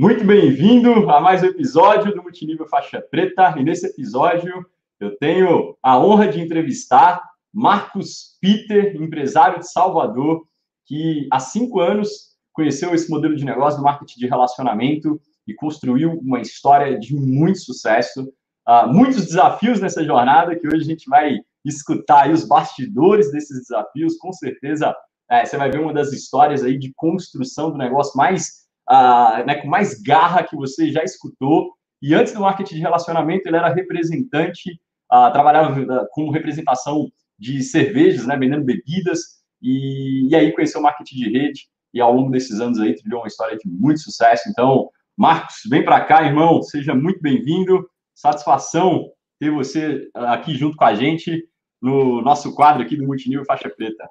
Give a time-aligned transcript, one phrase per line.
[0.00, 3.54] Muito bem-vindo a mais um episódio do Multinível Faixa Preta.
[3.58, 4.64] E nesse episódio
[4.98, 10.46] eu tenho a honra de entrevistar Marcos Peter, empresário de Salvador,
[10.86, 12.08] que há cinco anos
[12.50, 17.58] conheceu esse modelo de negócio do marketing de relacionamento e construiu uma história de muito
[17.58, 18.22] sucesso.
[18.66, 24.16] Uh, muitos desafios nessa jornada que hoje a gente vai escutar os bastidores desses desafios.
[24.16, 24.96] Com certeza
[25.30, 28.59] é, você vai ver uma das histórias aí de construção do negócio mais
[28.90, 31.72] uh, né, com mais garra que você já escutou.
[32.02, 34.72] E antes do marketing de relacionamento, ele era representante,
[35.12, 40.82] uh, trabalhava uh, com representação de cervejas, né, vendendo bebidas, e, e, aí conheceu o
[40.82, 44.48] marketing de rede, e ao longo desses anos aí trilhou uma história de muito sucesso.
[44.48, 47.88] Então, Marcos, vem para cá, irmão, seja muito bem-vindo.
[48.14, 51.46] Satisfação ter você aqui junto com a gente
[51.80, 54.08] no nosso quadro aqui do Multinível Faixa Preta.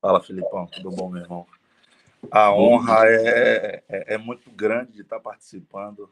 [0.00, 1.46] Fala, Filipão, tudo bom, meu irmão?
[2.30, 6.10] A honra é, é, é, muito grande de estar participando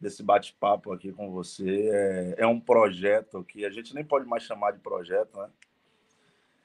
[0.00, 1.88] desse bate-papo aqui com você.
[1.90, 5.48] É, é, um projeto que a gente nem pode mais chamar de projeto, né?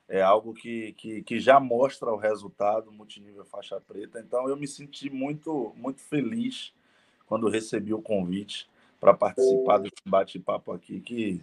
[0.10, 4.20] É algo que, que, que já mostra o resultado multinível faixa preta.
[4.20, 6.74] Então, eu me senti muito, muito feliz
[7.28, 8.70] quando recebi o convite
[9.02, 11.42] para participar desse bate-papo aqui, que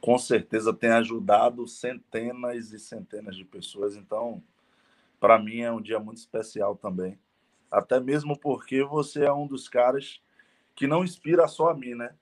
[0.00, 3.96] com certeza tem ajudado centenas e centenas de pessoas.
[3.96, 4.42] Então,
[5.20, 7.20] para mim é um dia muito especial também.
[7.70, 10.20] Até mesmo porque você é um dos caras
[10.74, 12.14] que não inspira só a mim, né?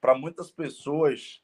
[0.00, 1.42] Para muitas pessoas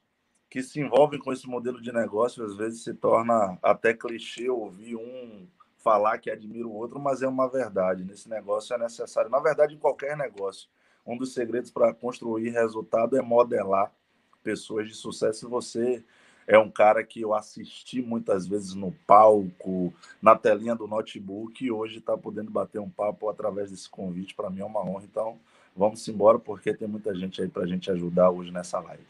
[0.48, 4.96] que se envolvem com esse modelo de negócio, às vezes se torna até clichê ouvir
[4.96, 5.46] um
[5.78, 8.04] falar que admira o outro, mas é uma verdade.
[8.04, 10.68] Nesse negócio é necessário, na verdade, em qualquer negócio,
[11.04, 13.92] um dos segredos para construir resultado é modelar
[14.42, 15.46] pessoas de sucesso.
[15.46, 16.04] E você
[16.46, 21.70] é um cara que eu assisti muitas vezes no palco, na telinha do notebook, e
[21.70, 24.34] hoje está podendo bater um papo através desse convite.
[24.34, 25.04] Para mim é uma honra.
[25.04, 25.38] Então,
[25.76, 29.02] vamos embora, porque tem muita gente aí para a gente ajudar hoje nessa live.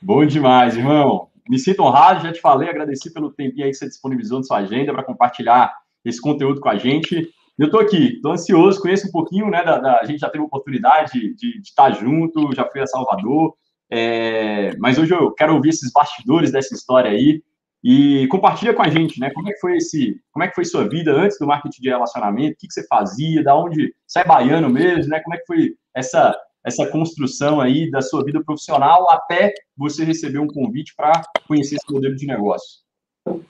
[0.00, 1.28] Bom demais, irmão.
[1.48, 4.58] Me sinto honrado, já te falei, agradeci pelo tempinho aí que você disponibilizou na sua
[4.58, 7.32] agenda para compartilhar esse conteúdo com a gente.
[7.58, 9.62] Eu estou aqui, estou ansioso, conheço um pouquinho, né?
[9.62, 12.80] Da, da, a gente já teve a oportunidade de, de, de estar junto, já fui
[12.80, 13.54] a Salvador,
[13.94, 17.42] é, mas hoje eu quero ouvir esses bastidores dessa história aí
[17.84, 19.30] e compartilha com a gente, né?
[19.34, 21.90] Como é que foi esse, como é que foi sua vida antes do marketing de
[21.90, 22.54] relacionamento?
[22.54, 23.44] O que, que você fazia?
[23.44, 25.20] Da onde você é baiano mesmo, né?
[25.20, 30.38] Como é que foi essa essa construção aí da sua vida profissional até você receber
[30.38, 32.80] um convite para conhecer esse modelo de negócio?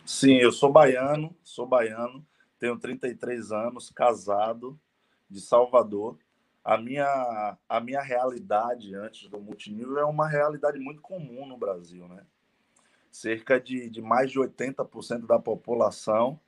[0.04, 2.24] Sim, eu sou baiano, sou baiano,
[2.58, 4.76] tenho 33 anos, casado,
[5.30, 6.18] de Salvador
[6.64, 12.06] a minha, a minha realidade antes do multinível é uma realidade muito comum no Brasil,
[12.08, 12.24] né?
[13.10, 16.38] Cerca de, de mais de 80% da população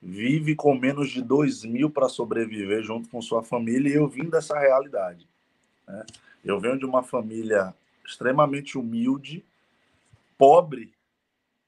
[0.00, 4.30] vive com menos de 2 mil para sobreviver junto com sua família, e eu vim
[4.30, 5.28] dessa realidade.
[5.86, 6.06] Né?
[6.44, 7.74] Eu venho de uma família
[8.06, 9.44] extremamente humilde,
[10.36, 10.94] pobre,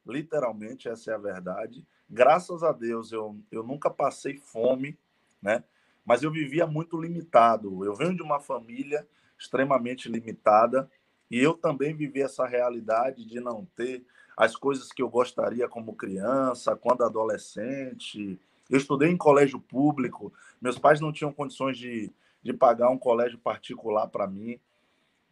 [0.07, 1.85] literalmente, essa é a verdade.
[2.09, 4.97] Graças a Deus, eu, eu nunca passei fome,
[5.43, 5.65] né?
[6.10, 7.84] Mas eu vivia muito limitado.
[7.84, 9.06] Eu venho de uma família
[9.38, 10.91] extremamente limitada
[11.31, 14.04] e eu também vivi essa realidade de não ter
[14.37, 18.41] as coisas que eu gostaria como criança, quando adolescente.
[18.69, 22.12] Eu estudei em colégio público, meus pais não tinham condições de,
[22.43, 24.59] de pagar um colégio particular para mim.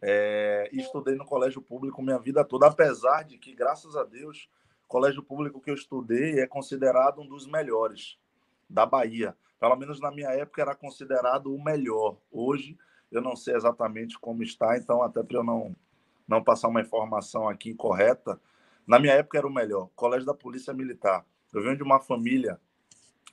[0.01, 4.49] É, estudei no colégio público minha vida toda, apesar de que, graças a Deus,
[4.85, 8.17] o colégio público que eu estudei é considerado um dos melhores
[8.69, 12.17] da Bahia pelo menos na minha época, era considerado o melhor.
[12.31, 12.77] Hoje,
[13.11, 15.75] eu não sei exatamente como está, então, até para eu não,
[16.27, 18.39] não passar uma informação aqui correta,
[18.87, 21.25] na minha época era o melhor Colégio da Polícia Militar.
[21.53, 22.59] Eu venho de uma família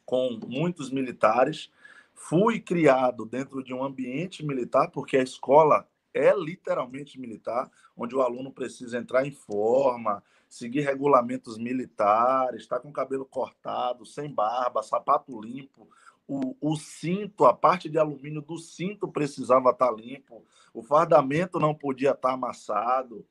[0.04, 1.70] com muitos militares,
[2.12, 8.22] fui criado dentro de um ambiente militar, porque a escola é literalmente militar, onde o
[8.22, 10.22] aluno precisa entrar em forma,
[10.56, 15.88] seguir regulamentos militares, estar tá com o cabelo cortado, sem barba, sapato limpo,
[16.26, 21.74] o, o cinto, a parte de alumínio do cinto precisava estar limpo, o fardamento não
[21.74, 23.24] podia estar amassado.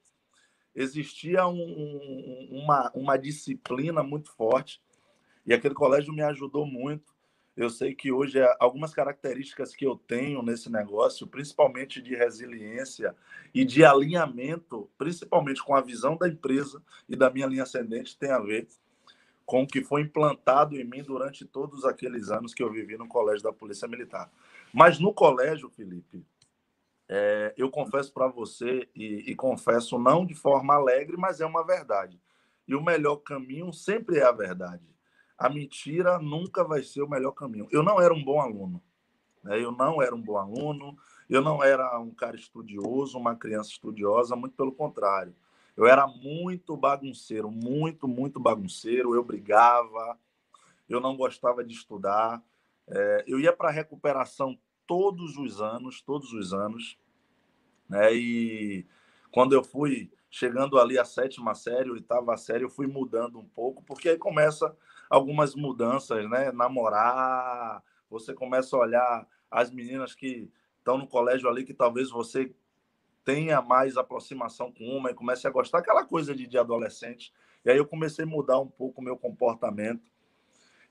[0.73, 4.81] Existia um, uma, uma disciplina muito forte
[5.45, 7.14] e aquele colégio me ajudou muito.
[7.55, 13.15] Eu sei que hoje é, algumas características que eu tenho nesse negócio, principalmente de resiliência
[13.53, 18.31] e de alinhamento, principalmente com a visão da empresa e da minha linha ascendente, tem
[18.31, 18.67] a ver
[19.45, 23.07] com o que foi implantado em mim durante todos aqueles anos que eu vivi no
[23.07, 24.29] colégio da Polícia Militar.
[24.73, 26.25] Mas no colégio, Felipe,
[27.07, 31.65] é, eu confesso para você, e, e, confesso não de forma alegre, mas é uma
[31.65, 32.19] verdade.
[32.67, 34.94] E o melhor caminho sempre é a verdade.
[35.37, 37.67] A mentira nunca vai ser o melhor caminho.
[37.71, 38.81] Eu não era um bom aluno.
[39.43, 39.63] Né?
[39.63, 40.97] Eu não era um bom aluno,
[41.29, 45.35] eu não era um cara estudioso, uma criança estudiosa, muito pelo contrário.
[45.77, 49.13] Eu era muito bagunceiro, muito, muito bagunceiro.
[49.13, 50.17] Eu brigava,
[50.89, 52.41] eu não gostava de estudar.
[52.87, 54.57] É, eu ia para recuperação
[54.87, 56.97] todos os anos, todos os anos.
[57.89, 58.13] Né?
[58.15, 58.85] E
[59.31, 63.83] quando eu fui chegando ali a sétima série, oitava série, eu fui mudando um pouco,
[63.83, 64.75] porque aí começa
[65.09, 66.51] algumas mudanças, né?
[66.51, 72.53] Namorar, você começa a olhar as meninas que estão no colégio ali, que talvez você
[73.23, 77.33] tenha mais aproximação com uma e comece a gostar, aquela coisa de, de adolescente.
[77.63, 80.11] E aí eu comecei a mudar um pouco o meu comportamento.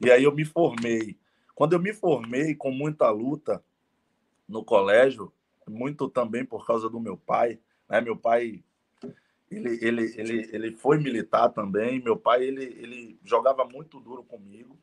[0.00, 1.16] E aí eu me formei.
[1.54, 3.64] Quando eu me formei com muita luta
[4.48, 5.32] no colégio,
[5.68, 8.00] muito também por causa do meu pai, né?
[8.00, 8.64] Meu pai
[9.56, 12.02] ele, ele, ele, ele foi militar também.
[12.02, 14.78] Meu pai ele, ele jogava muito duro comigo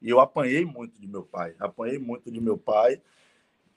[0.00, 1.54] e eu apanhei muito de meu pai.
[1.58, 3.00] Apanhei muito de meu pai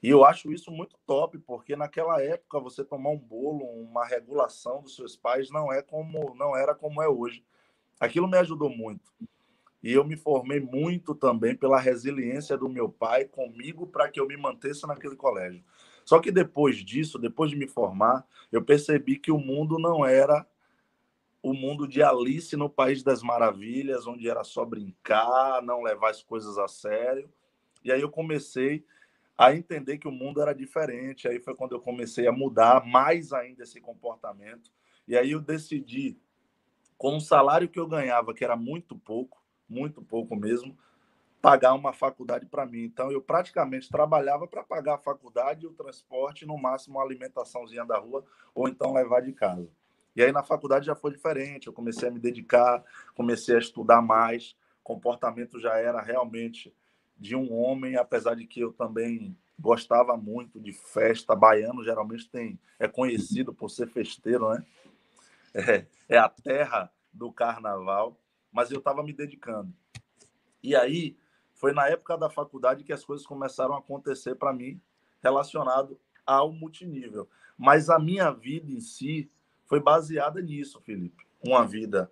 [0.02, 4.80] e eu acho isso muito top, porque naquela época você tomar um bolo, uma regulação
[4.80, 7.44] dos seus pais não é como não era como é hoje.
[7.98, 9.12] Aquilo me ajudou muito.
[9.82, 14.26] E eu me formei muito também pela resiliência do meu pai comigo para que eu
[14.26, 15.64] me mantesse naquele colégio.
[16.08, 20.48] Só que depois disso, depois de me formar, eu percebi que o mundo não era
[21.42, 26.22] o mundo de Alice no País das Maravilhas, onde era só brincar, não levar as
[26.22, 27.30] coisas a sério.
[27.84, 28.86] E aí eu comecei
[29.36, 31.28] a entender que o mundo era diferente.
[31.28, 34.72] Aí foi quando eu comecei a mudar mais ainda esse comportamento.
[35.06, 36.18] E aí eu decidi,
[36.96, 40.74] com o salário que eu ganhava, que era muito pouco, muito pouco mesmo,
[41.48, 42.82] pagar uma faculdade para mim.
[42.82, 47.96] Então eu praticamente trabalhava para pagar a faculdade, o transporte, no máximo uma alimentaçãozinha da
[47.96, 48.22] rua,
[48.54, 49.66] ou então levar de casa.
[50.14, 52.84] E aí na faculdade já foi diferente, eu comecei a me dedicar,
[53.14, 54.54] comecei a estudar mais,
[54.84, 56.74] comportamento já era realmente
[57.16, 61.34] de um homem, apesar de que eu também gostava muito de festa.
[61.34, 64.66] Baiano geralmente tem é conhecido por ser festeiro, né?
[65.54, 68.20] É, é a terra do carnaval,
[68.52, 69.72] mas eu estava me dedicando.
[70.62, 71.16] E aí
[71.58, 74.80] foi na época da faculdade que as coisas começaram a acontecer para mim
[75.20, 77.28] relacionado ao multinível.
[77.58, 79.28] Mas a minha vida em si
[79.66, 81.26] foi baseada nisso, Felipe.
[81.44, 82.10] Uma vida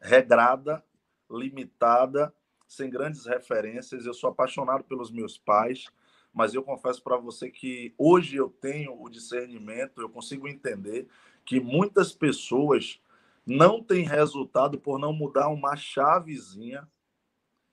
[0.00, 0.82] regrada,
[1.30, 2.34] limitada
[2.66, 4.06] sem grandes referências.
[4.06, 5.84] Eu sou apaixonado pelos meus pais,
[6.32, 11.06] mas eu confesso para você que hoje eu tenho o discernimento, eu consigo entender
[11.44, 12.98] que muitas pessoas
[13.44, 16.88] não têm resultado por não mudar uma chavezinha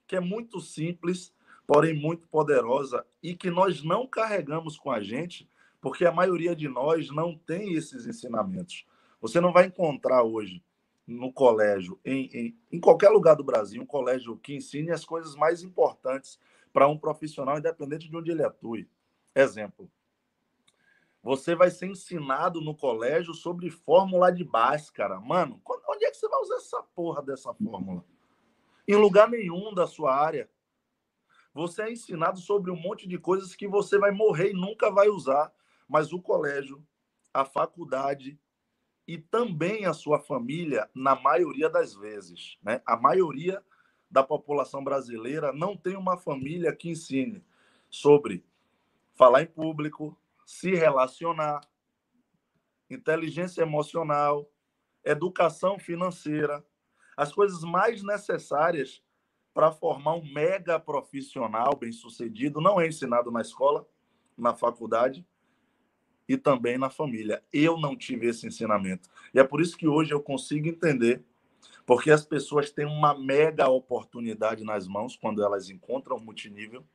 [0.08, 1.34] que é muito simples,
[1.68, 5.50] porém muito poderosa e que nós não carregamos com a gente,
[5.82, 8.86] porque a maioria de nós não tem esses ensinamentos.
[9.20, 10.64] Você não vai encontrar hoje
[11.06, 15.36] no colégio, em, em, em qualquer lugar do Brasil, um colégio que ensine as coisas
[15.36, 16.40] mais importantes
[16.74, 18.90] para um profissional, independente de onde ele atue.
[19.34, 19.90] Exemplo.
[21.24, 25.20] Você vai ser ensinado no colégio sobre fórmula de Bhaskara.
[25.20, 28.04] Mano, onde é que você vai usar essa porra dessa fórmula?
[28.88, 30.50] Em lugar nenhum da sua área.
[31.54, 35.10] Você é ensinado sobre um monte de coisas que você vai morrer e nunca vai
[35.10, 35.52] usar.
[35.88, 36.86] Mas o colégio,
[37.34, 38.40] a faculdade,
[39.08, 42.58] e também a sua família, na maioria das vezes.
[42.62, 42.82] Né?
[42.86, 43.64] A maioria
[44.12, 47.44] da população brasileira não tem uma família que ensine
[47.90, 48.46] sobre
[49.16, 51.62] falar em público, se relacionar,
[52.90, 54.50] inteligência emocional,
[55.04, 56.66] educação financeira,
[57.18, 59.04] as coisas mais necessárias
[59.52, 63.88] para formar um mega profissional bem-sucedido não é ensinado na escola,
[64.38, 65.26] na faculdade
[66.30, 67.44] e também na família.
[67.52, 69.10] Eu não tive esse ensinamento.
[69.34, 71.24] E é por isso que hoje eu consigo entender
[71.88, 76.86] porque as pessoas têm uma mega oportunidade nas mãos quando elas encontram multinível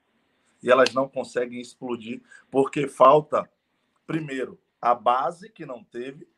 [0.62, 3.50] e elas não conseguem explodir porque falta,
[4.07, 6.29] primeiro, a base que não teve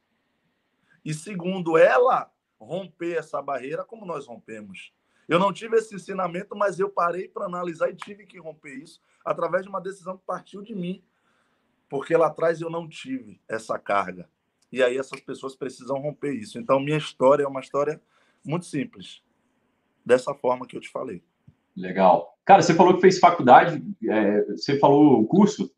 [1.04, 4.92] e segundo, ela romper essa barreira como nós rompemos.
[5.28, 9.00] Eu não tive esse ensinamento, mas eu parei para analisar e tive que romper isso
[9.24, 11.02] através de uma decisão que partiu de mim
[11.88, 14.28] porque lá atrás eu não tive essa carga.
[14.72, 16.58] E aí essas pessoas precisam romper isso.
[16.58, 18.00] Então, minha história é uma história
[18.44, 19.22] muito simples,
[20.04, 21.22] dessa forma que eu te falei.
[21.76, 22.36] Legal.
[22.44, 25.72] Cara, você falou que fez faculdade, é, você falou curso?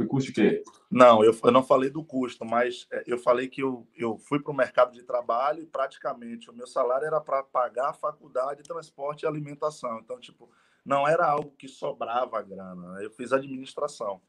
[0.00, 0.62] Foi curso de quê?
[0.90, 4.40] Não, eu, eu não falei do custo, mas é, eu falei que eu, eu fui
[4.40, 8.62] para o mercado de trabalho e praticamente o meu salário era para pagar a faculdade,
[8.62, 10.00] transporte e alimentação.
[10.02, 10.50] Então, tipo,
[10.86, 12.94] não era algo que sobrava grana.
[12.94, 13.04] Né?
[13.04, 14.22] Eu fiz administração.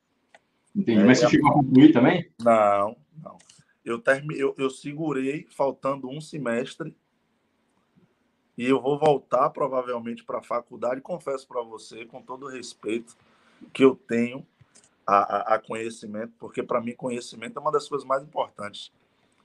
[0.76, 1.06] Entendi.
[1.06, 2.30] Mas você é, chegou a concluir também?
[2.38, 3.38] Não, não.
[3.86, 4.38] Eu, termi...
[4.38, 6.94] eu, eu segurei faltando um semestre
[8.58, 11.00] e eu vou voltar provavelmente para a faculdade.
[11.00, 13.16] Confesso para você, com todo respeito,
[13.72, 14.46] que eu tenho
[15.06, 18.92] a, a, conhecimento, porque para mim conhecimento é uma das coisas mais importantes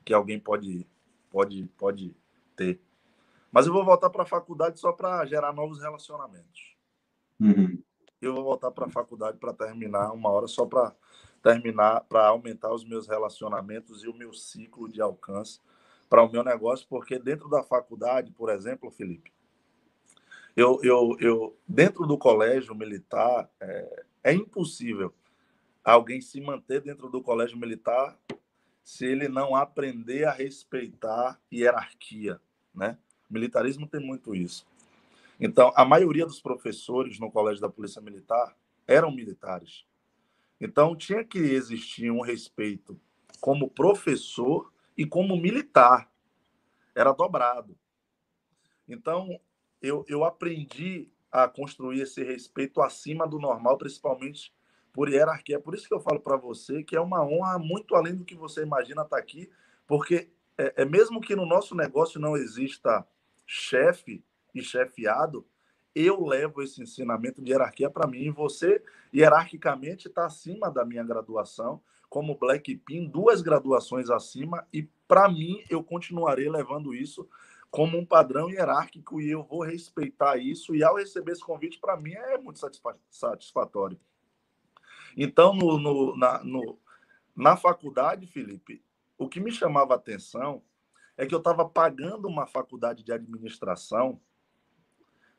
[0.04, 0.86] que alguém pode,
[1.30, 2.14] pode, pode
[2.54, 2.80] ter.
[3.50, 6.76] Mas eu vou voltar para a faculdade só para gerar novos relacionamentos.
[7.40, 7.82] Uhum.
[8.20, 10.94] Eu vou voltar para a faculdade para terminar uma hora só para
[11.42, 15.60] terminar, para aumentar os meus relacionamentos e o meu ciclo de alcance
[16.08, 19.32] para o meu negócio, porque dentro da faculdade, por exemplo, Felipe,
[20.56, 25.12] eu, eu, eu dentro do colégio militar é, é impossível
[25.92, 28.18] alguém se manter dentro do colégio militar
[28.82, 32.40] se ele não aprender a respeitar hierarquia,
[32.74, 32.98] né?
[33.28, 34.66] Militarismo tem muito isso.
[35.40, 39.84] Então, a maioria dos professores no colégio da Polícia Militar eram militares.
[40.60, 42.98] Então, tinha que existir um respeito
[43.40, 46.10] como professor e como militar.
[46.94, 47.76] Era dobrado.
[48.88, 49.40] Então,
[49.82, 54.54] eu, eu aprendi a construir esse respeito acima do normal, principalmente
[54.96, 55.56] por hierarquia.
[55.56, 58.24] É por isso que eu falo para você que é uma honra muito além do
[58.24, 59.50] que você imagina estar tá aqui,
[59.86, 63.06] porque é, é mesmo que no nosso negócio não exista
[63.46, 64.24] chefe
[64.54, 65.46] e chefiado,
[65.94, 68.22] eu levo esse ensinamento de hierarquia para mim.
[68.22, 68.82] E você,
[69.14, 75.62] hierarquicamente, está acima da minha graduação, como Black Pin, duas graduações acima, e para mim,
[75.68, 77.28] eu continuarei levando isso
[77.70, 80.74] como um padrão hierárquico e eu vou respeitar isso.
[80.74, 82.58] E ao receber esse convite, para mim, é muito
[83.10, 83.98] satisfatório.
[85.16, 86.78] Então, no, no, na, no,
[87.34, 88.84] na faculdade, Felipe,
[89.16, 90.62] o que me chamava a atenção
[91.16, 94.20] é que eu estava pagando uma faculdade de administração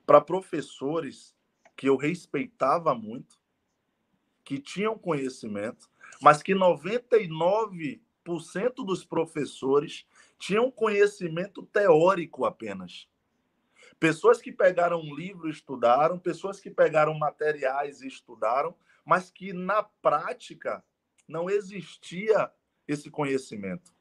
[0.06, 1.36] para professores
[1.76, 3.38] que eu respeitava muito,
[4.44, 5.88] que tinham conhecimento,
[6.20, 8.00] mas que 99%
[8.78, 10.08] dos professores
[10.40, 13.08] tinham conhecimento teórico apenas.
[14.00, 18.76] Pessoas que pegaram um livro e estudaram, pessoas que pegaram materiais e estudaram,
[19.08, 20.84] mas que na prática
[21.26, 22.52] não existia
[22.86, 23.96] esse conhecimento.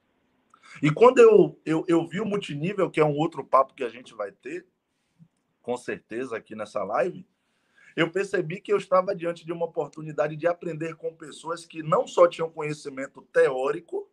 [0.83, 3.89] E quando eu, eu, eu vi o multinível, que é um outro papo que a
[3.89, 4.67] gente vai ter,
[5.63, 7.25] com certeza, aqui nessa live,
[7.95, 12.05] eu percebi que eu estava diante de uma oportunidade de aprender com pessoas que não
[12.05, 14.11] só tinham conhecimento teórico,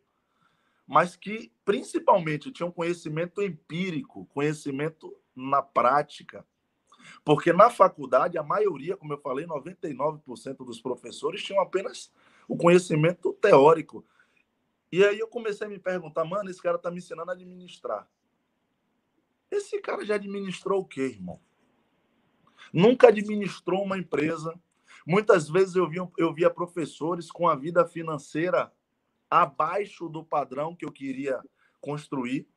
[0.86, 6.46] mas que principalmente tinham conhecimento empírico, conhecimento na prática.
[7.24, 12.12] Porque na faculdade, a maioria, como eu falei, 99% dos professores tinham apenas
[12.48, 14.06] o conhecimento teórico.
[14.92, 18.08] E aí eu comecei a me perguntar, mano, esse cara tá me ensinando a administrar.
[19.50, 21.40] Esse cara já administrou o quê, irmão?
[22.72, 24.60] Nunca administrou uma empresa.
[25.06, 28.72] Muitas vezes eu via, eu via professores com a vida financeira
[29.30, 31.42] abaixo do padrão que eu queria
[31.82, 32.48] construir.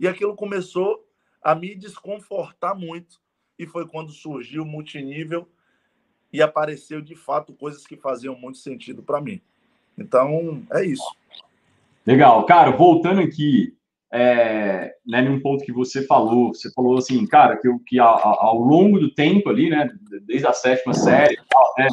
[0.00, 1.06] E aquilo começou
[1.42, 3.20] a me desconfortar muito.
[3.62, 5.48] E foi quando surgiu o multinível
[6.32, 9.40] e apareceu de fato coisas que faziam muito sentido para mim.
[9.96, 11.04] Então, é isso.
[12.04, 12.44] Legal.
[12.44, 13.76] Cara, voltando aqui,
[14.12, 18.58] é, né, num ponto que você falou, você falou assim, cara, que, que ao, ao
[18.58, 19.88] longo do tempo ali, né,
[20.22, 21.36] desde a sétima série,
[21.78, 21.86] né,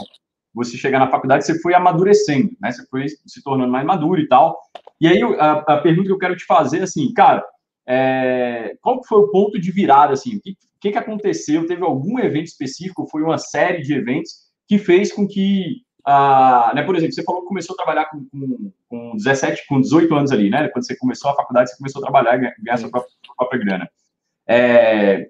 [0.53, 4.27] você chegar na faculdade, você foi amadurecendo, né, você foi se tornando mais maduro e
[4.27, 4.59] tal.
[4.99, 7.45] E aí, a, a pergunta que eu quero te fazer, assim, cara,
[7.89, 11.65] é, qual foi o ponto de virada, assim, o que, que, que aconteceu?
[11.65, 13.07] Teve algum evento específico?
[13.09, 14.31] Foi uma série de eventos
[14.67, 18.25] que fez com que ah, né, por exemplo, você falou que começou a trabalhar com,
[18.31, 20.67] com, com 17, com 18 anos ali, né?
[20.69, 23.59] Quando você começou a faculdade, você começou a trabalhar e ganhar sua própria, sua própria
[23.59, 23.89] grana.
[24.47, 25.29] É,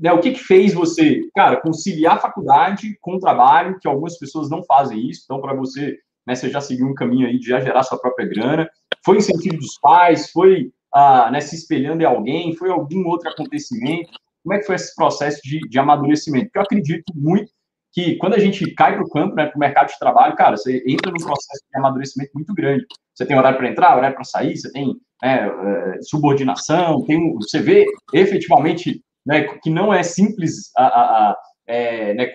[0.00, 4.18] né, o que, que fez você, cara, conciliar a faculdade com o trabalho, que algumas
[4.18, 7.48] pessoas não fazem isso, então para você, né, você já seguiu um caminho aí de
[7.48, 8.68] já gerar sua própria grana,
[9.04, 14.10] foi incentivo dos pais, foi ah, né, se espelhando em alguém, foi algum outro acontecimento,
[14.42, 16.46] como é que foi esse processo de, de amadurecimento?
[16.46, 17.50] Porque eu acredito muito
[17.92, 20.56] que quando a gente cai para o campo, né, para o mercado de trabalho, cara,
[20.56, 22.84] você entra num processo de amadurecimento muito grande.
[23.14, 27.60] Você tem horário para entrar, horário para sair, você tem né, é, subordinação, tem, você
[27.60, 31.36] vê efetivamente né, que não é simples a, a, a
[31.66, 32.26] é, né,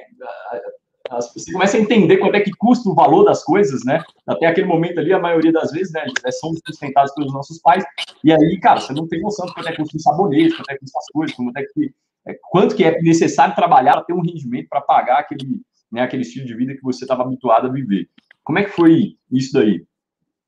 [1.10, 4.04] você começa a entender quanto é que custa o valor das coisas, né?
[4.28, 7.84] Até aquele momento ali, a maioria das vezes, né, é, somos sustentados pelos nossos pais,
[8.24, 10.70] e aí, cara, você não tem noção de quanto é que custa o sabonete, quanto
[10.70, 11.94] é que custa as coisas, quanto é que
[12.28, 15.62] é, quanto que é necessário trabalhar para ter um rendimento para pagar aquele,
[15.92, 18.10] né, aquele estilo de vida que você estava habituado a viver.
[18.44, 19.86] Como é que foi isso daí?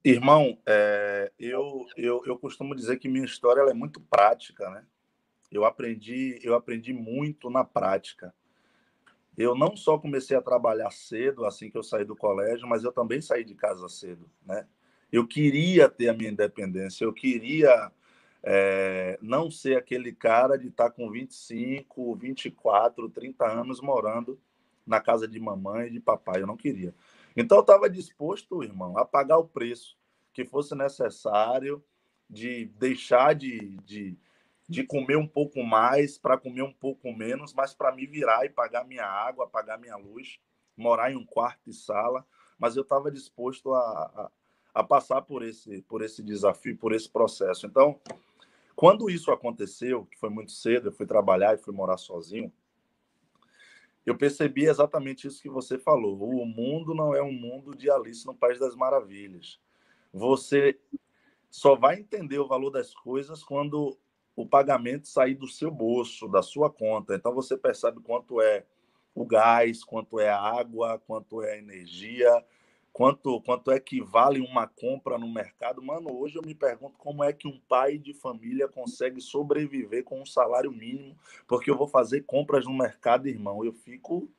[0.04, 4.84] Irmão, é, eu, eu, eu costumo dizer que minha história é muito prática, né?
[5.52, 8.34] Eu aprendi, eu aprendi muito na prática.
[9.38, 12.92] Eu não só comecei a trabalhar cedo, assim que eu saí do colégio, mas eu
[12.92, 14.68] também saí de casa cedo, né?
[15.12, 17.92] Eu queria ter a minha independência, eu queria
[18.44, 24.40] é, não ser aquele cara de estar tá com 25, 24, 30 anos morando
[24.86, 26.42] na casa de mamãe e de papai.
[26.42, 26.94] Eu não queria.
[27.36, 29.98] Então eu estava disposto, irmão, a pagar o preço
[30.34, 31.84] que fosse necessário
[32.30, 34.18] de deixar de, de,
[34.68, 38.50] de comer um pouco mais para comer um pouco menos, mas para me virar e
[38.50, 40.40] pagar minha água, pagar minha luz,
[40.78, 42.26] morar em um quarto e sala.
[42.58, 44.32] Mas eu estava disposto a, a,
[44.76, 47.66] a passar por esse, por esse desafio, por esse processo.
[47.66, 48.00] Então,
[48.76, 52.52] quando isso aconteceu, que foi muito cedo, eu fui trabalhar e fui morar sozinho,
[54.06, 56.18] eu percebi exatamente isso que você falou.
[56.20, 59.60] O mundo não é um mundo de Alice no País das Maravilhas.
[60.12, 60.80] Você
[61.50, 63.98] só vai entender o valor das coisas quando
[64.36, 67.16] o pagamento sair do seu bolso, da sua conta.
[67.16, 68.66] Então você percebe quanto é
[69.14, 72.46] o gás, quanto é a água, quanto é a energia,
[72.94, 75.82] quanto, quanto é que vale uma compra no mercado.
[75.82, 80.22] Mano, hoje eu me pergunto como é que um pai de família consegue sobreviver com
[80.22, 83.66] um salário mínimo, porque eu vou fazer compras no mercado, irmão.
[83.66, 84.30] Eu fico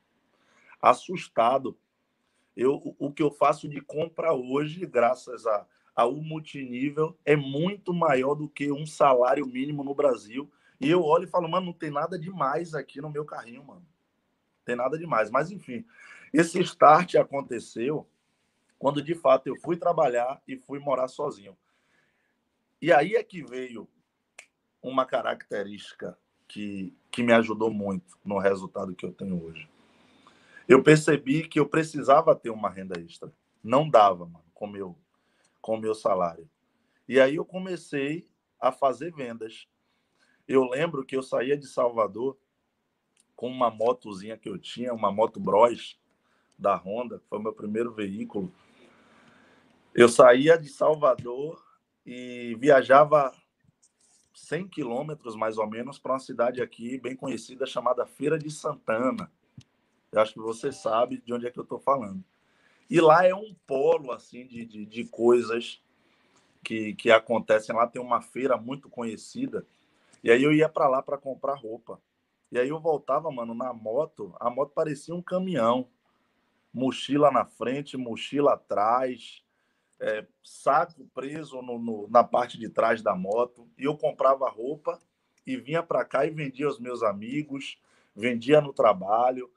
[0.81, 1.77] assustado.
[2.55, 7.93] Eu, o que eu faço de compra hoje, graças a, a um multinível, é muito
[7.93, 10.51] maior do que um salário mínimo no Brasil.
[10.79, 13.85] E eu olho e falo, mano, não tem nada demais aqui no meu carrinho, mano.
[14.65, 15.29] Tem nada demais.
[15.29, 15.85] Mas, enfim,
[16.33, 18.07] esse start aconteceu
[18.79, 21.55] quando de fato eu fui trabalhar e fui morar sozinho.
[22.81, 23.87] E aí é que veio
[24.81, 29.69] uma característica que, que me ajudou muito no resultado que eu tenho hoje.
[30.67, 33.31] Eu percebi que eu precisava ter uma renda extra.
[33.63, 34.97] Não dava, mano, com meu,
[35.63, 36.47] com meu salário.
[37.07, 38.27] E aí eu comecei
[38.59, 39.65] a fazer vendas.
[40.45, 42.37] Eu lembro que eu saía de Salvador
[43.33, 45.97] com uma motozinha que eu tinha, uma moto Bros
[46.59, 48.53] da Honda, foi o meu primeiro veículo.
[49.95, 51.63] Eu saía de Salvador
[52.05, 53.33] e viajava
[54.33, 59.31] 100 quilômetros, mais ou menos, para uma cidade aqui bem conhecida chamada Feira de Santana.
[60.11, 62.21] Eu acho que você sabe de onde é que eu estou falando.
[62.93, 65.81] E lá é um polo assim de, de, de coisas
[66.63, 67.75] que, que acontecem.
[67.75, 69.65] Lá tem uma feira muito conhecida.
[70.23, 71.99] E aí eu ia para lá para comprar roupa.
[72.51, 74.35] E aí eu voltava, mano, na moto.
[74.39, 75.87] A moto parecia um caminhão.
[76.71, 79.43] Mochila na frente, mochila atrás
[79.99, 83.67] é, saco preso no, no, na parte de trás da moto.
[83.75, 84.99] E eu comprava roupa
[85.47, 87.75] e vinha para cá e vendia aos meus amigos,
[88.15, 89.49] vendia no trabalho,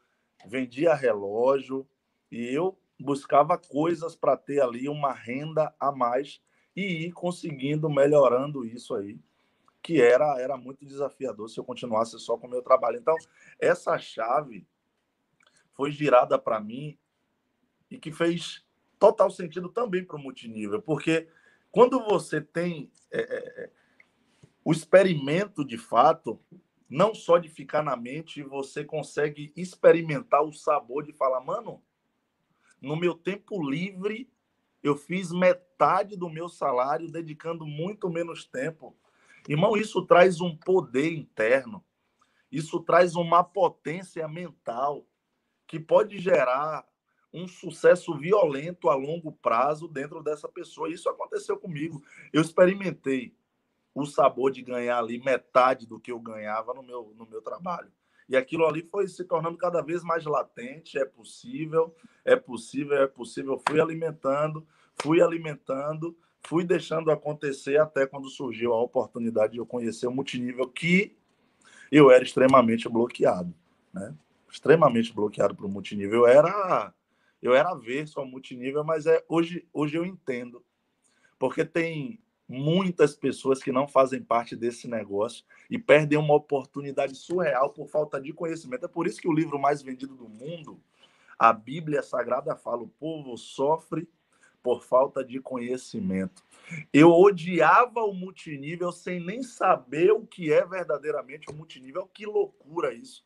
[0.46, 1.86] vendia relógio.
[2.32, 6.40] E eu buscava coisas para ter ali uma renda a mais
[6.74, 9.18] e ir conseguindo, melhorando isso aí,
[9.82, 12.98] que era, era muito desafiador se eu continuasse só com o meu trabalho.
[12.98, 13.16] Então,
[13.58, 14.66] essa chave
[15.72, 16.98] foi girada para mim
[17.90, 18.64] e que fez
[18.98, 21.28] total sentido também para o multinível, porque
[21.70, 23.70] quando você tem é, é, é,
[24.64, 26.40] o experimento de fato,
[26.88, 31.82] não só de ficar na mente, você consegue experimentar o sabor de falar, mano,
[32.80, 34.30] no meu tempo livre,
[34.82, 38.96] eu fiz metade do meu salário dedicando muito menos tempo.
[39.48, 41.84] Irmão, isso traz um poder interno,
[42.50, 45.06] isso traz uma potência mental
[45.66, 46.86] que pode gerar
[47.32, 50.88] um sucesso violento a longo prazo dentro dessa pessoa.
[50.88, 52.02] Isso aconteceu comigo.
[52.32, 53.36] Eu experimentei
[53.94, 57.90] o sabor de ganhar ali metade do que eu ganhava no meu, no meu trabalho.
[58.28, 60.98] E aquilo ali foi se tornando cada vez mais latente.
[60.98, 63.62] É possível, é possível, é possível.
[63.68, 64.66] Fui alimentando,
[65.00, 70.68] fui alimentando, fui deixando acontecer até quando surgiu a oportunidade de eu conhecer o multinível,
[70.68, 71.16] que
[71.90, 73.54] eu era extremamente bloqueado,
[73.92, 74.14] né?
[74.50, 76.20] Extremamente bloqueado para o multinível.
[76.20, 76.92] Eu era
[77.42, 80.64] eu era avesso ao multinível, mas é, hoje, hoje eu entendo.
[81.38, 87.70] Porque tem muitas pessoas que não fazem parte desse negócio e perdem uma oportunidade surreal
[87.70, 88.84] por falta de conhecimento.
[88.84, 90.80] É por isso que o livro mais vendido do mundo,
[91.38, 94.08] a Bíblia Sagrada, fala: o povo sofre
[94.62, 96.44] por falta de conhecimento.
[96.92, 102.08] Eu odiava o multinível sem nem saber o que é verdadeiramente o multinível.
[102.12, 103.24] Que loucura isso.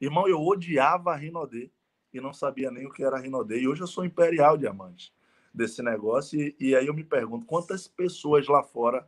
[0.00, 1.70] Irmão, eu odiava a Rinodê
[2.14, 3.60] e não sabia nem o que era Rinodê.
[3.60, 5.12] E hoje eu sou imperial diamante
[5.58, 6.40] desse negócio.
[6.40, 9.06] E, e aí eu me pergunto quantas pessoas lá fora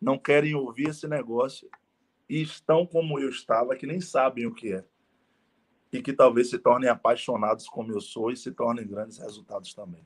[0.00, 1.68] não querem ouvir esse negócio
[2.28, 4.84] e estão como eu estava, que nem sabem o que é.
[5.92, 10.04] E que talvez se tornem apaixonados como eu sou e se tornem grandes resultados também.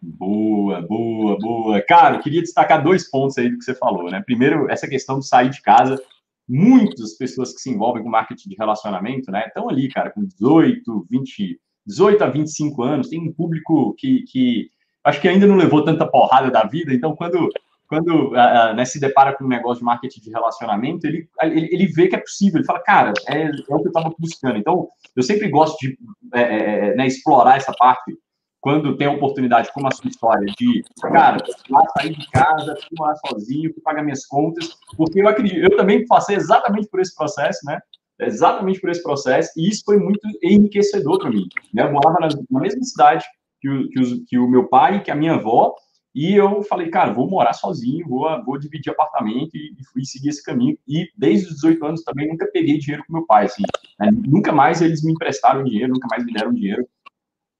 [0.00, 1.82] Boa, boa, boa.
[1.82, 4.20] Cara, eu queria destacar dois pontos aí do que você falou, né?
[4.24, 6.02] Primeiro, essa questão de sair de casa
[6.48, 11.06] muitas pessoas que se envolvem com marketing de relacionamento, né, estão ali, cara, com 18,
[11.08, 14.70] 20, 18 a 25 anos, tem um público que, que
[15.04, 17.50] acho que ainda não levou tanta porrada da vida, então quando
[17.92, 21.86] quando uh, né, se depara com um negócio de marketing de relacionamento, ele, ele, ele
[21.88, 24.56] vê que é possível, ele fala, cara, é, é o que eu estava buscando.
[24.56, 25.98] Então, eu sempre gosto de
[26.32, 28.16] é, é, é, né, explorar essa parte
[28.62, 31.36] quando tem a oportunidade, como a sua história, de, cara,
[31.68, 36.06] lá sair de casa, fui morar sozinho, pagar minhas contas, porque eu acredito, eu também
[36.06, 37.78] passei exatamente por esse processo, né?
[38.26, 41.46] Exatamente por esse processo, e isso foi muito enriquecedor para mim.
[41.72, 41.82] Né?
[41.82, 43.24] Eu morava na, na mesma cidade
[43.60, 45.74] que o, que, o, que o meu pai, que a minha avó,
[46.14, 50.28] e eu falei, cara, vou morar sozinho, vou, vou dividir apartamento e, e fui seguir
[50.28, 50.76] esse caminho.
[50.86, 53.62] E desde os 18 anos também nunca peguei dinheiro com meu pai, assim.
[53.98, 54.10] Né?
[54.26, 56.86] Nunca mais eles me emprestaram dinheiro, nunca mais me deram dinheiro.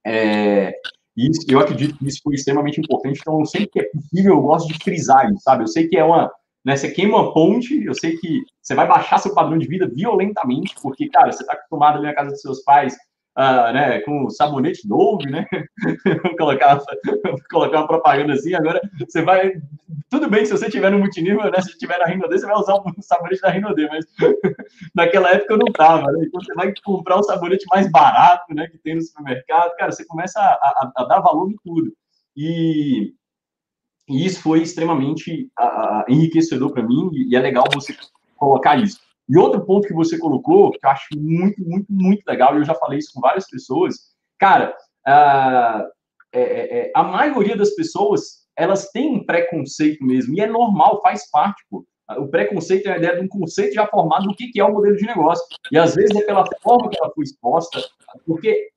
[0.05, 0.75] É,
[1.17, 3.21] e eu acredito que isso foi extremamente importante.
[3.21, 5.63] Então, sempre que é possível, eu gosto de frisar isso, sabe?
[5.63, 6.31] Eu sei que é uma.
[6.65, 9.89] Né, você queima uma ponte, eu sei que você vai baixar seu padrão de vida
[9.93, 12.97] violentamente, porque, cara, você está acostumado ali na casa dos seus pais
[13.37, 15.47] uh, né, com sabonete novo, né?
[16.23, 18.55] vou colocar, vou colocar uma propaganda assim.
[18.55, 19.53] Agora você vai.
[20.11, 21.61] Tudo bem se você tiver no multinível, né?
[21.61, 24.05] Se tiver na Rinode, você vai usar o sabonete da Rinode, mas
[24.95, 26.25] naquela época eu não tava, né?
[26.27, 28.69] Então você vai comprar o sabonete mais barato, né?
[28.69, 31.93] Que tem no supermercado, cara, você começa a, a, a dar valor em tudo.
[32.37, 33.15] E,
[34.09, 37.95] e isso foi extremamente a, enriquecedor para mim, e é legal você
[38.37, 39.01] colocar isso.
[39.29, 42.65] E outro ponto que você colocou, que eu acho muito, muito, muito legal, e eu
[42.65, 43.95] já falei isso com várias pessoas,
[44.39, 45.89] cara, uh,
[46.33, 46.41] é,
[46.79, 51.63] é, a maioria das pessoas, elas têm um preconceito mesmo, e é normal, faz parte,
[51.71, 51.85] pô.
[52.19, 54.97] O preconceito é a ideia de um conceito já formado do que é o modelo
[54.97, 55.45] de negócio.
[55.71, 57.81] E às vezes é pela forma que ela foi exposta,
[58.27, 58.71] porque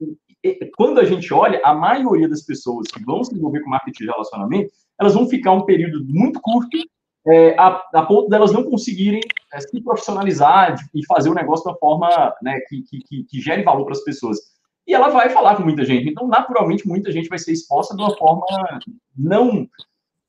[0.78, 4.12] quando a gente olha, a maioria das pessoas que vão se envolver com marketing de
[4.12, 6.78] relacionamento, elas vão ficar um período muito curto
[7.28, 11.70] é, a, a, ponto delas não conseguirem é, se profissionalizar e fazer o negócio de
[11.72, 14.38] uma forma né, que, que, que, gere valor para as pessoas.
[14.88, 16.08] E ela vai falar com muita gente.
[16.08, 18.46] Então, naturalmente, muita gente vai ser exposta de uma forma
[19.18, 19.68] não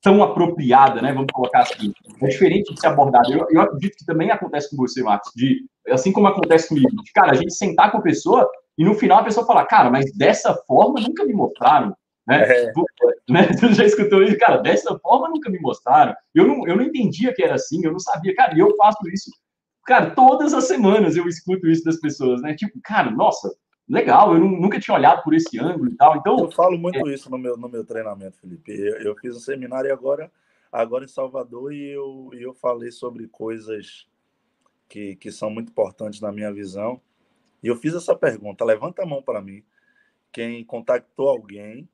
[0.01, 1.13] tão apropriada, né?
[1.13, 1.93] Vamos colocar assim.
[2.19, 3.31] É diferente de ser abordado.
[3.31, 7.11] Eu, eu acredito que também acontece com você, Marcos, de, assim como acontece comigo, de,
[7.11, 10.11] cara, a gente sentar com a pessoa e no final a pessoa falar, cara, mas
[10.17, 11.95] dessa forma nunca me mostraram.
[12.27, 12.43] Né?
[12.43, 12.73] É.
[13.29, 13.47] né?
[13.59, 14.37] Tu já escutou isso?
[14.37, 16.13] Cara, dessa forma nunca me mostraram.
[16.35, 18.35] Eu não, eu não entendia que era assim, eu não sabia.
[18.35, 19.31] Cara, e eu faço isso.
[19.85, 22.53] Cara, todas as semanas eu escuto isso das pessoas, né?
[22.53, 23.49] Tipo, cara, nossa,
[23.87, 26.17] legal, eu nunca tinha olhado por esse ângulo e tal.
[26.17, 27.13] Então, eu falo muito é...
[27.13, 28.73] isso no meu, no meu treinamento, Felipe.
[28.73, 30.29] Eu, eu, fiz um seminário agora,
[30.69, 34.05] agora em Salvador e eu, eu falei sobre coisas
[34.89, 36.99] que, que são muito importantes na minha visão.
[37.63, 39.63] E eu fiz essa pergunta: levanta a mão para mim.
[40.33, 41.87] Quem contactou alguém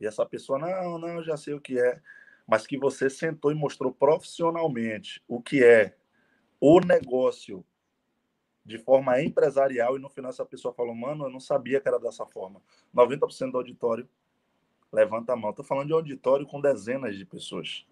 [0.00, 2.00] e essa pessoa, não, não, já sei o que é,
[2.46, 5.94] mas que você sentou e mostrou profissionalmente o que é
[6.60, 7.64] o negócio
[8.64, 11.98] de forma empresarial e no final essa pessoa falou, mano, eu não sabia que era
[11.98, 12.62] dessa forma.
[12.94, 14.08] 90% do auditório
[14.92, 15.50] levanta a mão.
[15.50, 17.86] Estou falando de auditório com dezenas de pessoas.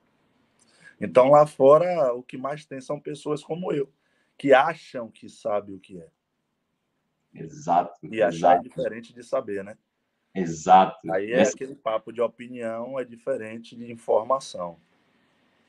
[1.01, 3.90] Então lá fora o que mais tem são pessoas como eu,
[4.37, 6.09] que acham que sabe o que é.
[7.35, 7.99] Exato.
[8.03, 9.77] E achar é diferente de saber, né?
[10.35, 10.97] Exato.
[11.11, 11.55] Aí é Essa...
[11.55, 14.77] aquele papo de opinião é diferente de informação.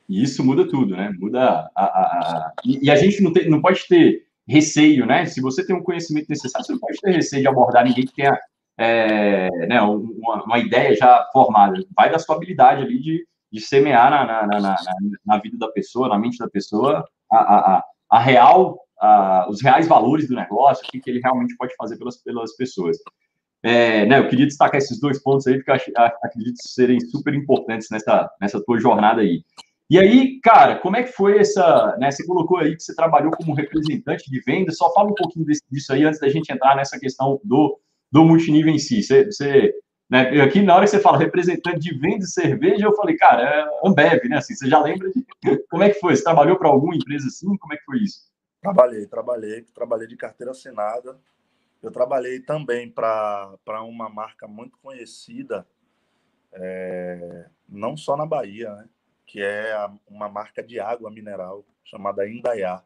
[0.08, 1.12] E isso muda tudo, né?
[1.18, 1.84] Muda a.
[1.84, 2.52] a, a...
[2.64, 5.24] E, e, a gente não, tem, não pode ter receio, né?
[5.26, 8.14] Se você tem um conhecimento necessário, você não pode ter receio de abordar ninguém que
[8.14, 8.36] tenha
[8.80, 11.78] é, né, uma, uma, ideia já formada.
[11.94, 14.76] Vai da sua habilidade ali de, de semear na, na, na,
[15.24, 19.86] na, vida da pessoa, na mente da pessoa, a, a, a real, a, os reais
[19.86, 22.96] valores do negócio, o que, que ele realmente pode fazer pelas, pelas pessoas.
[23.62, 25.92] É, né, eu queria destacar esses dois pontos aí, porque
[26.22, 29.42] acredito serem super importantes nessa, nessa tua jornada aí.
[29.90, 33.32] E aí, cara, como é que foi essa, né, você colocou aí que você trabalhou
[33.32, 36.98] como representante de venda, só fala um pouquinho disso aí antes da gente entrar nessa
[36.98, 37.78] questão do,
[38.10, 39.02] do multinível em si.
[39.02, 39.74] Você, você
[40.08, 43.42] né, aqui na hora que você fala representante de venda de cerveja, eu falei, cara,
[43.42, 45.24] é Ambev, né, assim, você já lembra de
[45.68, 46.16] como é que foi?
[46.16, 47.56] Você trabalhou para alguma empresa assim?
[47.56, 48.30] Como é que foi isso?
[48.62, 51.18] Trabalhei, trabalhei, trabalhei de carteira assinada,
[51.82, 55.66] eu trabalhei também para uma marca muito conhecida,
[56.52, 58.88] é, não só na Bahia, né?
[59.26, 62.84] que é a, uma marca de água mineral chamada Indaiá.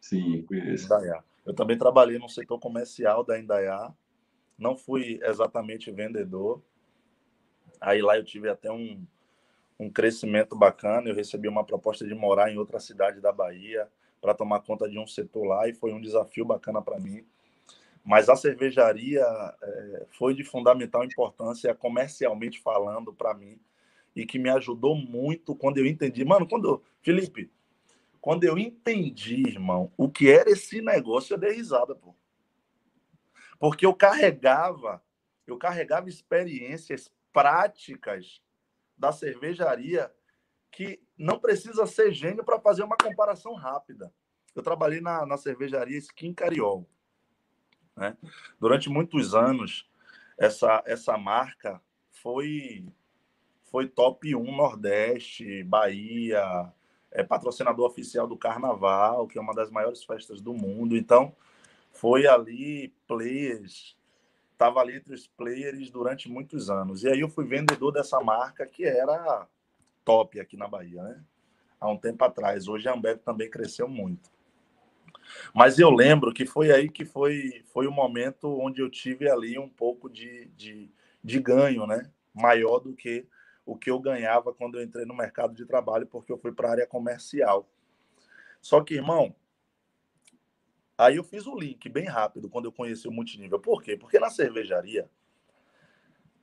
[0.00, 0.86] Sim, conheço.
[0.86, 1.24] Indaiá.
[1.44, 3.92] Eu também trabalhei no setor comercial da Indaiá,
[4.58, 6.62] não fui exatamente vendedor.
[7.80, 9.04] Aí lá eu tive até um,
[9.78, 11.08] um crescimento bacana.
[11.08, 13.88] Eu recebi uma proposta de morar em outra cidade da Bahia
[14.20, 17.26] para tomar conta de um setor lá e foi um desafio bacana para mim.
[18.04, 19.24] Mas a cervejaria
[19.62, 23.60] é, foi de fundamental importância, comercialmente falando, para mim,
[24.14, 26.24] e que me ajudou muito quando eu entendi.
[26.24, 26.82] Mano, quando.
[27.00, 27.50] Felipe,
[28.20, 32.14] quando eu entendi, irmão, o que era esse negócio, eu dei risada, pô.
[33.58, 35.02] Porque eu carregava,
[35.46, 38.40] eu carregava experiências práticas
[38.96, 40.12] da cervejaria
[40.70, 44.12] que não precisa ser gênio para fazer uma comparação rápida.
[44.54, 46.88] Eu trabalhei na, na cervejaria Skin Cariol.
[47.96, 48.16] Né?
[48.60, 49.88] Durante muitos anos,
[50.38, 52.86] essa, essa marca foi,
[53.64, 56.72] foi top 1 Nordeste, Bahia,
[57.10, 60.96] é patrocinador oficial do Carnaval, que é uma das maiores festas do mundo.
[60.96, 61.34] Então,
[61.90, 63.96] foi ali players,
[64.52, 67.02] estava ali entre os players durante muitos anos.
[67.02, 69.46] E aí eu fui vendedor dessa marca que era
[70.04, 71.22] top aqui na Bahia, né?
[71.78, 72.68] Há um tempo atrás.
[72.68, 74.30] Hoje a Ambev também cresceu muito.
[75.54, 79.58] Mas eu lembro que foi aí que foi, foi o momento onde eu tive ali
[79.58, 80.90] um pouco de, de,
[81.22, 82.10] de ganho, né?
[82.34, 83.26] Maior do que
[83.64, 86.68] o que eu ganhava quando eu entrei no mercado de trabalho, porque eu fui para
[86.68, 87.68] a área comercial.
[88.60, 89.34] Só que, irmão,
[90.96, 93.58] aí eu fiz o link bem rápido quando eu conheci o multinível.
[93.58, 93.96] Por quê?
[93.96, 95.08] Porque na cervejaria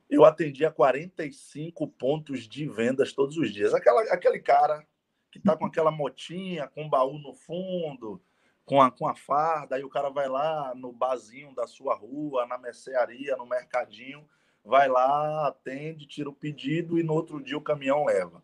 [0.08, 3.72] eu atendia 45 pontos de vendas todos os dias.
[3.72, 4.84] Aquela, aquele cara
[5.30, 8.20] que está com aquela motinha, com um baú no fundo,
[8.64, 12.46] com a, com a farda, aí o cara vai lá no barzinho da sua rua,
[12.46, 14.28] na mercearia, no mercadinho,
[14.64, 18.42] vai lá, atende, tira o pedido e no outro dia o caminhão leva.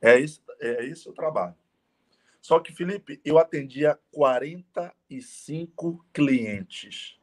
[0.00, 1.56] É isso, é esse o trabalho.
[2.40, 7.16] Só que, Felipe, eu atendia 45 clientes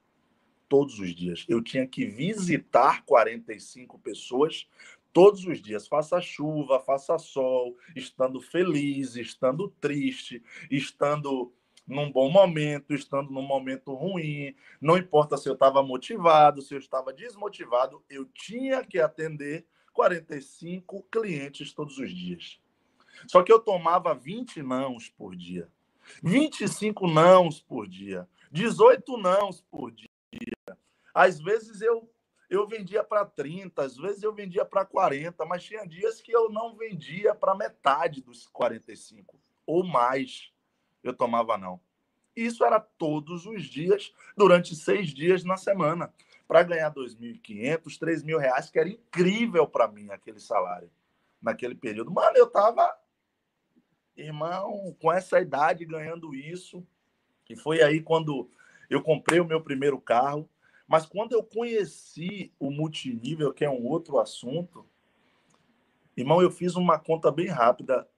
[0.70, 1.46] todos os dias.
[1.50, 4.66] Eu tinha que visitar 45 pessoas
[5.12, 11.52] todos os dias, faça chuva, faça sol, estando feliz, estando triste, estando
[11.90, 16.78] num bom momento, estando num momento ruim, não importa se eu estava motivado, se eu
[16.78, 22.62] estava desmotivado, eu tinha que atender 45 clientes todos os dias.
[23.28, 25.68] Só que eu tomava 20 nãos por dia,
[26.24, 30.08] 25 nãos por dia, 18 nãos por dia.
[31.14, 32.10] Às vezes eu
[32.50, 36.50] eu vendia para 30, às vezes eu vendia para 40, mas tinha dias que eu
[36.50, 40.52] não vendia para metade dos 45 ou mais
[41.04, 41.80] eu tomava não.
[42.36, 46.14] Isso era todos os dias, durante seis dias na semana,
[46.48, 50.90] para ganhar 2.500, 3 mil reais, que era incrível para mim aquele salário
[51.42, 52.12] naquele período.
[52.12, 52.92] Mano, eu tava,
[54.16, 56.86] irmão, com essa idade ganhando isso,
[57.50, 58.50] e foi aí quando
[58.90, 60.50] eu comprei o meu primeiro carro.
[60.88, 64.88] Mas quando eu conheci o multinível, que é um outro assunto,
[66.18, 68.10] irmão, eu fiz uma conta bem rápida.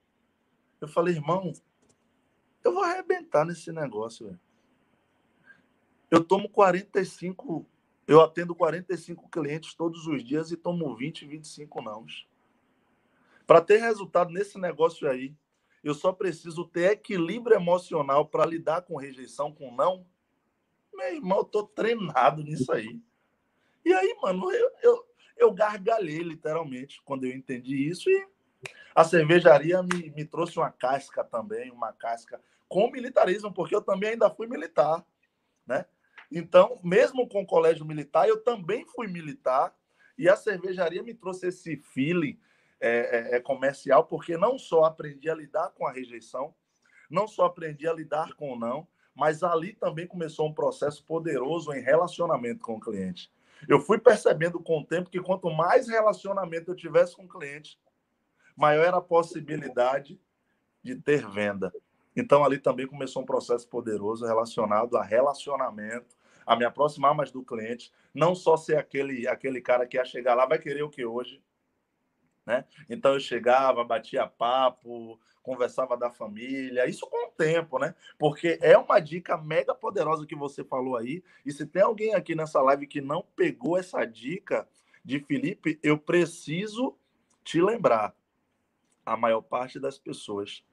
[0.80, 1.52] Eu falei, irmão,
[2.64, 4.40] eu vou arrebentar nesse negócio, velho.
[6.10, 7.66] Eu tomo 45,
[8.08, 12.06] eu atendo 45 clientes todos os dias e tomo 20, 25 não.
[13.48, 15.34] Para ter resultado nesse negócio aí,
[15.84, 20.06] eu só preciso ter equilíbrio emocional para lidar com rejeição, com não.
[20.94, 23.02] Meu irmão, eu tô treinado nisso aí.
[23.84, 25.06] E aí, mano, eu, eu,
[25.38, 28.28] eu gargalhei literalmente quando eu entendi isso e
[28.94, 32.40] a cervejaria me, me trouxe uma casca também, uma casca
[32.72, 35.06] com militarismo, porque eu também ainda fui militar,
[35.68, 35.86] né?
[36.32, 39.76] Então, mesmo com o colégio militar, eu também fui militar
[40.18, 42.40] e a cervejaria me trouxe esse feeling
[42.80, 46.56] é, é, é, comercial, porque não só aprendi a lidar com a rejeição,
[47.10, 51.74] não só aprendi a lidar com o não, mas ali também começou um processo poderoso
[51.74, 53.30] em relacionamento com o cliente.
[53.68, 57.78] Eu fui percebendo com o tempo que quanto mais relacionamento eu tivesse com o cliente,
[58.56, 60.18] maior era a possibilidade
[60.82, 61.74] de ter venda.
[62.16, 67.44] Então, ali também começou um processo poderoso relacionado a relacionamento, a me aproximar mais do
[67.44, 71.06] cliente, não só ser aquele, aquele cara que ia chegar lá, vai querer o que
[71.06, 71.42] hoje.
[72.46, 72.66] Né?
[72.90, 77.96] Então, eu chegava, batia papo, conversava da família, isso com o tempo, né?
[78.18, 81.24] Porque é uma dica mega poderosa que você falou aí.
[81.46, 84.68] E se tem alguém aqui nessa live que não pegou essa dica
[85.04, 86.98] de Felipe, eu preciso
[87.44, 88.16] te lembrar.
[89.04, 90.64] A maior parte das pessoas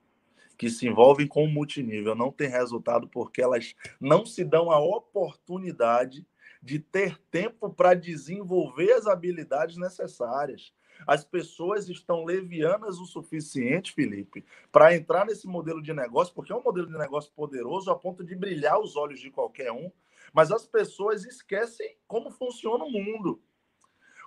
[0.59, 4.81] que se envolvem com o multinível não têm resultado porque elas não se dão a
[4.81, 6.27] oportunidade
[6.61, 10.73] de ter tempo para desenvolver as habilidades necessárias.
[11.07, 16.57] As pessoas estão levianas o suficiente, Felipe, para entrar nesse modelo de negócio, porque é
[16.57, 19.93] um modelo de negócio poderoso a ponto de brilhar os olhos de qualquer um,
[20.33, 23.41] mas as pessoas esquecem como funciona o mundo.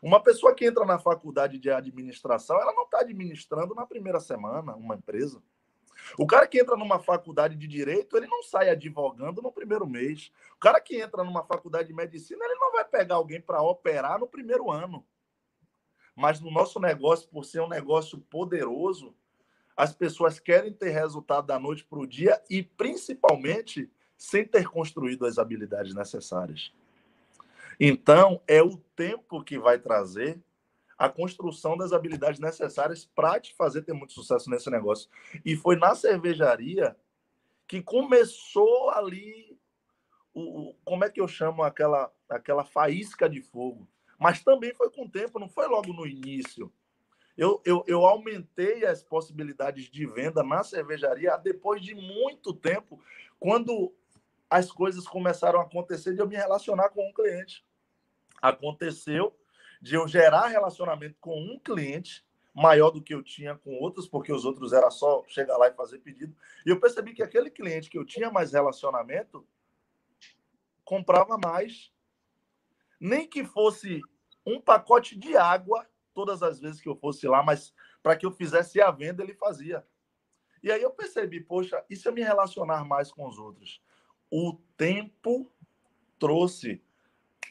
[0.02, 4.74] Uma pessoa que entra na faculdade de administração, ela não está administrando na primeira semana
[4.76, 5.44] uma empresa.
[6.18, 10.32] O cara que entra numa faculdade de direito, ele não sai advogando no primeiro mês.
[10.56, 14.20] O cara que entra numa faculdade de medicina, ele não vai pegar alguém para operar
[14.20, 15.06] no primeiro ano.
[16.16, 19.16] Mas no nosso negócio, por ser um negócio poderoso,
[19.76, 25.26] as pessoas querem ter resultado da noite para o dia e, principalmente, sem ter construído
[25.26, 26.72] as habilidades necessárias.
[27.80, 30.40] Então, é o tempo que vai trazer
[31.02, 35.10] a construção das habilidades necessárias para te fazer ter muito sucesso nesse negócio.
[35.44, 36.96] E foi na cervejaria
[37.68, 39.58] que começou ali
[40.32, 43.90] o, como é que eu chamo aquela aquela faísca de fogo.
[44.20, 46.72] Mas também foi com o tempo, não foi logo no início.
[47.36, 53.04] Eu, eu, eu aumentei as possibilidades de venda na cervejaria depois de muito tempo,
[53.40, 53.92] quando
[54.48, 57.66] as coisas começaram a acontecer de eu me relacionar com um cliente.
[58.40, 59.36] Aconteceu
[59.82, 64.32] de eu gerar relacionamento com um cliente maior do que eu tinha com outros, porque
[64.32, 66.36] os outros era só chegar lá e fazer pedido.
[66.66, 69.48] E eu percebi que aquele cliente que eu tinha mais relacionamento
[70.84, 71.92] comprava mais,
[73.00, 74.02] nem que fosse
[74.46, 78.32] um pacote de água todas as vezes que eu fosse lá, mas para que eu
[78.32, 79.86] fizesse a venda, ele fazia.
[80.62, 83.82] E aí eu percebi, poxa, e se eu me relacionar mais com os outros?
[84.30, 85.52] O tempo
[86.20, 86.84] trouxe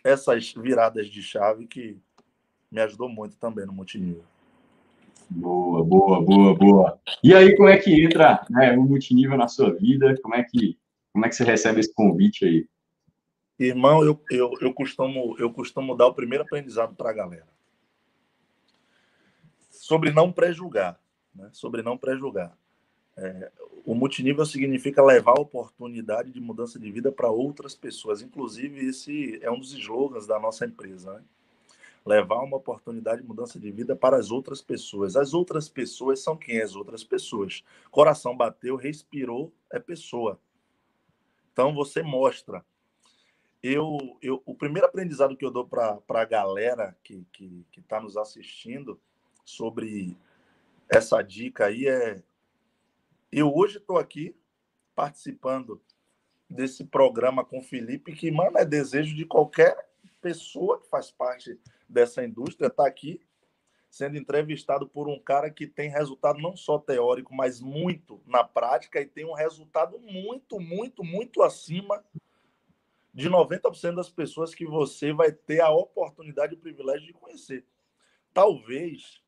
[0.05, 2.01] essas viradas de chave que
[2.71, 4.25] me ajudou muito também no multinível.
[5.29, 7.01] Boa, boa, boa, boa.
[7.23, 10.17] E aí, como é que entra né, o multinível na sua vida?
[10.23, 10.77] Como é que,
[11.13, 12.67] como é que você recebe esse convite aí?
[13.59, 17.47] Irmão, eu, eu, eu, costumo, eu costumo dar o primeiro aprendizado para a galera.
[19.71, 20.99] Sobre não pré-julgar.
[21.35, 21.49] Né?
[21.53, 22.57] Sobre não pré-julgar.
[23.17, 23.53] É,
[23.85, 28.23] o multinível significa levar a oportunidade de mudança de vida para outras pessoas.
[28.23, 31.13] Inclusive, esse é um dos slogans da nossa empresa.
[31.13, 31.23] Né?
[32.05, 35.17] Levar uma oportunidade de mudança de vida para as outras pessoas.
[35.17, 36.61] As outras pessoas são quem?
[36.61, 37.63] As outras pessoas.
[37.91, 40.41] Coração bateu, respirou, é pessoa.
[41.53, 42.65] Então, você mostra
[43.63, 47.83] eu, eu, o primeiro aprendizado que eu dou para a galera que está que, que
[47.83, 48.99] tá nos assistindo
[49.45, 50.17] sobre
[50.89, 52.23] essa dica aí é:
[53.31, 54.35] eu hoje estou aqui
[54.95, 55.81] participando
[56.49, 59.89] desse programa com o Felipe, que, mano, é desejo de qualquer
[60.21, 61.59] pessoa que faz parte
[61.91, 63.21] dessa indústria estar tá aqui
[63.91, 69.01] sendo entrevistado por um cara que tem resultado não só teórico, mas muito na prática
[69.01, 72.03] e tem um resultado muito, muito, muito acima
[73.13, 77.67] de 90% das pessoas que você vai ter a oportunidade e o privilégio de conhecer.
[78.33, 79.21] Talvez,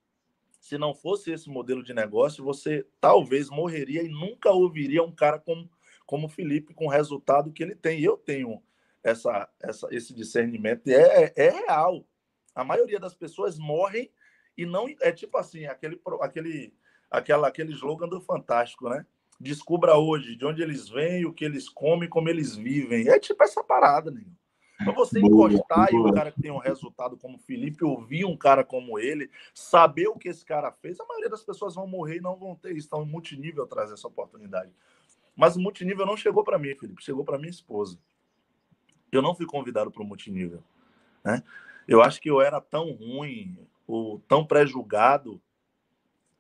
[0.61, 5.41] se não fosse esse modelo de negócio, você talvez morreria e nunca ouviria um cara
[5.41, 5.69] como,
[6.07, 8.01] como o Felipe com o resultado que ele tem.
[8.01, 8.63] Eu tenho
[9.03, 12.07] essa, essa, esse discernimento e é, é real.
[12.55, 14.11] A maioria das pessoas morrem
[14.57, 16.75] e não é tipo assim, aquele, aquele,
[17.11, 19.07] aquela, aquele slogan do Fantástico, né?
[19.43, 23.09] descubra hoje de onde eles vêm, o que eles comem, como eles vivem.
[23.09, 24.25] É tipo essa parada, né?
[24.79, 28.25] Para você encostar boa, e o cara que tem um resultado como o Felipe, ouvir
[28.25, 31.87] um cara como ele, saber o que esse cara fez, a maioria das pessoas vão
[31.87, 32.89] morrer e não vão ter isso.
[32.89, 34.73] Então, o multinível traz essa oportunidade.
[35.37, 37.99] Mas o multinível não chegou para mim, Felipe, chegou para minha esposa.
[39.11, 40.63] Eu não fui convidado para o multinível.
[41.25, 41.43] Né?
[41.87, 45.41] Eu acho que eu era tão ruim, ou tão pré-julgado,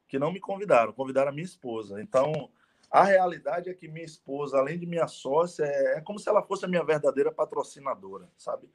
[0.08, 0.92] que não me convidaram.
[0.92, 2.00] Convidaram a minha esposa.
[2.00, 2.50] Então,
[2.90, 6.42] a realidade é que minha esposa, além de minha sócia, é, é como se ela
[6.42, 8.68] fosse a minha verdadeira patrocinadora, sabe?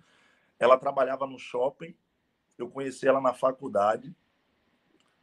[0.59, 1.95] Ela trabalhava no shopping,
[2.57, 4.15] eu conheci ela na faculdade.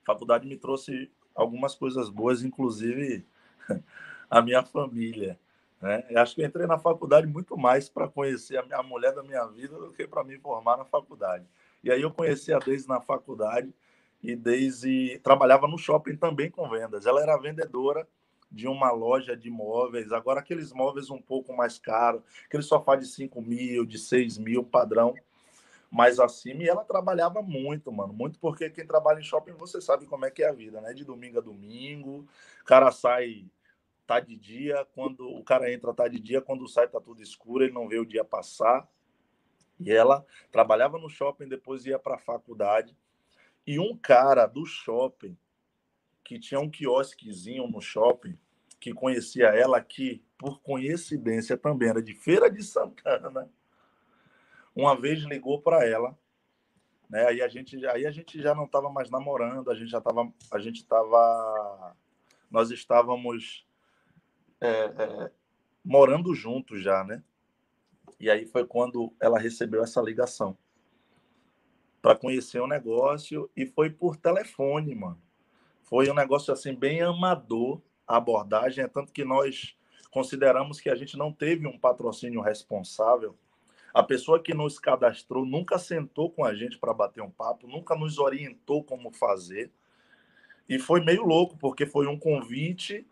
[0.02, 3.26] A faculdade me trouxe algumas coisas boas, inclusive
[4.30, 5.38] a minha família.
[5.84, 6.02] Né?
[6.08, 9.22] Eu acho que eu entrei na faculdade muito mais para conhecer a, minha, mulher da
[9.22, 11.44] minha vida do que para me formar na faculdade.
[11.82, 13.70] E aí eu conheci a Deise na faculdade
[14.22, 17.04] e Deise trabalhava no shopping também com vendas.
[17.04, 18.08] Ela era vendedora
[18.50, 23.06] de uma loja de móveis, agora aqueles móveis um pouco mais caros, aquele sofá de
[23.06, 25.14] 5 mil, de 6 mil, padrão
[25.90, 30.06] mais acima, e ela trabalhava muito, mano, muito porque quem trabalha em shopping você sabe
[30.06, 30.94] como é que é a vida, né?
[30.94, 32.26] De domingo a domingo,
[32.62, 33.44] o cara sai,
[34.06, 37.64] tá de dia, quando o cara entra tá de dia, quando sai tá tudo escuro,
[37.64, 38.88] ele não vê o dia passar.
[39.80, 42.96] E ela trabalhava no shopping, depois ia para a faculdade.
[43.66, 45.36] E um cara do shopping
[46.22, 48.38] que tinha um quiosquezinho no shopping,
[48.80, 53.50] que conhecia ela, que por coincidência também era de Feira de Santana,
[54.74, 56.18] uma vez ligou para ela,
[57.08, 57.26] né?
[57.26, 60.32] Aí a gente, aí a gente já não estava mais namorando, a gente já estava,
[60.50, 61.96] a gente estava,
[62.50, 63.66] nós estávamos
[64.64, 65.30] é, é,
[65.84, 67.22] morando juntos já, né?
[68.18, 70.56] E aí foi quando ela recebeu essa ligação
[72.00, 75.20] para conhecer o negócio e foi por telefone, mano.
[75.82, 79.76] Foi um negócio assim bem amador a abordagem, é tanto que nós
[80.10, 83.36] consideramos que a gente não teve um patrocínio responsável.
[83.92, 87.94] A pessoa que nos cadastrou nunca sentou com a gente para bater um papo, nunca
[87.94, 89.70] nos orientou como fazer.
[90.68, 93.06] E foi meio louco, porque foi um convite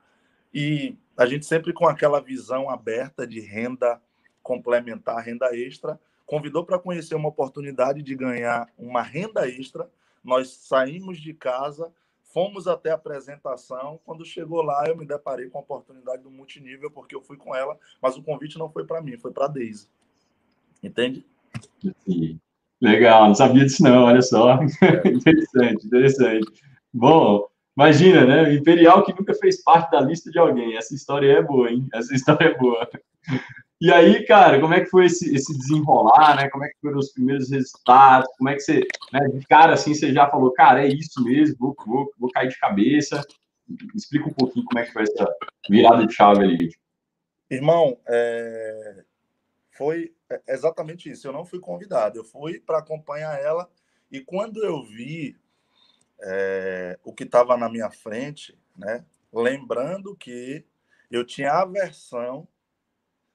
[0.52, 4.00] e a gente sempre com aquela visão aberta de renda
[4.42, 9.88] complementar, renda extra, convidou para conhecer uma oportunidade de ganhar uma renda extra
[10.24, 11.92] Nós saímos de casa,
[12.32, 14.00] fomos até a apresentação.
[14.04, 17.54] Quando chegou lá, eu me deparei com a oportunidade do multinível, porque eu fui com
[17.54, 19.88] ela, mas o convite não foi para mim, foi para a Deise.
[20.82, 21.26] Entende?
[22.04, 22.40] Sim.
[22.80, 24.58] Legal, não sabia disso não, olha só.
[24.82, 25.06] É.
[25.08, 26.50] interessante, interessante.
[26.92, 27.46] Bom,
[27.76, 28.54] imagina, né?
[28.54, 30.76] Imperial que nunca fez parte da lista de alguém.
[30.76, 31.86] Essa história é boa, hein?
[31.92, 32.88] Essa história é boa.
[33.80, 36.48] E aí, cara, como é que foi esse, esse desenrolar, né?
[36.50, 38.28] Como é que foram os primeiros resultados?
[38.38, 41.56] Como é que você, né, de cara assim, você já falou, cara, é isso mesmo,
[41.58, 43.20] vou, vou, vou cair de cabeça.
[43.92, 45.26] Explica um pouquinho como é que foi essa
[45.68, 46.70] virada de chave ali.
[47.50, 49.04] Irmão, é...
[49.72, 50.14] foi
[50.46, 51.26] exatamente isso.
[51.26, 53.68] Eu não fui convidado, eu fui para acompanhar ela
[54.12, 55.36] e quando eu vi
[56.22, 56.98] é...
[57.04, 59.04] o que estava na minha frente, né?
[59.32, 60.64] Lembrando que
[61.10, 62.48] eu tinha aversão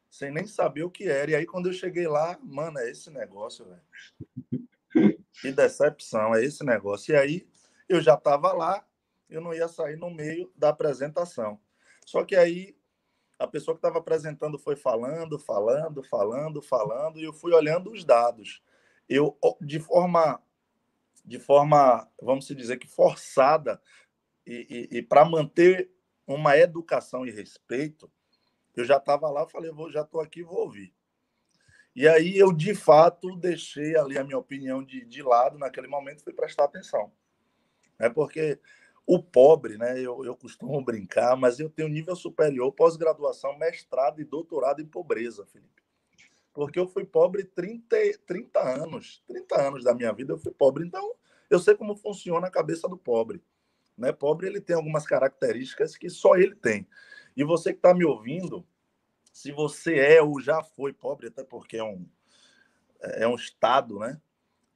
[0.09, 1.31] sem nem saber o que era.
[1.31, 5.17] E aí, quando eu cheguei lá, mano, é esse negócio, velho.
[5.41, 7.13] Que decepção, é esse negócio.
[7.13, 7.47] E aí,
[7.87, 8.85] eu já estava lá,
[9.29, 11.59] eu não ia sair no meio da apresentação.
[12.05, 12.75] Só que aí,
[13.37, 18.03] a pessoa que estava apresentando foi falando, falando, falando, falando, e eu fui olhando os
[18.03, 18.63] dados.
[19.07, 20.41] Eu, de forma,
[21.27, 23.81] de forma, vamos dizer que forçada,
[24.45, 25.91] e, e, e para manter
[26.25, 28.09] uma educação e respeito,
[28.73, 30.95] eu já estava lá, falei, vou, já estou aqui, vou ouvir.
[31.93, 36.23] E aí eu, de fato, deixei ali a minha opinião de, de lado naquele momento,
[36.23, 37.11] fui prestar atenção.
[37.99, 38.59] É porque
[39.05, 44.25] o pobre, né, eu, eu costumo brincar, mas eu tenho nível superior, pós-graduação, mestrado e
[44.25, 45.83] doutorado em pobreza, Felipe.
[46.57, 47.95] Porque eu fui pobre 30,
[48.25, 50.83] 30 anos, 30 anos da minha vida eu fui pobre.
[50.83, 51.13] Então,
[51.51, 53.43] eu sei como funciona a cabeça do pobre.
[53.95, 54.11] Né?
[54.11, 56.87] Pobre ele tem algumas características que só ele tem.
[57.35, 58.65] E você que está me ouvindo,
[59.31, 62.09] se você é ou já foi pobre, até porque é um,
[63.01, 64.19] é um estado, né?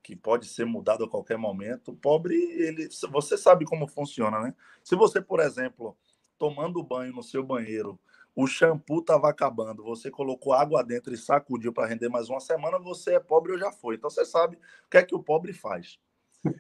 [0.04, 1.96] Que pode ser mudado a qualquer momento.
[1.96, 4.54] Pobre, ele, você sabe como funciona, né?
[4.84, 5.98] Se você, por exemplo,
[6.38, 8.00] tomando banho no seu banheiro,
[8.36, 12.80] o shampoo estava acabando, você colocou água dentro e sacudiu para render mais uma semana,
[12.80, 13.96] você é pobre ou já foi.
[13.96, 16.00] Então você sabe o que é que o pobre faz.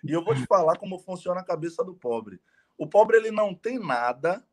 [0.03, 2.41] E eu vou te falar como funciona a cabeça do pobre.
[2.77, 4.45] O pobre ele não tem nada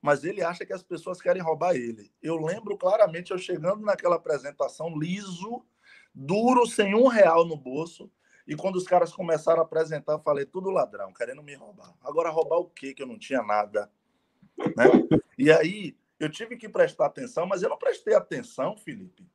[0.00, 2.10] mas ele acha que as pessoas querem roubar ele.
[2.22, 5.64] Eu lembro claramente eu chegando naquela apresentação liso,
[6.14, 8.10] duro, sem um real no bolso,
[8.46, 11.94] e quando os caras começaram a apresentar, eu falei, tudo ladrão, querendo me roubar.
[12.02, 12.94] Agora, roubar o quê?
[12.94, 13.90] Que eu não tinha nada.
[14.58, 15.20] Né?
[15.38, 19.26] E aí, eu tive que prestar atenção, mas eu não prestei atenção, Felipe,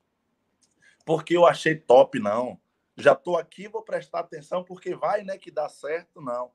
[1.04, 2.62] porque eu achei top, não.
[2.96, 6.52] Já estou aqui, vou prestar atenção porque vai, né, que dá certo, não.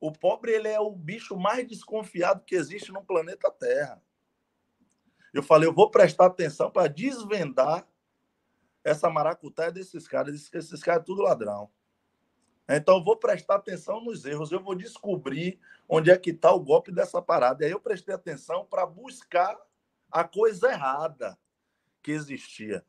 [0.00, 4.02] O pobre ele é o bicho mais desconfiado que existe no planeta Terra.
[5.32, 7.86] Eu falei, eu vou prestar atenção para desvendar
[8.82, 10.34] essa maracutaia desses caras.
[10.34, 11.70] Esses, esses caras é tudo ladrão.
[12.68, 14.50] Então, eu vou prestar atenção nos erros.
[14.50, 17.62] Eu vou descobrir onde é que está o golpe dessa parada.
[17.62, 19.56] E aí eu prestei atenção para buscar
[20.16, 21.38] a coisa errada
[22.02, 22.82] que existia.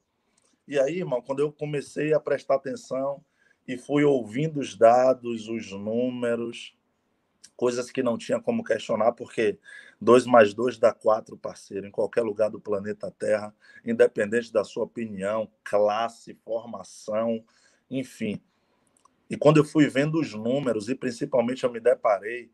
[0.66, 3.22] E aí, irmão, quando eu comecei a prestar atenção
[3.68, 6.74] e fui ouvindo os dados, os números,
[7.58, 9.60] coisas que não tinha como questionar, porque
[10.00, 13.54] dois mais dois dá quatro, parceiro, em qualquer lugar do planeta Terra,
[13.86, 17.44] independente da sua opinião, classe, formação,
[17.92, 18.42] enfim.
[19.30, 22.50] E quando eu fui vendo os números, e principalmente eu me deparei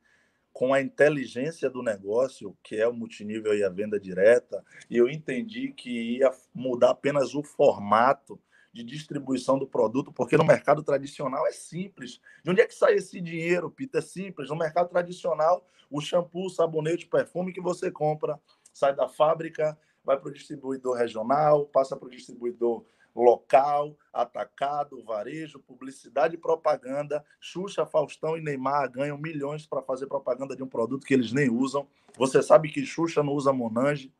[0.53, 5.73] com a inteligência do negócio, que é o multinível e a venda direta, eu entendi
[5.73, 8.39] que ia mudar apenas o formato
[8.71, 12.21] de distribuição do produto, porque no mercado tradicional é simples.
[12.43, 13.97] De onde é que sai esse dinheiro, Pita?
[13.97, 14.49] É simples.
[14.49, 18.39] No mercado tradicional, o shampoo, sabonete, perfume que você compra
[18.73, 22.83] sai da fábrica, vai para o distribuidor regional, passa para o distribuidor
[23.15, 27.23] local, atacado, varejo, publicidade e propaganda.
[27.39, 31.49] Xuxa, Faustão e Neymar ganham milhões para fazer propaganda de um produto que eles nem
[31.49, 31.87] usam.
[32.17, 34.13] Você sabe que Xuxa não usa Monange,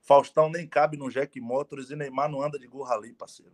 [0.00, 3.52] Faustão nem cabe no Jack Motors e Neymar não anda de Gurrali, parceiro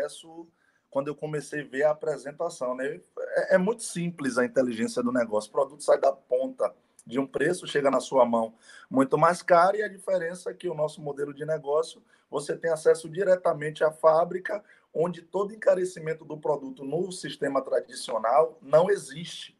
[0.00, 0.48] processo
[0.88, 2.74] quando eu comecei a ver a apresentação.
[2.74, 3.00] Né?
[3.18, 5.48] É, é, muito simples a inteligência do negócio.
[5.48, 6.74] O produto sai da ponta
[7.06, 8.54] de um preço, chega na sua mão
[8.90, 12.70] muito mais caro, e a diferença é que o nosso modelo de negócio você tem
[12.70, 14.62] acesso diretamente à fábrica,
[14.94, 19.58] onde todo encarecimento do produto no sistema tradicional não existe.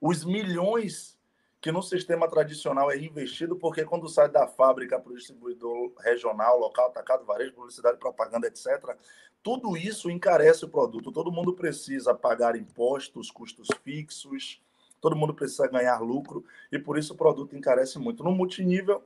[0.00, 1.18] Os milhões
[1.60, 6.58] que no sistema tradicional é investido, porque quando sai da fábrica para o distribuidor regional,
[6.58, 8.96] local, atacado, varejo, publicidade, propaganda, etc.,
[9.40, 11.12] tudo isso encarece o produto.
[11.12, 14.60] Todo mundo precisa pagar impostos, custos fixos,
[15.00, 18.24] todo mundo precisa ganhar lucro, e por isso o produto encarece muito.
[18.24, 19.02] No multinível,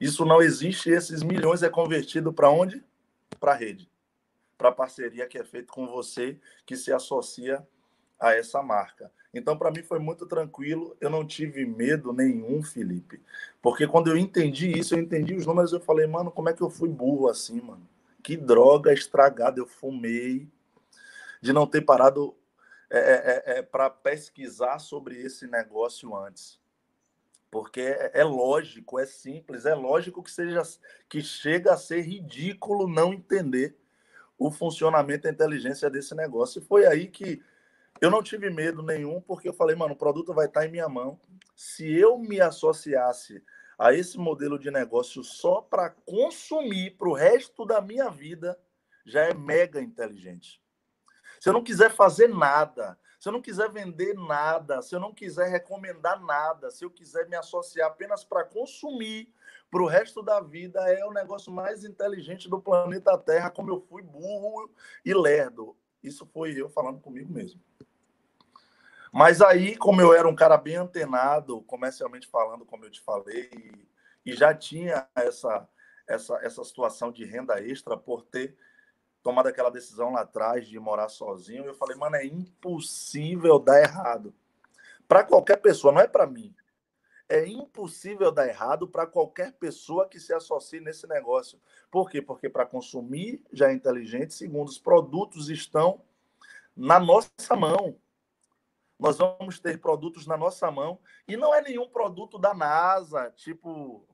[0.00, 2.82] isso não existe, esses milhões é convertido para onde?
[3.38, 3.90] Para a rede,
[4.56, 7.66] para a parceria que é feita com você, que se associa
[8.18, 9.10] a essa marca.
[9.32, 13.20] Então, para mim foi muito tranquilo, eu não tive medo nenhum, Felipe.
[13.60, 16.62] Porque quando eu entendi isso, eu entendi os números, eu falei, mano, como é que
[16.62, 17.86] eu fui burro assim, mano?
[18.22, 20.48] Que droga estragada eu fumei
[21.42, 22.34] de não ter parado
[22.88, 26.60] é, é, é, é para pesquisar sobre esse negócio antes.
[27.54, 30.60] Porque é, é, lógico, é simples, é lógico que seja
[31.08, 33.78] que chega a ser ridículo não entender
[34.36, 36.60] o funcionamento e a inteligência desse negócio.
[36.60, 37.40] E foi aí que
[38.00, 40.88] eu não tive medo nenhum, porque eu falei, mano, o produto vai estar em minha
[40.88, 41.20] mão.
[41.54, 43.40] Se eu me associasse
[43.78, 48.58] a esse modelo de negócio só para consumir para o resto da minha vida,
[49.06, 50.60] já é mega inteligente.
[51.38, 55.10] Se eu não quiser fazer nada, se eu não quiser vender nada, se eu não
[55.10, 59.32] quiser recomendar nada, se eu quiser me associar apenas para consumir
[59.70, 63.80] para o resto da vida, é o negócio mais inteligente do planeta Terra, como eu
[63.80, 64.70] fui burro
[65.02, 65.74] e lerdo.
[66.02, 67.58] Isso foi eu falando comigo mesmo.
[69.10, 73.48] Mas aí, como eu era um cara bem antenado, comercialmente falando, como eu te falei,
[74.22, 75.66] e, já tinha essa,
[76.06, 78.54] essa, essa situação de renda extra por ter
[79.24, 84.34] tomado aquela decisão lá atrás de morar sozinho, eu falei, mano, é impossível dar errado.
[85.08, 86.54] Para qualquer pessoa, não é para mim.
[87.26, 91.58] É impossível dar errado para qualquer pessoa que se associe nesse negócio.
[91.90, 92.20] Por quê?
[92.20, 96.02] Porque para consumir já é inteligente, segundo, os produtos estão
[96.76, 97.96] na nossa mão.
[99.00, 104.06] Nós vamos ter produtos na nossa mão e não é nenhum produto da NASA, tipo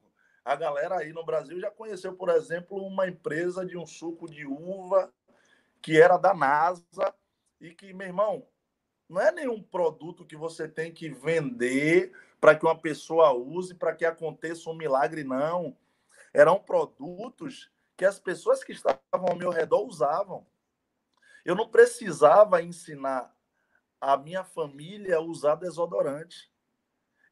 [0.44, 4.46] a galera aí no Brasil já conheceu, por exemplo, uma empresa de um suco de
[4.46, 5.12] uva
[5.82, 7.14] que era da NASA
[7.60, 8.46] e que, meu irmão,
[9.08, 13.94] não é nenhum produto que você tem que vender para que uma pessoa use, para
[13.94, 15.76] que aconteça um milagre, não.
[16.32, 20.46] Eram produtos que as pessoas que estavam ao meu redor usavam.
[21.44, 23.34] Eu não precisava ensinar
[24.00, 26.50] a minha família a usar desodorante.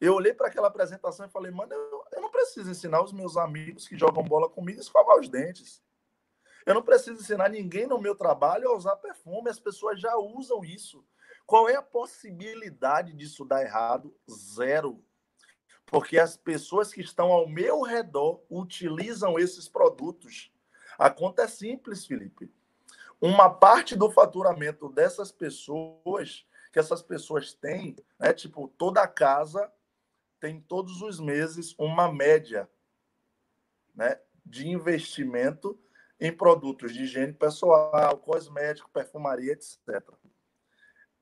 [0.00, 1.97] Eu olhei para aquela apresentação e falei, mano, eu,
[2.38, 5.82] preciso ensinar os meus amigos que jogam bola comigo a escovar os dentes.
[6.64, 10.64] Eu não preciso ensinar ninguém no meu trabalho a usar perfume, as pessoas já usam
[10.64, 11.04] isso.
[11.44, 14.14] Qual é a possibilidade disso dar errado?
[14.30, 15.02] Zero.
[15.86, 20.52] Porque as pessoas que estão ao meu redor utilizam esses produtos.
[20.98, 22.52] A conta é simples, Felipe.
[23.20, 29.72] Uma parte do faturamento dessas pessoas, que essas pessoas têm, né, tipo, toda a casa
[30.40, 32.68] tem todos os meses uma média
[33.94, 35.78] né, de investimento
[36.20, 40.02] em produtos de higiene pessoal, cosmético, perfumaria, etc.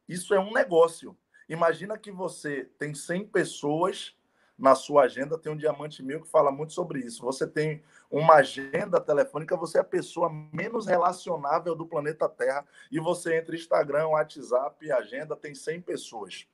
[0.08, 1.16] Isso é um negócio.
[1.48, 4.16] Imagina que você tem 100 pessoas
[4.58, 7.22] na sua agenda, tem um Diamante Mil que fala muito sobre isso.
[7.22, 12.98] Você tem uma agenda telefônica, você é a pessoa menos relacionável do planeta Terra e
[12.98, 16.48] você entra Instagram, WhatsApp, agenda, tem 100 pessoas.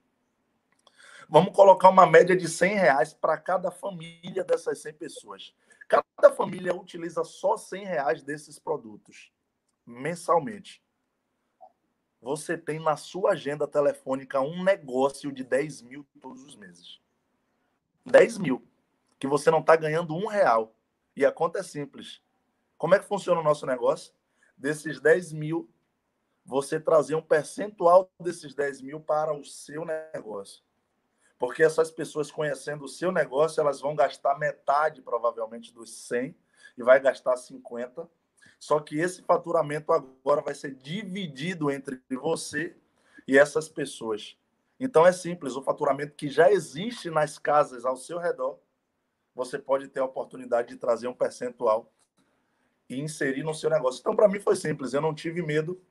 [1.33, 5.55] Vamos colocar uma média de 100 reais para cada família dessas 100 pessoas.
[5.89, 9.33] Cada família utiliza só 100 reais desses produtos
[9.87, 10.85] mensalmente.
[12.21, 17.01] Você tem na sua agenda telefônica um negócio de 10 mil todos os meses.
[18.05, 18.63] 10 mil.
[19.19, 20.77] Que você não está ganhando um real.
[21.17, 22.21] E a conta é simples.
[22.77, 24.13] Como é que funciona o nosso negócio?
[24.55, 25.67] Desses 10 mil,
[26.45, 30.63] você trazer um percentual desses 10 mil para o seu negócio.
[31.43, 36.37] Porque essas pessoas conhecendo o seu negócio, elas vão gastar metade, provavelmente, dos 100
[36.79, 38.09] e vai gastar 50.
[38.61, 42.77] Só que esse faturamento agora vai ser dividido entre você
[43.27, 44.37] e essas pessoas.
[44.79, 48.61] Então é simples, o faturamento que já existe nas casas ao seu redor,
[49.35, 51.93] você pode ter a oportunidade de trazer um percentual
[52.89, 53.99] e inserir no seu negócio.
[53.99, 55.83] Então, para mim foi simples, eu não tive medo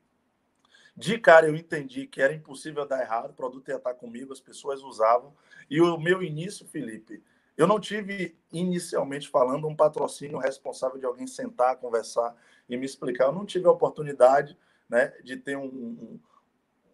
[0.96, 4.40] de cara, eu entendi que era impossível dar errado, o produto ia estar comigo, as
[4.40, 5.34] pessoas usavam.
[5.70, 7.22] E o meu início, Felipe,
[7.56, 12.36] eu não tive, inicialmente falando, um patrocínio responsável de alguém sentar, conversar
[12.68, 13.26] e me explicar.
[13.26, 14.56] Eu não tive a oportunidade
[14.88, 16.20] né, de ter um, um,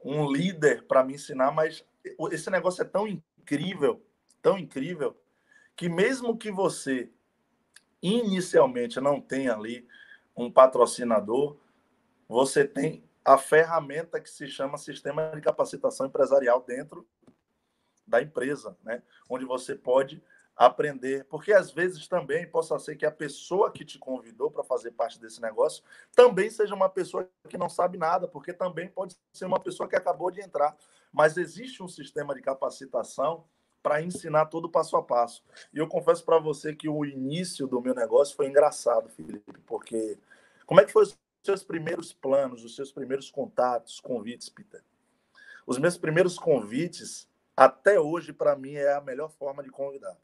[0.04, 1.84] um líder para me ensinar, mas
[2.30, 4.00] esse negócio é tão incrível,
[4.40, 5.16] tão incrível,
[5.74, 7.10] que mesmo que você
[8.00, 9.86] inicialmente não tenha ali
[10.36, 11.56] um patrocinador,
[12.28, 17.06] você tem a ferramenta que se chama Sistema de Capacitação Empresarial dentro
[18.06, 19.02] da empresa, né?
[19.28, 20.22] onde você pode
[20.56, 24.92] aprender, porque às vezes também possa ser que a pessoa que te convidou para fazer
[24.92, 25.84] parte desse negócio
[26.16, 29.94] também seja uma pessoa que não sabe nada, porque também pode ser uma pessoa que
[29.94, 30.74] acabou de entrar,
[31.12, 33.44] mas existe um sistema de capacitação
[33.82, 35.44] para ensinar todo passo a passo.
[35.70, 40.18] E eu confesso para você que o início do meu negócio foi engraçado, Felipe, porque
[40.66, 41.04] como é que foi
[41.42, 44.82] seus primeiros planos, os seus primeiros contatos, convites, Peter?
[45.66, 50.16] Os meus primeiros convites, até hoje, para mim, é a melhor forma de convidar.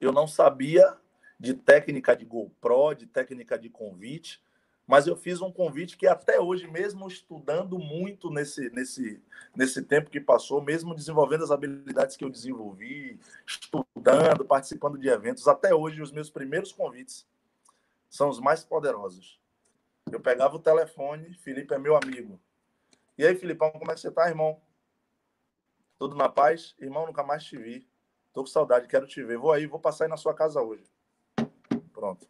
[0.00, 0.96] Eu não sabia
[1.38, 4.42] de técnica de GoPro, de técnica de convite,
[4.86, 9.20] mas eu fiz um convite que até hoje, mesmo estudando muito nesse, nesse,
[9.54, 15.48] nesse tempo que passou, mesmo desenvolvendo as habilidades que eu desenvolvi, estudando, participando de eventos,
[15.48, 17.26] até hoje os meus primeiros convites
[18.08, 19.40] são os mais poderosos.
[20.10, 22.40] Eu pegava o telefone, Felipe é meu amigo.
[23.18, 24.60] E aí, Filipão, como é que você tá, irmão?
[25.98, 26.74] Tudo na paz?
[26.78, 27.88] Irmão, nunca mais te vi.
[28.32, 29.38] Tô com saudade, quero te ver.
[29.38, 30.84] Vou aí, vou passar aí na sua casa hoje.
[31.92, 32.28] Pronto.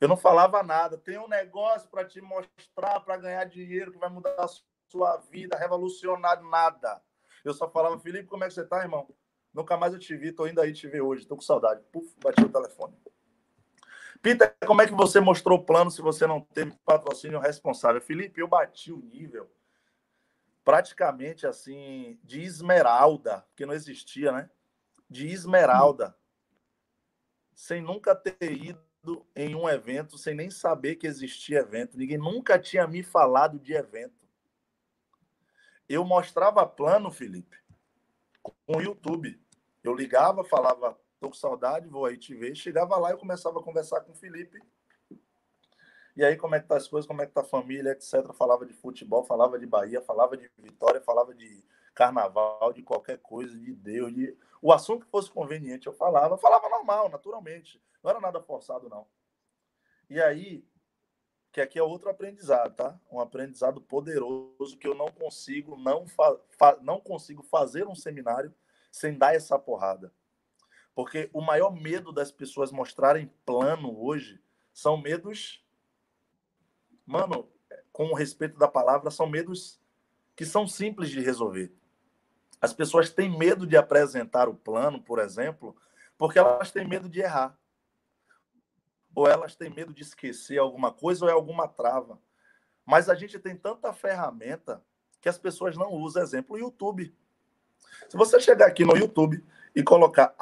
[0.00, 0.96] Eu não falava nada.
[0.96, 4.48] Tem um negócio para te mostrar, para ganhar dinheiro, que vai mudar a
[4.86, 7.02] sua vida, revolucionar nada.
[7.44, 9.08] Eu só falava, Felipe, como é que você tá, irmão?
[9.52, 11.82] Nunca mais eu te vi, tô indo aí te ver hoje, tô com saudade.
[11.90, 12.94] Puf, bati o telefone.
[14.20, 18.00] Peter, como é que você mostrou o plano se você não teve patrocínio responsável?
[18.00, 19.50] Felipe, eu bati o nível
[20.68, 24.50] praticamente assim de esmeralda, que não existia, né?
[25.08, 26.14] De esmeralda,
[27.54, 31.96] sem nunca ter ido em um evento sem nem saber que existia evento.
[31.96, 34.28] Ninguém nunca tinha me falado de evento.
[35.88, 37.56] Eu mostrava plano, Felipe,
[38.42, 39.40] com o YouTube.
[39.82, 42.54] Eu ligava, falava, tô com saudade, vou aí te ver.
[42.54, 44.60] Chegava lá eu começava a conversar com o Felipe.
[46.16, 48.32] E aí, como é que tá as coisas, como é que tá a família, etc.
[48.34, 51.64] Falava de futebol, falava de Bahia, falava de Vitória, falava de
[51.94, 56.68] carnaval, de qualquer coisa, de Deus, de o assunto que fosse conveniente, eu falava, falava
[56.68, 57.80] normal, naturalmente.
[58.02, 59.06] Não era nada forçado, não.
[60.10, 60.64] E aí,
[61.52, 63.00] que aqui é outro aprendizado, tá?
[63.10, 68.54] Um aprendizado poderoso que eu não consigo não, fa não consigo fazer um seminário
[68.90, 70.12] sem dar essa porrada.
[70.98, 74.42] Porque o maior medo das pessoas mostrarem plano hoje
[74.72, 75.64] são medos
[77.06, 77.48] mano,
[77.92, 79.80] com respeito da palavra, são medos
[80.34, 81.72] que são simples de resolver.
[82.60, 85.76] As pessoas têm medo de apresentar o plano, por exemplo,
[86.18, 87.56] porque elas têm medo de errar.
[89.14, 92.20] Ou elas têm medo de esquecer alguma coisa ou é alguma trava.
[92.84, 94.84] Mas a gente tem tanta ferramenta
[95.20, 96.24] que as pessoas não usam.
[96.24, 97.14] Exemplo, o YouTube.
[98.08, 99.46] Se você chegar aqui no YouTube
[99.76, 100.34] e colocar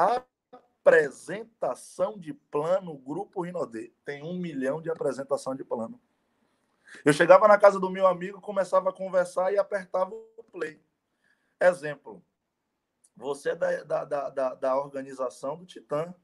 [0.87, 6.01] apresentação de plano Grupo Rinodê, tem um milhão de apresentação de plano.
[7.05, 10.81] Eu chegava na casa do meu amigo, começava a conversar e apertava o play.
[11.61, 12.25] Exemplo,
[13.17, 16.15] você é da, da, da, da organização do Titã,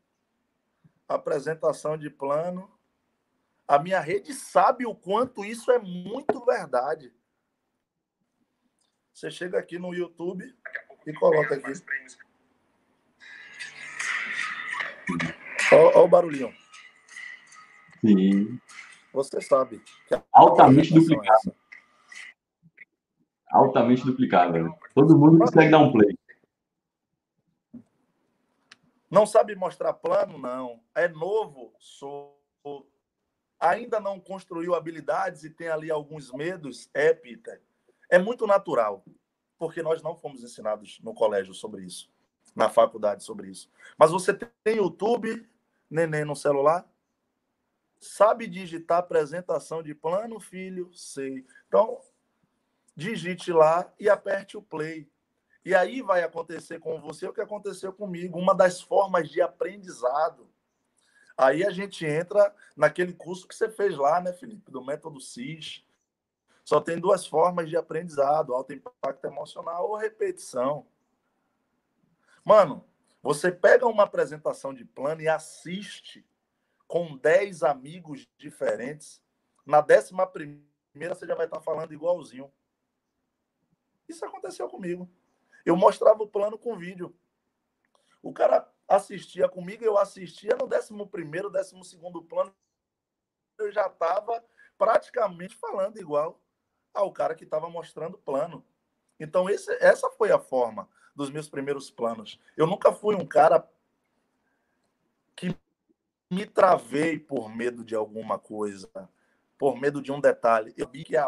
[1.08, 2.70] apresentação de plano.
[3.66, 7.12] A minha rede sabe o quanto isso é muito verdade.
[9.12, 10.56] Você chega aqui no YouTube
[11.04, 11.72] e coloca aqui.
[15.72, 16.52] Olha o barulhinho.
[18.00, 18.58] Sim.
[19.12, 19.82] Você sabe.
[20.32, 21.54] Altamente duplicado
[23.52, 24.74] altamente duplicável.
[24.94, 26.18] Todo mundo consegue dar um play.
[29.10, 30.38] Não sabe mostrar plano?
[30.38, 30.82] Não.
[30.94, 31.74] É novo?
[31.78, 32.40] Sou.
[33.60, 36.90] Ainda não construiu habilidades e tem ali alguns medos?
[36.94, 37.62] É, Peter.
[38.10, 39.04] É muito natural,
[39.58, 42.11] porque nós não fomos ensinados no colégio sobre isso,
[42.54, 43.70] na faculdade sobre isso.
[43.96, 45.48] Mas você tem YouTube,
[45.90, 46.86] neném no celular?
[47.98, 50.92] Sabe digitar apresentação de plano, filho?
[50.92, 51.46] Sei.
[51.68, 52.00] Então,
[52.96, 55.08] digite lá e aperte o play.
[55.64, 60.48] E aí vai acontecer com você o que aconteceu comigo, uma das formas de aprendizado.
[61.36, 65.84] Aí a gente entra naquele curso que você fez lá, né, Felipe, do método CIS.
[66.64, 70.86] Só tem duas formas de aprendizado: alto impacto emocional ou repetição.
[72.44, 72.84] Mano,
[73.22, 76.26] você pega uma apresentação de plano e assiste
[76.88, 79.22] com 10 amigos diferentes.
[79.64, 82.52] Na décima primeira, você já vai estar falando igualzinho.
[84.08, 85.08] Isso aconteceu comigo.
[85.64, 87.16] Eu mostrava o plano com vídeo.
[88.20, 92.54] O cara assistia comigo, eu assistia no 11 primeiro, 12 segundo plano,
[93.58, 94.44] eu já estava
[94.76, 96.40] praticamente falando igual
[96.92, 98.66] ao cara que estava mostrando o plano.
[99.18, 102.38] Então, esse, essa foi a forma dos meus primeiros planos.
[102.56, 103.68] Eu nunca fui um cara
[105.36, 105.56] que
[106.30, 108.88] me travei por medo de alguma coisa,
[109.58, 110.72] por medo de um detalhe.
[110.76, 111.26] Eu vi que a,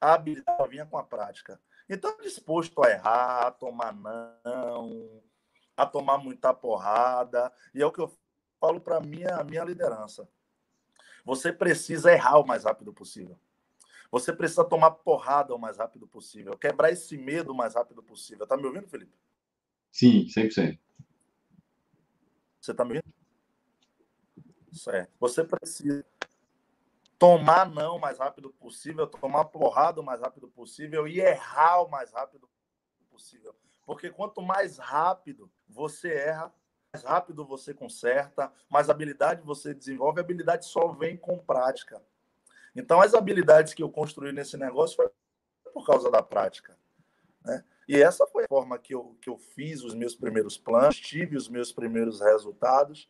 [0.00, 1.60] a habilidade vinha com a prática.
[1.88, 5.22] Então, disposto a errar, a tomar não,
[5.76, 7.52] a tomar muita porrada.
[7.74, 8.12] E é o que eu
[8.60, 10.28] falo para a minha, minha liderança.
[11.24, 13.38] Você precisa errar o mais rápido possível.
[14.14, 16.56] Você precisa tomar porrada o mais rápido possível.
[16.56, 18.46] Quebrar esse medo o mais rápido possível.
[18.46, 19.12] Tá me ouvindo, Felipe?
[19.90, 20.78] Sim, 100%.
[22.60, 23.12] Você tá me ouvindo?
[24.72, 25.10] Certo.
[25.18, 26.06] Você precisa
[27.18, 31.90] tomar não o mais rápido possível, tomar porrada o mais rápido possível e errar o
[31.90, 32.48] mais rápido
[33.10, 33.52] possível.
[33.84, 36.54] Porque quanto mais rápido você erra,
[36.92, 42.00] mais rápido você conserta, mais habilidade você desenvolve, a habilidade só vem com prática.
[42.74, 45.08] Então, as habilidades que eu construí nesse negócio foi
[45.72, 46.76] por causa da prática.
[47.44, 47.64] Né?
[47.86, 51.36] E essa foi a forma que eu, que eu fiz os meus primeiros planos, tive
[51.36, 53.08] os meus primeiros resultados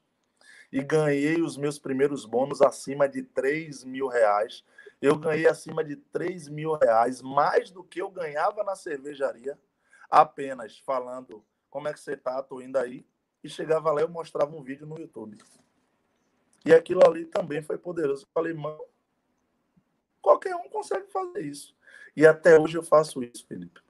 [0.73, 4.65] e ganhei os meus primeiros bônus acima de 3 mil reais.
[5.01, 9.59] Eu ganhei acima de 3 mil reais, mais do que eu ganhava na cervejaria,
[10.11, 13.07] apenas falando como é que você tá, tô indo aí.
[13.43, 15.39] E chegava lá eu mostrava um vídeo no YouTube.
[16.65, 18.25] E aquilo ali também foi poderoso.
[18.25, 18.81] Eu falei, mano,
[20.25, 21.77] qualquer um consegue fazer isso.
[22.17, 23.81] E até hoje eu faço isso, Felipe.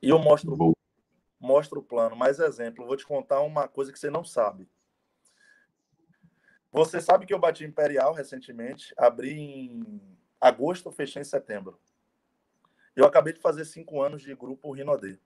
[0.00, 0.74] E eu mostro,
[1.38, 2.14] mostro o plano.
[2.14, 4.68] Mais exemplo, vou te contar uma coisa que você não sabe.
[6.72, 11.78] Você sabe que eu bati Imperial recentemente, abri em agosto, fechei em setembro.
[12.94, 15.18] Eu acabei de fazer cinco anos de grupo Rinodê.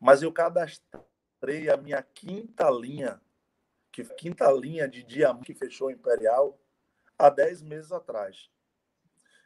[0.00, 3.20] Mas eu cadastrei a minha quinta linha,
[3.92, 6.58] que quinta linha de diamante que fechou Imperial
[7.16, 8.50] há dez meses atrás.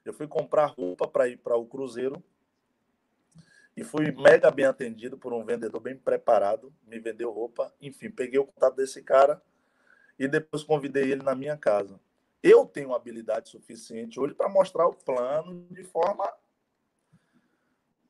[0.04, 2.22] Eu fui comprar roupa para ir para o Cruzeiro
[3.76, 8.38] e fui mega bem atendido por um vendedor bem preparado, me vendeu roupa, enfim, peguei
[8.38, 9.42] o contato desse cara
[10.18, 12.00] e depois convidei ele na minha casa.
[12.42, 16.30] Eu tenho habilidade suficiente hoje para mostrar o plano de forma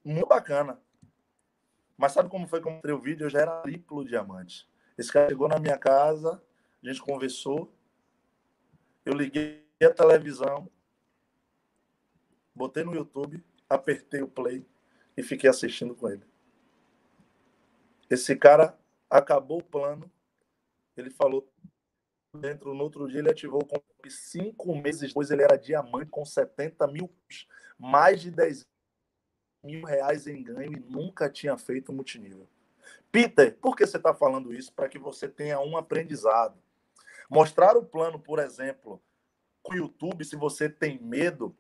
[0.05, 0.81] muito bacana.
[1.97, 3.27] Mas sabe como foi que eu mostrei o vídeo?
[3.27, 4.69] Eu já era triplo diamante.
[4.97, 6.43] Esse cara chegou na minha casa,
[6.83, 7.73] a gente conversou,
[9.05, 10.71] eu liguei a televisão,
[12.61, 14.67] botei no YouTube, apertei o play
[15.17, 16.23] e fiquei assistindo com ele.
[18.11, 20.11] Esse cara acabou o plano,
[20.95, 21.51] ele falou
[22.39, 26.87] dentro, no outro dia ele ativou o cinco meses depois ele era diamante com 70
[26.89, 27.11] mil,
[27.79, 28.69] mais de 10
[29.65, 32.47] mil reais em ganho e nunca tinha feito multinível.
[33.11, 34.71] Peter, por que você está falando isso?
[34.75, 36.61] Para que você tenha um aprendizado.
[37.31, 39.03] Mostrar o plano, por exemplo,
[39.63, 41.57] com o YouTube, se você tem medo,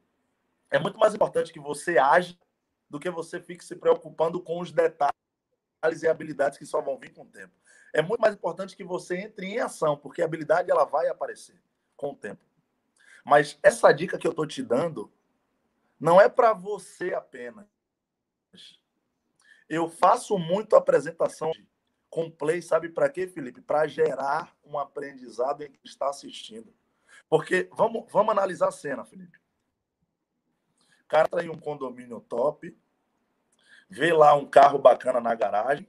[0.71, 2.39] é muito mais importante que você age
[2.89, 5.13] do que você fique se preocupando com os detalhes
[6.03, 7.55] e habilidades que só vão vir com o tempo.
[7.93, 11.61] É muito mais importante que você entre em ação, porque a habilidade ela vai aparecer
[11.97, 12.43] com o tempo.
[13.25, 15.13] Mas essa dica que eu estou te dando
[15.99, 17.67] não é para você apenas.
[19.69, 21.53] Eu faço muito apresentação
[22.09, 23.61] com play, sabe para quê, Felipe?
[23.61, 26.75] Para gerar um aprendizado em quem está assistindo.
[27.29, 29.39] Porque vamos, vamos analisar a cena, Felipe.
[31.11, 32.79] Cara está em um condomínio top,
[33.89, 35.89] vê lá um carro bacana na garagem,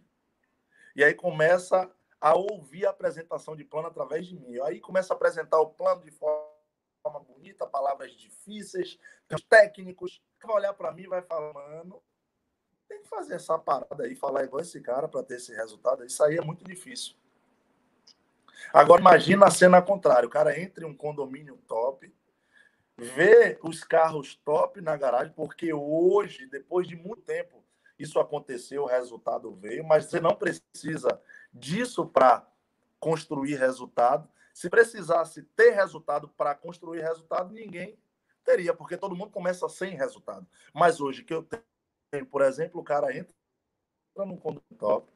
[0.96, 4.60] e aí começa a ouvir a apresentação de plano através de mim.
[4.62, 8.98] Aí começa a apresentar o plano de forma bonita, palavras difíceis,
[9.48, 12.02] técnicos, vai olhar para mim vai falar, mano,
[12.90, 16.04] tem que fazer essa parada aí, falar igual esse cara para ter esse resultado.
[16.04, 17.16] Isso aí é muito difícil.
[18.74, 20.28] Agora imagina a cena contrária.
[20.28, 22.12] O cara entra em um condomínio top,
[23.02, 27.64] vê os carros top na garagem, porque hoje, depois de muito tempo,
[27.98, 31.20] isso aconteceu, o resultado veio, mas você não precisa
[31.52, 32.48] disso para
[33.00, 34.30] construir resultado.
[34.54, 37.98] Se precisasse ter resultado para construir resultado, ninguém
[38.44, 40.46] teria, porque todo mundo começa sem resultado.
[40.72, 41.44] Mas hoje que eu
[42.12, 43.34] tenho, por exemplo, o cara entra
[44.16, 45.12] no condomínio top,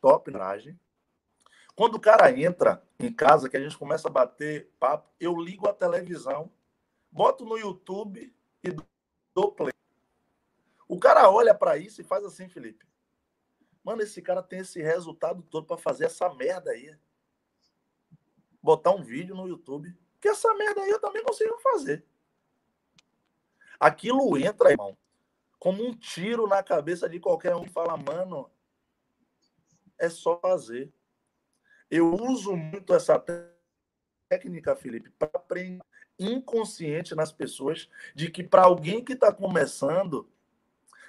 [0.00, 0.78] top garagem.
[1.76, 5.68] Quando o cara entra em casa, que a gente começa a bater papo, eu ligo
[5.68, 6.50] a televisão,
[7.10, 8.76] boto no YouTube e
[9.34, 9.72] dou play.
[10.88, 12.86] O cara olha para isso e faz assim, Felipe.
[13.82, 16.96] Mano, esse cara tem esse resultado todo para fazer essa merda aí.
[18.62, 19.96] Botar um vídeo no YouTube.
[20.20, 22.04] Que essa merda aí eu também consigo fazer.
[23.78, 24.96] Aquilo entra, irmão,
[25.58, 28.50] como um tiro na cabeça de qualquer um que fala, mano,
[29.98, 30.92] é só fazer.
[31.90, 33.22] Eu uso muito essa
[34.28, 35.82] técnica, Felipe, para aprender
[36.20, 40.28] inconsciente nas pessoas de que para alguém que está começando,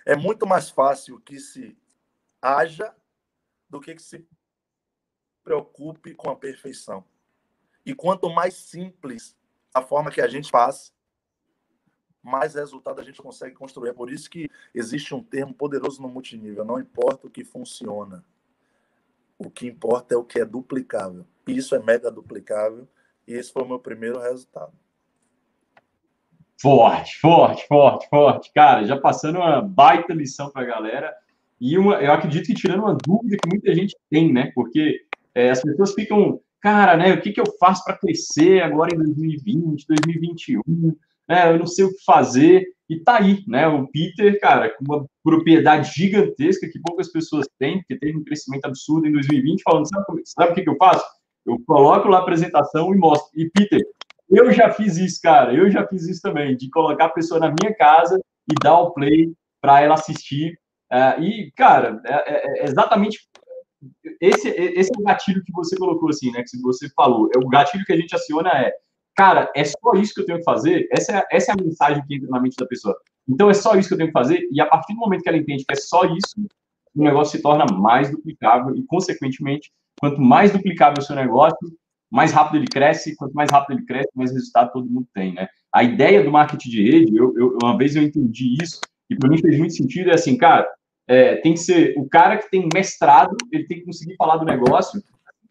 [0.06, 1.78] é muito mais fácil que se
[2.42, 2.96] haja
[3.70, 4.26] do que que se
[5.44, 7.04] preocupe com a perfeição.
[7.86, 9.36] E quanto mais simples
[9.74, 10.94] a forma que a gente faz,
[12.22, 13.90] mais resultado a gente consegue construir.
[13.90, 18.24] É por isso que existe um termo poderoso no multinível: não importa o que funciona,
[19.38, 21.26] o que importa é o que é duplicável.
[21.48, 22.88] E isso é mega duplicável.
[23.28, 24.74] E esse foi o meu primeiro resultado.
[26.62, 28.52] Forte, forte, forte, forte.
[28.54, 31.14] Cara, já passando uma baita lição para a galera.
[31.60, 34.52] E uma, eu acredito que tirando uma dúvida que muita gente tem, né?
[34.54, 35.02] Porque
[35.34, 37.14] é, as pessoas ficam, cara, né?
[37.14, 40.96] O que, que eu faço para crescer agora em 2020, 2021?
[41.32, 43.66] né, eu não sei o que fazer, e tá aí, né?
[43.66, 48.66] O Peter, cara, com uma propriedade gigantesca que poucas pessoas têm, porque teve um crescimento
[48.66, 51.06] absurdo em 2020, falando, sabe, sabe o que, que eu faço?
[51.46, 53.30] Eu coloco lá a apresentação e mostro.
[53.34, 53.82] E, Peter,
[54.32, 57.48] eu já fiz isso, cara, eu já fiz isso também, de colocar a pessoa na
[57.48, 58.20] minha casa
[58.50, 60.58] e dar o play para ela assistir.
[60.92, 63.20] Uh, e, cara, é, é, é exatamente
[64.20, 66.44] esse, esse é o gatilho que você colocou, assim, né?
[66.44, 67.30] Que você falou.
[67.36, 68.72] É o gatilho que a gente aciona é
[69.16, 70.88] cara, é só isso que eu tenho que fazer?
[70.92, 72.96] Essa é, essa é a mensagem que entra na mente da pessoa.
[73.28, 74.48] Então, é só isso que eu tenho que fazer?
[74.52, 76.36] E a partir do momento que ela entende que é só isso,
[76.96, 81.58] o negócio se torna mais duplicável e, consequentemente, quanto mais duplicável o seu negócio,
[82.12, 85.48] mais rápido ele cresce, quanto mais rápido ele cresce, mais resultado todo mundo tem, né?
[85.74, 89.30] A ideia do marketing de rede, eu, eu uma vez eu entendi isso, e para
[89.30, 90.70] mim fez muito sentido, é assim, cara,
[91.08, 94.46] é, tem que ser o cara que tem mestrado, ele tem que conseguir falar do
[94.46, 95.02] negócio,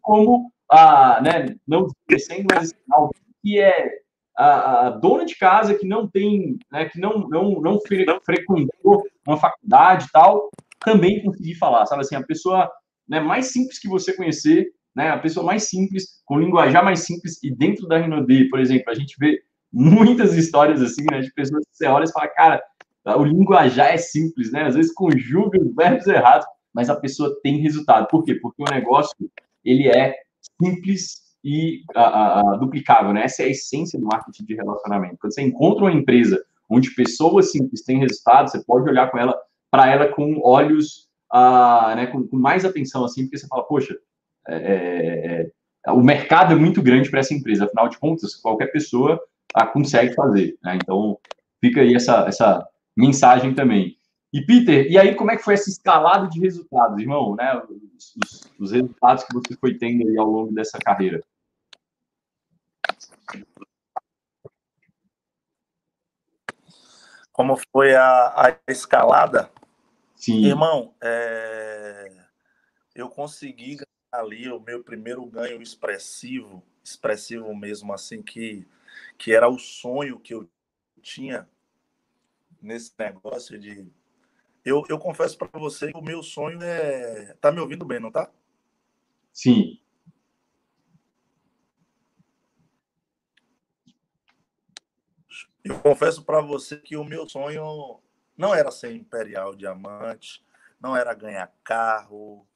[0.02, 3.90] como, a, né, não desmerecendo, mas alguém que é
[4.36, 9.06] a, a, dona de casa que não tem, né, que não, não, não fre, frequentou
[9.26, 10.50] uma faculdade e tal,
[10.80, 12.70] também conseguir falar, sabe assim, a pessoa
[13.08, 17.43] né, mais simples que você conhecer, né, a pessoa mais simples, com linguajar mais simples,
[17.43, 19.41] e dentro da Rinode, por exemplo, a gente vê
[19.72, 22.62] muitas histórias assim, né, de pessoas que você olha e fala, cara,
[23.16, 27.59] o linguajar é simples, né, às vezes conjuga os verbos errados, mas a pessoa tem
[27.59, 28.07] resultado.
[28.09, 28.34] Por quê?
[28.34, 29.16] Porque o negócio,
[29.64, 30.14] ele é
[30.61, 33.24] simples e a, a, duplicável, né?
[33.24, 35.16] Essa é a essência do marketing de relacionamento.
[35.20, 39.36] Quando você encontra uma empresa onde pessoas simples têm resultado, você pode olhar com ela
[39.70, 43.97] para ela com olhos, uh, né, com, com, mais atenção, assim, porque você fala, poxa,
[44.49, 45.51] é, é,
[45.86, 49.20] é o mercado é muito grande para essa empresa, afinal de contas, qualquer pessoa
[49.57, 50.76] uh, consegue fazer, né?
[50.76, 51.18] Então,
[51.61, 52.66] fica aí essa, essa
[52.97, 53.97] mensagem também.
[54.32, 57.61] E, Peter, e aí como é que foi essa escalada de resultados, irmão, né?
[57.97, 61.20] Os, os, os resultados que você foi tendo aí ao longo dessa carreira?
[67.32, 69.51] Como foi a, a escalada?
[70.14, 70.45] Sim.
[70.45, 72.12] Irmão, é...
[72.95, 73.78] eu consegui
[74.12, 78.66] ali o meu primeiro ganho expressivo, expressivo mesmo, assim, que,
[79.18, 80.48] que era o sonho que eu
[81.02, 81.48] tinha
[82.61, 83.90] nesse negócio de.
[84.64, 87.34] Eu, eu confesso para você que o meu sonho é.
[87.40, 88.30] Tá me ouvindo bem, não tá?
[89.32, 89.80] Sim.
[95.64, 98.00] Eu confesso para você que o meu sonho
[98.36, 100.44] não era ser imperial diamante,
[100.80, 102.46] não era ganhar carro,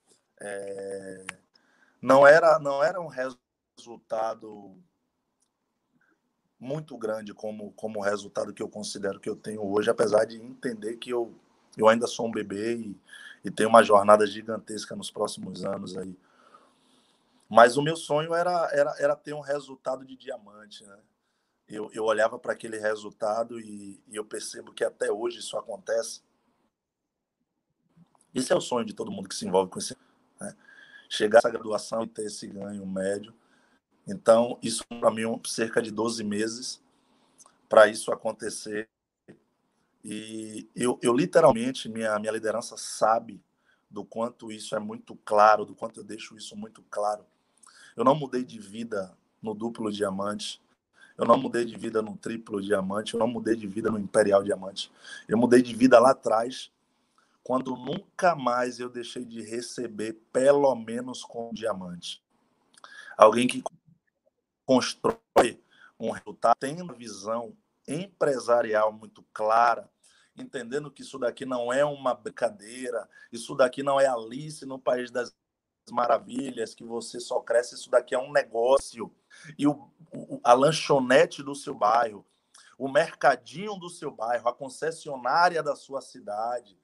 [0.41, 1.44] é...
[2.05, 4.77] não era não era um resultado
[6.61, 10.97] muito grande como como resultado que eu considero que eu tenho hoje, apesar de entender
[10.99, 11.35] que eu
[11.79, 13.01] eu ainda sou um bebê e,
[13.43, 16.15] e tenho uma jornada gigantesca nos próximos anos aí.
[17.49, 20.99] Mas o meu sonho era, era, era ter um resultado de diamante, né?
[21.67, 26.23] eu, eu olhava para aquele resultado e, e, eu percebo que até hoje isso acontece.
[28.35, 29.97] Esse é o sonho de todo mundo que se envolve com esse.
[30.41, 30.55] Né?
[31.15, 33.33] Chegar a essa graduação e ter esse ganho médio.
[34.05, 36.83] Então, isso para mim cerca de 12 meses
[37.69, 38.89] para isso acontecer.
[40.05, 43.41] E eu, eu literalmente, minha, minha liderança sabe
[43.89, 47.25] do quanto isso é muito claro, do quanto eu deixo isso muito claro.
[47.97, 50.61] Eu não mudei de vida no duplo diamante.
[51.17, 54.43] Eu não mudei de vida no triplo diamante, eu não mudei de vida no imperial
[54.43, 54.91] diamante.
[55.29, 56.73] Eu mudei de vida lá atrás,
[57.45, 62.25] quando nunca mais eu deixei de receber, pelo menos com diamante.
[63.19, 63.63] Alguém que
[64.65, 65.63] constrói
[66.01, 67.55] um resultado, tem uma visão
[67.87, 69.91] empresarial muito clara,
[70.35, 75.11] entendendo que isso daqui não é uma brincadeira, isso daqui não é Alice no País
[75.11, 75.35] das
[75.91, 79.15] Maravilhas, que você só cresce, isso daqui é um negócio.
[79.59, 79.91] E o,
[80.43, 82.27] a lanchonete do seu bairro,
[82.79, 86.77] o mercadinho do seu bairro, a concessionária da sua cidade,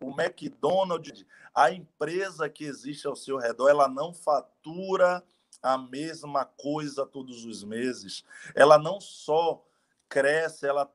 [0.00, 1.24] o McDonald's,
[1.54, 5.22] a empresa que existe ao seu redor, ela não fatura
[5.62, 8.24] a mesma coisa todos os meses.
[8.54, 9.64] Ela não só
[10.08, 10.92] cresce, ela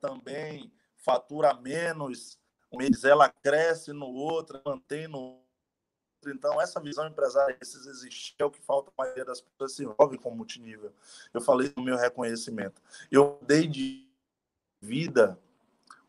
[0.00, 2.38] também fatura menos
[2.72, 5.42] mês, ela cresce no outro, mantém no
[6.24, 9.82] então, essa visão empresária precisa existir, é o que falta a maioria das pessoas se
[9.82, 10.92] envolve com multinível.
[11.34, 12.80] Eu falei do meu reconhecimento.
[13.10, 14.08] Eu dei de
[14.80, 15.36] vida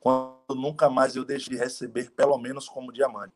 [0.03, 3.33] quando nunca mais eu deixei de receber, pelo menos como diamante.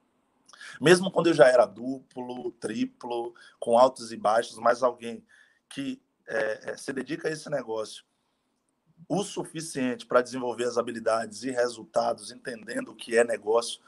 [0.81, 5.25] Mesmo quando eu já era duplo, triplo, com altos e baixos, mas alguém
[5.69, 8.03] que é, é se dedica a esse negócio
[9.07, 13.79] o suficiente para desenvolver as habilidades e resultados, entendendo o que é negócio,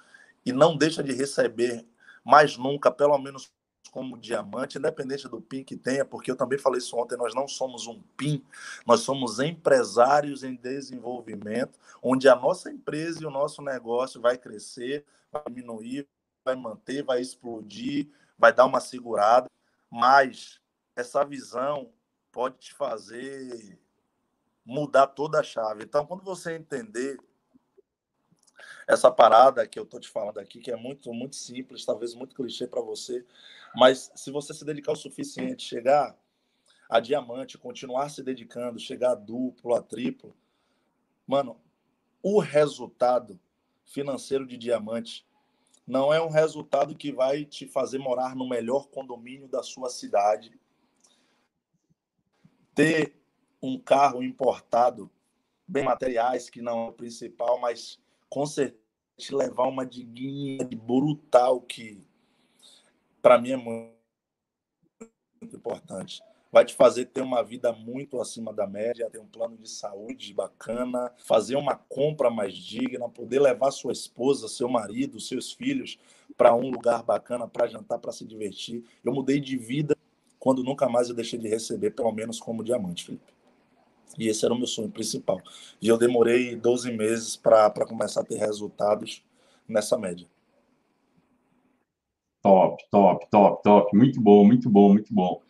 [0.45, 1.85] e não deixa de receber
[2.23, 3.51] mais nunca, pelo menos
[3.89, 7.47] como diamante, independente do PIN que tenha, porque eu também falei isso ontem, nós não
[7.47, 8.43] somos um PIN,
[8.85, 15.05] nós somos empresários em desenvolvimento, onde a nossa empresa e o nosso negócio vai crescer,
[15.31, 16.07] vai diminuir,
[16.43, 19.49] vai manter, vai explodir, vai dar uma segurada,
[19.89, 20.59] mas
[20.95, 21.91] essa visão
[22.31, 23.79] pode te fazer
[24.65, 25.83] mudar toda a chave.
[25.83, 27.17] Então, quando você entender
[28.89, 32.35] essa parada que eu tô te falando aqui, que é muito muito simples, talvez muito
[32.35, 33.23] clichê para você,
[33.75, 36.17] mas se você se dedicar o suficiente, chegar
[36.89, 40.35] a diamante, continuar se dedicando, chegar a duplo, a triplo,
[41.27, 41.61] mano,
[42.23, 43.39] o resultado
[43.85, 45.23] financeiro de diamante
[45.85, 50.59] não é um resultado que vai te fazer morar no melhor condomínio da sua cidade.
[52.73, 53.15] Ter
[53.61, 55.11] um carro importado,
[55.67, 57.99] bem materiais, que não é o principal, mas
[58.29, 58.79] com certeza
[59.17, 62.07] te levar uma diguinha brutal que
[63.21, 63.93] para mim é muito
[65.53, 66.21] importante
[66.51, 70.33] vai te fazer ter uma vida muito acima da média, ter um plano de saúde
[70.33, 75.99] bacana, fazer uma compra mais digna, poder levar sua esposa, seu marido, seus filhos
[76.35, 78.83] para um lugar bacana, para jantar, para se divertir.
[79.03, 79.95] Eu mudei de vida
[80.39, 83.38] quando nunca mais eu deixei de receber, pelo menos como diamante, Felipe.
[84.17, 85.41] E esse era o meu sonho principal.
[85.81, 89.23] E eu demorei 12 meses para começar a ter resultados
[89.67, 90.27] nessa média.
[92.41, 93.97] Top, top, top, top.
[93.97, 95.41] Muito bom, muito bom, muito bom.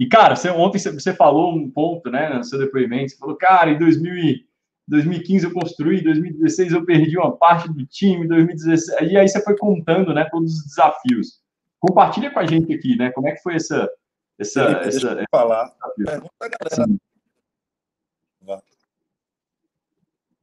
[0.00, 3.70] E, cara, você, ontem você falou um ponto, né, no seu depoimento, você falou, cara,
[3.70, 4.44] em 2000,
[4.86, 9.56] 2015 eu construí, 2016 eu perdi uma parte do time, 2016, e aí você foi
[9.56, 11.40] contando, né, todos os desafios.
[11.80, 13.90] Compartilha com a gente aqui, né, como é que foi essa...
[14.38, 15.74] essa, Felipe, essa, falar.
[15.96, 16.98] Pergunta a galera.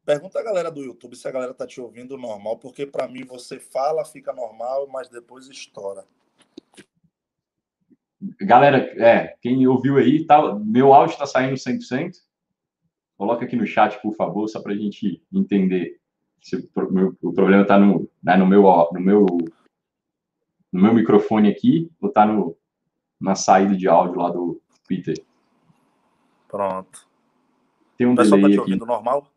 [0.05, 3.25] Pergunta a galera do YouTube se a galera tá te ouvindo normal, porque para mim
[3.25, 6.05] você fala, fica normal, mas depois estoura.
[8.39, 12.11] Galera, é, quem ouviu aí, tá, meu áudio está saindo 100%?
[13.17, 15.99] Coloca aqui no chat, por favor, só para a gente entender
[16.39, 19.25] se o, problema está no, né, no, meu, no, meu,
[20.71, 22.27] no meu microfone aqui ou está
[23.19, 25.15] na saída de áudio lá do Peter.
[26.47, 27.09] Pronto.
[27.97, 28.59] Tem um o delay tá te aqui.
[28.59, 29.34] ouvindo normal?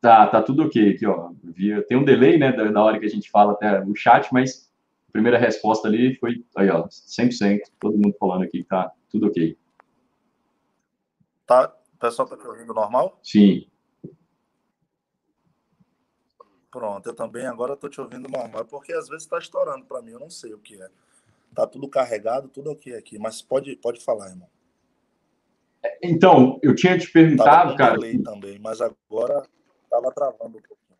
[0.00, 1.30] Tá, tá tudo ok aqui, ó.
[1.86, 4.70] Tem um delay, né, da, hora que a gente fala até o chat, mas
[5.12, 9.58] primeira resposta ali foi aí, ó, 100%, todo mundo falando aqui que tá tudo ok.
[11.46, 13.18] Tá, o pessoal tá te ouvindo normal?
[13.22, 13.66] Sim.
[16.70, 20.12] Pronto, eu também agora tô te ouvindo normal, porque às vezes tá estourando para mim,
[20.12, 20.88] eu não sei o que é.
[21.54, 24.48] Tá tudo carregado, tudo ok aqui, mas pode, pode falar, irmão.
[26.02, 27.98] Então, eu tinha te perguntado, cara.
[28.22, 29.46] também, mas agora
[29.90, 30.98] tava travando um pouquinho.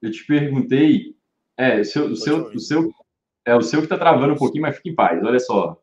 [0.00, 1.14] Eu te perguntei
[1.58, 2.90] é, o seu, seu, o seu,
[3.44, 5.22] é o seu que está travando um pouquinho, mas fique em paz.
[5.22, 5.78] Olha só.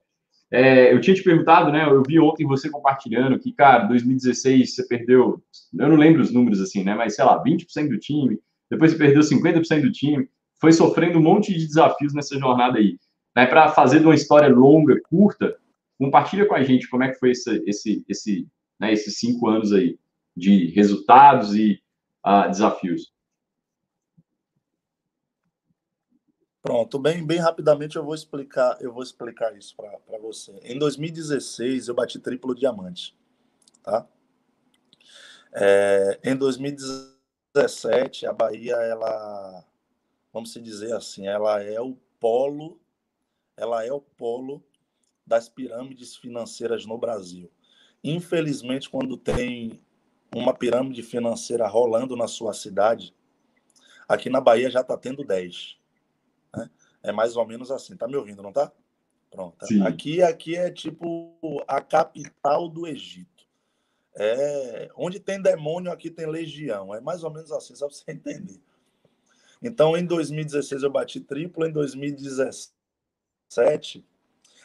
[0.50, 1.86] É, eu tinha te perguntado, né?
[1.86, 5.44] Eu vi ontem você compartilhando que, cara, 2016 você perdeu,
[5.78, 6.96] eu não lembro os números assim, né?
[6.96, 8.40] Mas sei lá, 20% do time,
[8.72, 10.28] depois você perdeu 50% do time,
[10.60, 12.98] foi sofrendo um monte de desafios nessa jornada aí.
[13.36, 15.56] Né, Para fazer de uma história longa, curta,
[16.00, 18.48] compartilha com a gente como é que foi esse, esse, esse,
[18.80, 19.98] né, esses cinco anos aí
[20.38, 21.82] de resultados e
[22.24, 23.12] uh, desafios.
[26.62, 30.52] Pronto, bem, bem rapidamente eu vou explicar, eu vou explicar isso para você.
[30.64, 33.18] Em 2016 eu bati triplo diamante,
[33.82, 34.08] tá?
[35.54, 39.66] É, em 2017 a Bahia ela,
[40.32, 42.80] vamos se dizer assim, ela é o polo,
[43.56, 44.64] ela é o polo
[45.26, 47.50] das pirâmides financeiras no Brasil.
[48.04, 49.82] Infelizmente, quando tem
[50.36, 53.16] uma pirâmide financeira rolando na sua cidade,
[54.08, 55.78] aqui na Bahia já está tendo 10
[57.04, 57.96] é mais ou menos assim.
[57.96, 58.72] Tá me ouvindo, não tá?
[59.30, 59.64] Pronto.
[59.66, 59.84] Sim.
[59.84, 63.46] Aqui, aqui é tipo a capital do Egito.
[64.16, 66.96] É, onde tem demônio, aqui tem legião.
[66.96, 68.62] É mais ou menos assim, só para você entender.
[69.62, 74.06] Então, em 2016 eu bati triplo, em 2017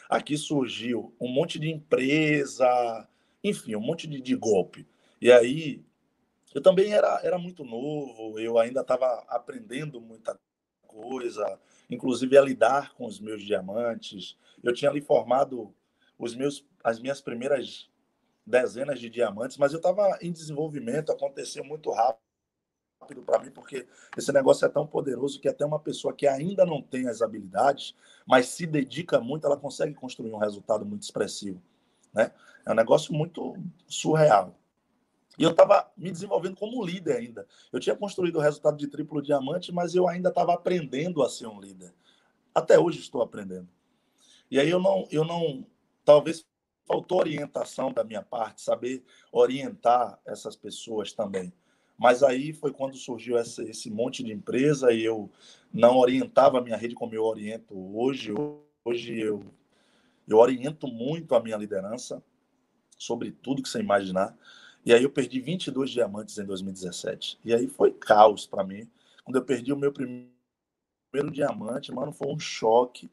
[0.09, 3.07] aqui surgiu um monte de empresa,
[3.43, 4.87] enfim, um monte de, de golpe.
[5.23, 5.81] E aí,
[6.53, 10.37] eu também era, era muito novo, eu ainda estava aprendendo muita
[10.85, 11.57] coisa,
[11.89, 14.37] inclusive a lidar com os meus diamantes.
[14.61, 15.73] Eu tinha ali formado
[16.19, 17.89] os meus, as minhas primeiras
[18.45, 24.33] dezenas de diamantes, mas eu estava em desenvolvimento, aconteceu muito rápido para mim, porque esse
[24.33, 27.95] negócio é tão poderoso que até uma pessoa que ainda não tem as habilidades,
[28.27, 31.63] mas se dedica muito, ela consegue construir um resultado muito expressivo.
[32.13, 32.29] Né?
[32.65, 33.55] É um negócio muito
[33.87, 34.59] surreal.
[35.37, 37.47] E eu estava me desenvolvendo como líder ainda.
[37.71, 41.47] Eu tinha construído o resultado de triplo diamante, mas eu ainda estava aprendendo a ser
[41.47, 41.93] um líder.
[42.53, 43.67] Até hoje estou aprendendo.
[44.49, 45.65] E aí eu não, eu não,
[46.05, 46.45] talvez
[46.85, 51.51] faltou orientação da minha parte, saber orientar essas pessoas também.
[51.97, 55.31] Mas aí foi quando surgiu esse monte de empresa e eu
[55.71, 58.33] não orientava a minha rede como eu oriento hoje.
[58.83, 59.43] Hoje eu,
[60.27, 62.21] eu oriento muito a minha liderança
[62.97, 64.35] sobre tudo que você imaginar.
[64.85, 67.39] E aí eu perdi 22 diamantes em 2017.
[67.43, 68.89] E aí foi caos para mim.
[69.23, 73.09] Quando eu perdi o meu primeiro diamante, mano, foi um choque.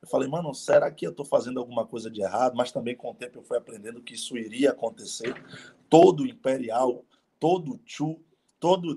[0.00, 2.56] Eu falei, mano, será que eu estou fazendo alguma coisa de errado?
[2.56, 5.34] Mas também com o tempo eu fui aprendendo que isso iria acontecer.
[5.88, 7.04] Todo imperial,
[7.38, 8.20] todo chu,
[8.58, 8.96] todo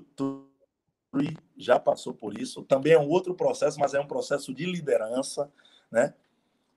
[1.12, 2.62] tree já passou por isso.
[2.64, 5.50] Também é um outro processo, mas é um processo de liderança,
[5.90, 6.14] né?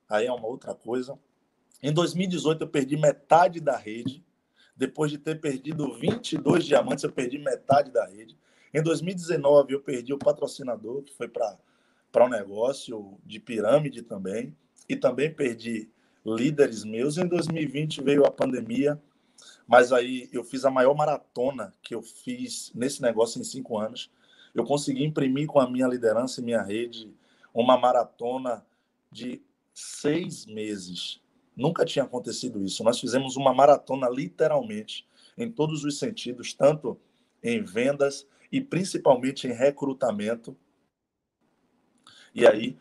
[0.08, 1.18] Aí é uma outra coisa.
[1.82, 4.24] Em 2018 eu perdi metade da rede.
[4.80, 8.34] Depois de ter perdido 22 diamantes, eu perdi metade da rede.
[8.72, 14.56] Em 2019 eu perdi o patrocinador, que foi para um negócio de pirâmide também,
[14.88, 15.90] e também perdi
[16.24, 17.18] líderes meus.
[17.18, 18.98] Em 2020 veio a pandemia,
[19.68, 24.10] mas aí eu fiz a maior maratona que eu fiz nesse negócio em cinco anos.
[24.54, 27.14] Eu consegui imprimir com a minha liderança e minha rede
[27.52, 28.64] uma maratona
[29.12, 29.42] de
[29.74, 31.20] seis meses.
[31.60, 32.82] Nunca tinha acontecido isso.
[32.82, 35.06] Nós fizemos uma maratona literalmente,
[35.36, 36.98] em todos os sentidos, tanto
[37.42, 40.56] em vendas e principalmente em recrutamento.
[42.34, 42.78] E aí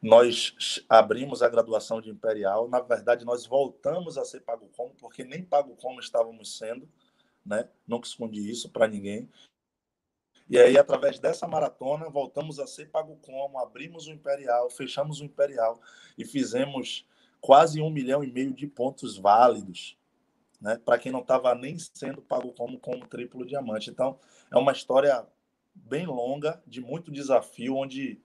[0.00, 0.54] nós
[0.88, 2.68] abrimos a graduação de Imperial.
[2.68, 6.88] Na verdade, nós voltamos a ser Pago Como, porque nem Pago Como estávamos sendo,
[7.44, 7.68] né?
[7.84, 9.28] Nunca escondi isso para ninguém.
[10.48, 15.24] E aí, através dessa maratona, voltamos a ser Pago Como, abrimos o Imperial, fechamos o
[15.24, 15.80] Imperial
[16.16, 17.09] e fizemos
[17.40, 19.96] quase um milhão e meio de pontos válidos,
[20.60, 20.78] né?
[20.84, 23.90] Para quem não estava nem sendo Pago Como como triplo diamante.
[23.90, 24.18] Então,
[24.52, 25.26] é uma história
[25.74, 28.20] bem longa, de muito desafio, onde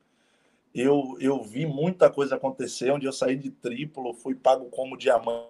[0.74, 5.48] eu, eu vi muita coisa acontecer, onde eu saí de triplo, fui pago como diamante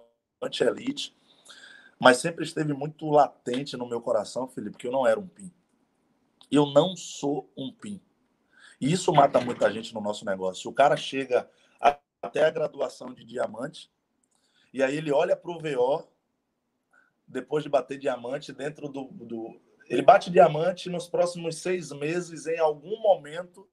[0.60, 1.16] elite,
[1.98, 5.50] mas sempre esteve muito latente no meu coração, Felipe, que eu não era um PIN.
[6.50, 8.00] Eu não sou um PIN.
[8.80, 10.70] E isso mata muita gente no nosso negócio.
[10.70, 11.50] O cara chega
[12.26, 13.90] até a graduação de diamante,
[14.72, 16.06] e aí ele olha para o VO,
[17.26, 19.60] depois de bater diamante, dentro do, do.
[19.88, 23.68] Ele bate diamante nos próximos seis meses, em algum momento,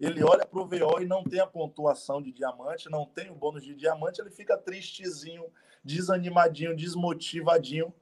[0.00, 3.34] ele olha para o VO e não tem a pontuação de diamante, não tem o
[3.34, 5.44] bônus de diamante, ele fica tristezinho,
[5.84, 7.94] desanimadinho, desmotivadinho.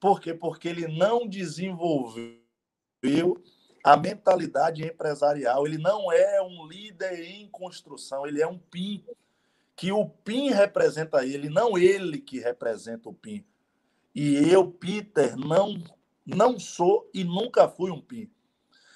[0.00, 0.32] Por quê?
[0.32, 2.42] Porque ele não desenvolveu
[3.82, 5.66] a mentalidade empresarial.
[5.66, 9.04] Ele não é um líder em construção, ele é um PIN.
[9.74, 13.44] Que o PIN representa ele, não ele que representa o PIN.
[14.14, 15.82] E eu, Peter, não,
[16.24, 18.30] não sou e nunca fui um PIN.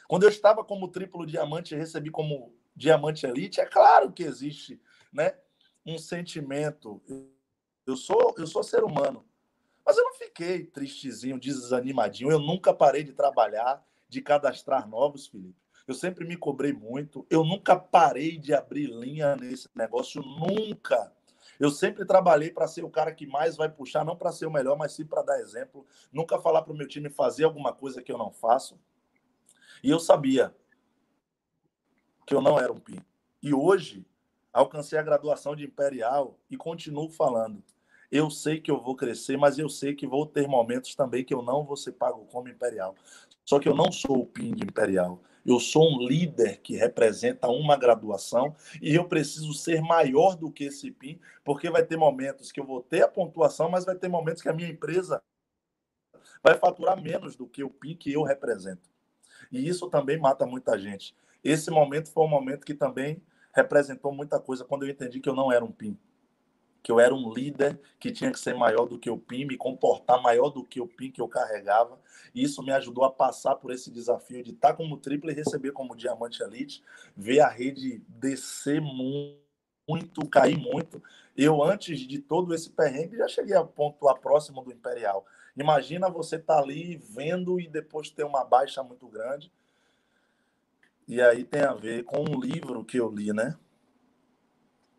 [0.06, 4.80] Quando eu estava como triplo diamante e recebi como diamante elite, é claro que existe,
[5.12, 5.34] né,
[5.84, 7.02] um sentimento.
[7.86, 9.24] Eu sou, eu sou ser humano.
[9.84, 12.30] Mas eu não fiquei tristezinho, desanimadinho.
[12.30, 15.56] Eu nunca parei de trabalhar, de cadastrar novos, Felipe.
[15.86, 17.26] Eu sempre me cobrei muito.
[17.30, 21.12] Eu nunca parei de abrir linha nesse negócio, nunca.
[21.58, 24.50] Eu sempre trabalhei para ser o cara que mais vai puxar, não para ser o
[24.50, 25.86] melhor, mas sim para dar exemplo.
[26.12, 28.78] Nunca falar para o meu time fazer alguma coisa que eu não faço.
[29.82, 30.54] E eu sabia
[32.26, 33.00] que eu não era um PIN.
[33.42, 34.04] E hoje,
[34.52, 37.62] alcancei a graduação de Imperial e continuo falando.
[38.10, 41.34] Eu sei que eu vou crescer, mas eu sei que vou ter momentos também que
[41.34, 42.94] eu não vou ser pago como Imperial.
[43.46, 45.22] Só que eu não sou o PIN Imperial.
[45.44, 50.64] Eu sou um líder que representa uma graduação e eu preciso ser maior do que
[50.64, 54.08] esse PIN, porque vai ter momentos que eu vou ter a pontuação, mas vai ter
[54.08, 55.22] momentos que a minha empresa
[56.42, 58.90] vai faturar menos do que o PIN que eu represento.
[59.52, 61.14] E isso também mata muita gente.
[61.44, 63.22] Esse momento foi um momento que também
[63.54, 65.96] representou muita coisa quando eu entendi que eu não era um PIN.
[66.86, 69.56] Que eu era um líder que tinha que ser maior do que o PIN, me
[69.56, 71.98] comportar maior do que o PIN que eu carregava.
[72.32, 75.72] E isso me ajudou a passar por esse desafio de estar como triplo e receber
[75.72, 76.84] como diamante elite,
[77.16, 81.02] ver a rede descer muito, cair muito.
[81.36, 85.26] Eu, antes de todo esse perrengue, já cheguei a pontuar próximo do Imperial.
[85.56, 89.50] Imagina você estar tá ali vendo e depois ter uma baixa muito grande.
[91.08, 93.56] E aí tem a ver com um livro que eu li, né?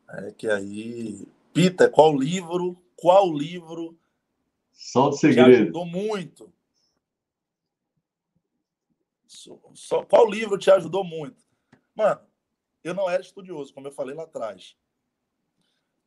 [0.09, 1.25] É que aí.
[1.57, 2.79] Peter, qual livro?
[2.95, 3.97] Qual livro?
[4.71, 5.49] Só o segredo.
[5.49, 6.53] Te ajudou muito.
[9.73, 11.43] Só, qual livro te ajudou muito?
[11.95, 12.21] Mano,
[12.83, 14.75] eu não era estudioso, como eu falei lá atrás.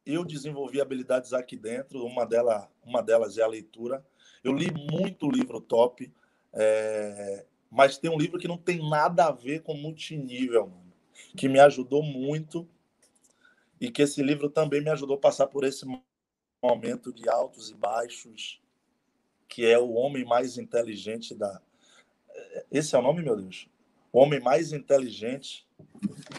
[0.07, 4.07] Eu desenvolvi habilidades aqui dentro, uma, delas, uma delas é a leitura.
[4.45, 6.13] Eu li muito livro top,
[6.53, 7.45] é...
[7.69, 10.93] mas tem um livro que não tem nada a ver com multinível, mano.
[11.37, 12.69] que me ajudou muito
[13.81, 15.87] e que esse livro também me ajudou a passar por esse
[16.63, 18.61] momento de altos e baixos,
[19.49, 21.61] que é o homem mais inteligente da.
[22.71, 23.69] Esse é o nome, meu Deus?
[24.13, 25.67] O homem mais inteligente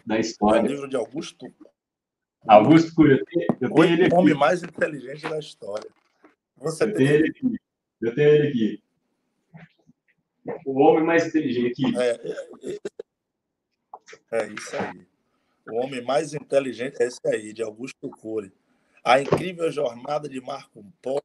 [0.06, 0.60] da história.
[0.60, 1.52] É livro de Augusto.
[2.48, 3.20] Augusto Cury.
[3.20, 4.14] Eu tenho, eu tenho ele aqui.
[4.14, 5.90] O homem mais inteligente da história.
[6.58, 7.58] Você eu tem tenho ele aqui.
[8.02, 8.84] Eu tenho ele aqui.
[10.66, 11.98] O homem mais inteligente aqui.
[11.98, 12.80] É, é,
[14.32, 15.11] é, é isso aí.
[15.68, 18.52] O homem mais inteligente é esse aí, de Augusto Cury.
[19.04, 21.24] A incrível jornada de Marco Polo,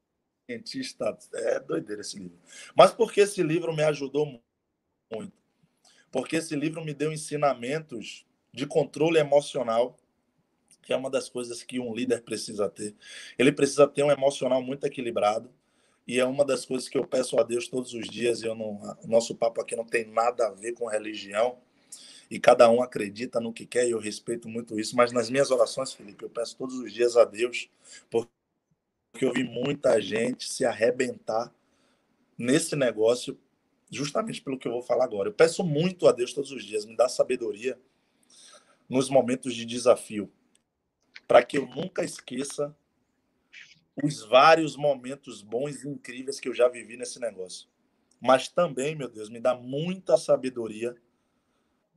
[0.49, 1.17] cientista.
[1.33, 2.37] É doideira esse livro.
[2.75, 4.41] Mas por que esse livro me ajudou
[5.11, 5.33] muito?
[6.11, 9.97] Porque esse livro me deu ensinamentos de controle emocional,
[10.81, 12.95] que é uma das coisas que um líder precisa ter.
[13.37, 15.51] Ele precisa ter um emocional muito equilibrado.
[16.07, 18.41] E é uma das coisas que eu peço a Deus todos os dias.
[18.41, 21.59] Eu não, nosso papo aqui não tem nada a ver com religião,
[22.29, 25.49] e cada um acredita no que quer, e eu respeito muito isso, mas nas minhas
[25.49, 27.69] orações, Felipe, eu peço todos os dias a Deus,
[28.09, 28.29] porque
[29.21, 31.53] eu vi muita gente se arrebentar
[32.37, 33.39] nesse negócio,
[33.89, 35.29] justamente pelo que eu vou falar agora.
[35.29, 37.79] Eu peço muito a Deus todos os dias, me dá sabedoria
[38.89, 40.31] nos momentos de desafio,
[41.27, 42.75] para que eu nunca esqueça
[44.03, 47.67] os vários momentos bons e incríveis que eu já vivi nesse negócio.
[48.19, 50.95] Mas também, meu Deus, me dá muita sabedoria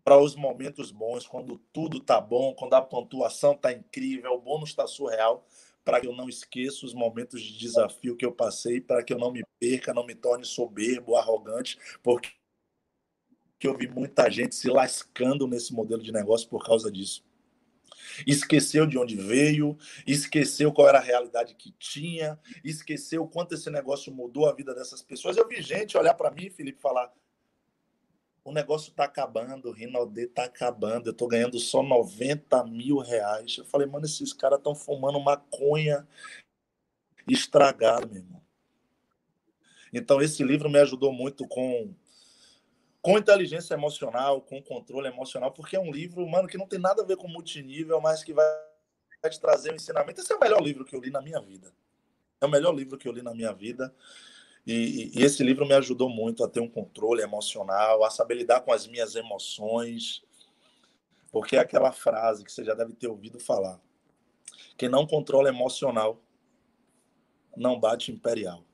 [0.05, 4.71] para os momentos bons, quando tudo tá bom, quando a pontuação tá incrível, o bônus
[4.71, 5.47] está surreal,
[5.85, 9.19] para que eu não esqueça os momentos de desafio que eu passei, para que eu
[9.19, 12.33] não me perca, não me torne soberbo, arrogante, porque
[13.63, 17.25] eu vi muita gente se lascando nesse modelo de negócio por causa disso.
[18.27, 24.13] Esqueceu de onde veio, esqueceu qual era a realidade que tinha, esqueceu quanto esse negócio
[24.13, 25.37] mudou a vida dessas pessoas.
[25.37, 27.13] Eu vi gente olhar para mim, Felipe, falar:
[28.45, 33.57] o negócio está acabando, o Rinaldê está acabando, eu estou ganhando só 90 mil reais.
[33.59, 36.07] Eu falei, mano, esses caras estão fumando maconha
[37.29, 38.43] estragada, meu irmão.
[39.93, 41.95] Então, esse livro me ajudou muito com,
[43.03, 47.03] com inteligência emocional, com controle emocional, porque é um livro, mano, que não tem nada
[47.03, 48.47] a ver com multinível, mas que vai,
[49.21, 50.21] vai te trazer um ensinamento.
[50.21, 51.73] Esse é o melhor livro que eu li na minha vida.
[52.41, 53.95] É o melhor livro que eu li na minha vida.
[54.73, 58.61] E, e, esse livro me ajudou muito a ter um controle emocional, a saber lidar
[58.61, 60.23] com as minhas emoções,
[61.33, 63.81] porque é aquela frase que você já deve ter ouvido falar:
[64.79, 66.23] quem não controla emocional
[67.57, 68.65] não bate imperial.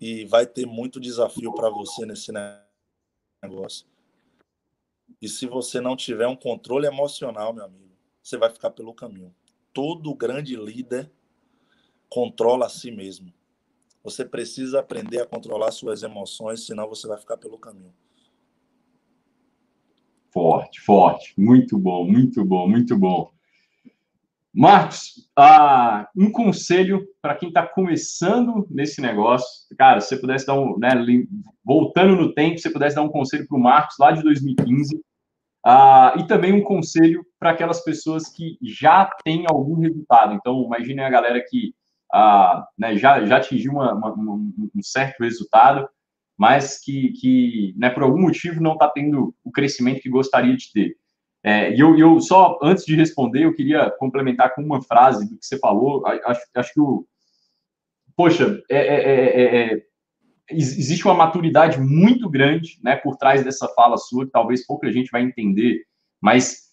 [0.00, 2.30] E vai ter muito desafio para você nesse
[3.42, 3.88] negócio.
[5.20, 7.90] E se você não tiver um controle emocional, meu amigo,
[8.22, 9.34] você vai ficar pelo caminho.
[9.72, 11.10] Todo grande líder
[12.08, 13.34] controla a si mesmo.
[14.02, 17.92] Você precisa aprender a controlar suas emoções, senão você vai ficar pelo caminho.
[20.32, 21.34] Forte, forte.
[21.36, 23.30] Muito bom, muito bom, muito bom.
[24.52, 29.46] Marcos, ah, um conselho para quem está começando nesse negócio.
[29.76, 30.76] Cara, se você pudesse dar um.
[30.78, 30.90] Né,
[31.64, 35.00] voltando no tempo, se você pudesse dar um conselho para o Marcos lá de 2015.
[35.64, 40.34] Ah, e também um conselho para aquelas pessoas que já têm algum resultado.
[40.34, 41.74] Então, imagine a galera que
[42.12, 45.88] ah, né, já, já atingiu uma, uma, um certo resultado,
[46.36, 50.72] mas que, que né, por algum motivo não está tendo o crescimento que gostaria de
[50.72, 50.96] ter.
[51.42, 55.38] É, e eu, eu só, antes de responder, eu queria complementar com uma frase do
[55.38, 56.06] que você falou.
[56.06, 57.06] Acho, acho que o.
[58.16, 59.82] Poxa, é, é, é,
[60.50, 65.10] existe uma maturidade muito grande né, por trás dessa fala sua, que talvez pouca gente
[65.10, 65.82] vai entender,
[66.20, 66.68] mas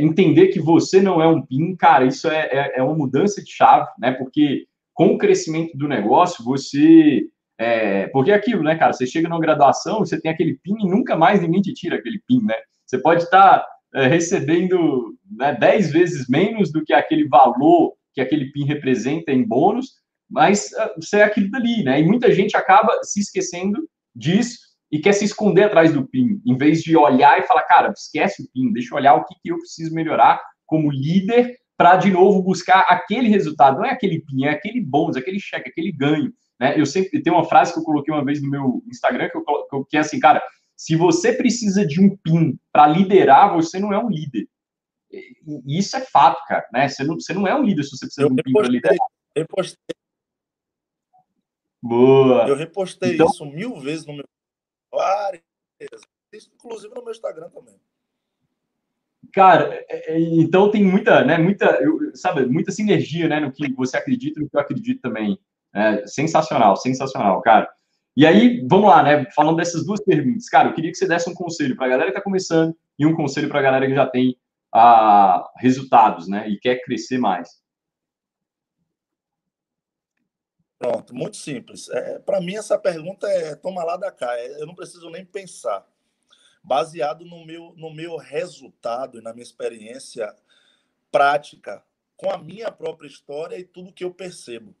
[0.00, 3.88] entender que você não é um PIN, cara, isso é, é, uma mudança de chave,
[3.96, 4.10] né?
[4.10, 7.22] Porque com o crescimento do negócio, você.
[7.58, 8.92] É, porque é aquilo, né, cara?
[8.92, 12.20] Você chega numa graduação, você tem aquele PIN e nunca mais ninguém te tira aquele
[12.26, 12.54] PIN, né?
[12.86, 13.64] Você pode estar
[13.94, 19.46] é, recebendo né, 10 vezes menos do que aquele valor que aquele PIN representa em
[19.46, 19.92] bônus,
[20.28, 22.00] mas é, você é aquilo dali, né?
[22.00, 24.58] E muita gente acaba se esquecendo disso
[24.90, 28.42] e quer se esconder atrás do PIN, em vez de olhar e falar, cara, esquece
[28.42, 32.12] o PIN, deixa eu olhar o que, que eu preciso melhorar como líder para de
[32.12, 36.32] novo buscar aquele resultado, não é aquele PIN, é aquele bônus, aquele cheque, aquele ganho.
[36.60, 36.78] Né?
[36.78, 39.84] Eu sempre tenho uma frase que eu coloquei uma vez no meu Instagram que, eu,
[39.84, 40.40] que é assim, cara,
[40.76, 44.48] se você precisa de um PIN para liderar, você não é um líder.
[45.10, 46.88] E isso é fato, cara, né?
[46.88, 48.68] Você não, você não é um líder se você precisa eu de um PIN para
[48.68, 49.08] liderar.
[49.36, 49.96] Repostei.
[51.82, 52.46] Boa.
[52.46, 53.26] Eu repostei então...
[53.26, 54.28] isso mil vezes no meu.
[54.92, 55.42] Várias.
[56.54, 57.74] Inclusive no meu Instagram também.
[59.32, 61.78] Cara, é, é, então tem muita, né, muita,
[62.14, 65.38] sabe, muita sinergia, né, no que você acredita e no que eu acredito também.
[65.74, 67.68] É, sensacional, sensacional, cara.
[68.14, 69.24] E aí, vamos lá, né?
[69.34, 70.46] Falando dessas duas perguntas.
[70.48, 73.06] Cara, eu queria que você desse um conselho para a galera que está começando e
[73.06, 74.36] um conselho para a galera que já tem
[74.70, 76.46] ah, resultados, né?
[76.46, 77.48] E quer crescer mais.
[80.78, 81.88] Pronto, muito simples.
[81.88, 84.36] É, para mim, essa pergunta é toma lá da cá.
[84.36, 85.86] É, eu não preciso nem pensar.
[86.62, 90.34] Baseado no meu, no meu resultado e na minha experiência
[91.10, 91.84] prática,
[92.16, 94.74] com a minha própria história e tudo que eu percebo.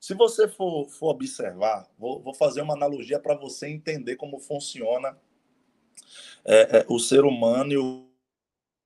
[0.00, 5.16] Se você for, for observar, vou, vou fazer uma analogia para você entender como funciona
[6.42, 8.08] é, é, o ser humano e o,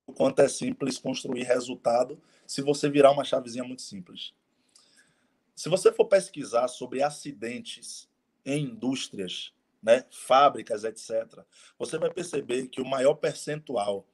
[0.08, 4.34] o quanto é simples construir resultado se você virar uma chavezinha muito simples.
[5.54, 8.08] Se você for pesquisar sobre acidentes
[8.44, 9.53] em indústrias,
[9.84, 11.44] né, fábricas, etc.,
[11.78, 14.06] você vai perceber que o maior percentual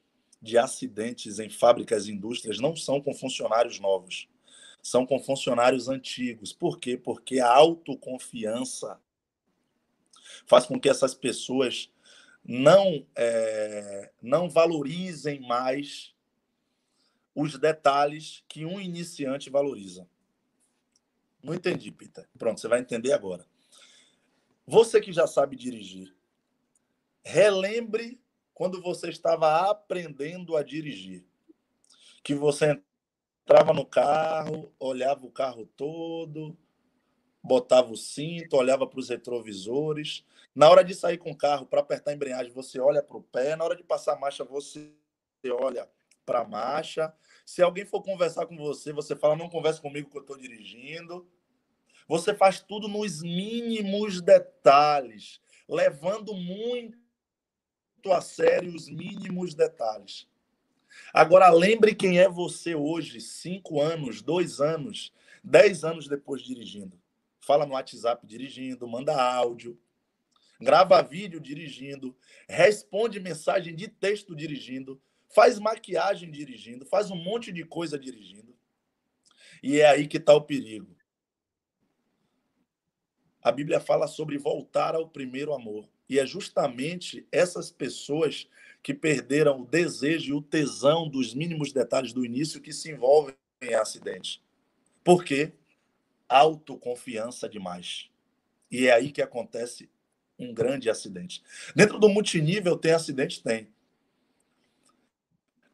[0.42, 4.28] de acidentes em fábricas e indústrias não são com funcionários novos
[4.82, 6.52] são com funcionários antigos.
[6.52, 6.97] Por quê?
[6.97, 9.01] Porque a autoconfiança
[10.47, 11.90] faz com que essas pessoas
[12.44, 16.14] não, é, não valorizem mais
[17.34, 20.09] os detalhes que um iniciante valoriza.
[21.42, 22.28] Não entendi, Peter.
[22.38, 23.47] Pronto, você vai entender agora.
[24.70, 26.14] Você que já sabe dirigir,
[27.24, 28.20] relembre
[28.55, 31.26] quando você estava aprendendo a dirigir,
[32.22, 32.80] que você
[33.42, 36.56] entrava no carro, olhava o carro todo,
[37.42, 40.24] botava o cinto, olhava para os retrovisores.
[40.55, 43.22] Na hora de sair com o carro para apertar a embreagem, você olha para o
[43.24, 43.56] pé.
[43.56, 44.92] Na hora de passar a marcha, você
[45.60, 45.90] olha
[46.24, 47.12] para a marcha.
[47.44, 51.28] Se alguém for conversar com você, você fala: não converse comigo que eu estou dirigindo.
[52.10, 56.98] Você faz tudo nos mínimos detalhes, levando muito
[58.10, 60.26] a sério os mínimos detalhes.
[61.14, 65.12] Agora, lembre quem é você hoje, cinco anos, dois anos,
[65.44, 67.00] dez anos depois dirigindo.
[67.38, 69.78] Fala no WhatsApp dirigindo, manda áudio,
[70.60, 72.16] grava vídeo dirigindo,
[72.48, 75.00] responde mensagem de texto dirigindo,
[75.32, 78.52] faz maquiagem dirigindo, faz um monte de coisa dirigindo.
[79.62, 80.98] E é aí que está o perigo.
[83.42, 85.88] A Bíblia fala sobre voltar ao primeiro amor.
[86.08, 88.48] E é justamente essas pessoas
[88.82, 93.34] que perderam o desejo e o tesão dos mínimos detalhes do início que se envolvem
[93.60, 94.42] em acidentes.
[95.04, 95.52] Por quê?
[96.28, 98.10] Autoconfiança demais.
[98.70, 99.90] E é aí que acontece
[100.38, 101.42] um grande acidente.
[101.74, 103.42] Dentro do multinível tem acidente?
[103.42, 103.68] Tem.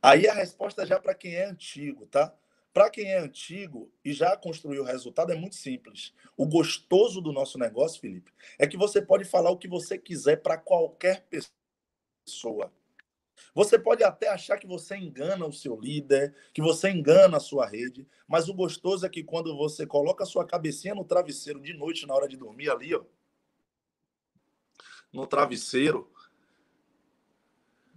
[0.03, 2.35] Aí a resposta já para quem é antigo, tá?
[2.77, 6.13] Para quem é antigo e já construiu o resultado, é muito simples.
[6.37, 10.43] O gostoso do nosso negócio, Felipe, é que você pode falar o que você quiser
[10.43, 11.27] para qualquer
[12.27, 12.71] pessoa.
[13.55, 17.65] Você pode até achar que você engana o seu líder, que você engana a sua
[17.65, 21.73] rede, mas o gostoso é que quando você coloca a sua cabecinha no travesseiro de
[21.73, 23.03] noite, na hora de dormir ali, ó,
[25.11, 26.13] no travesseiro,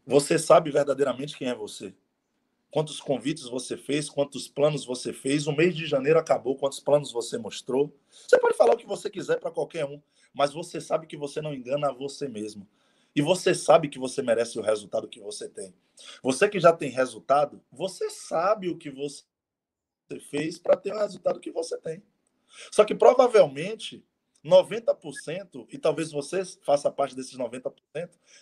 [0.06, 1.94] você sabe verdadeiramente quem é você.
[2.72, 5.48] Quantos convites você fez, quantos planos você fez.
[5.48, 7.96] O mês de janeiro acabou, quantos planos você mostrou.
[8.10, 10.02] Você pode falar o que você quiser para qualquer um,
[10.34, 12.68] mas você sabe que você não engana a você mesmo.
[13.16, 15.74] E você sabe que você merece o resultado que você tem.
[16.22, 19.24] Você que já tem resultado, você sabe o que você
[20.30, 22.04] fez para ter o resultado que você tem.
[22.72, 24.06] Só que provavelmente
[24.46, 27.74] 90%, e talvez você faça parte desses 90%,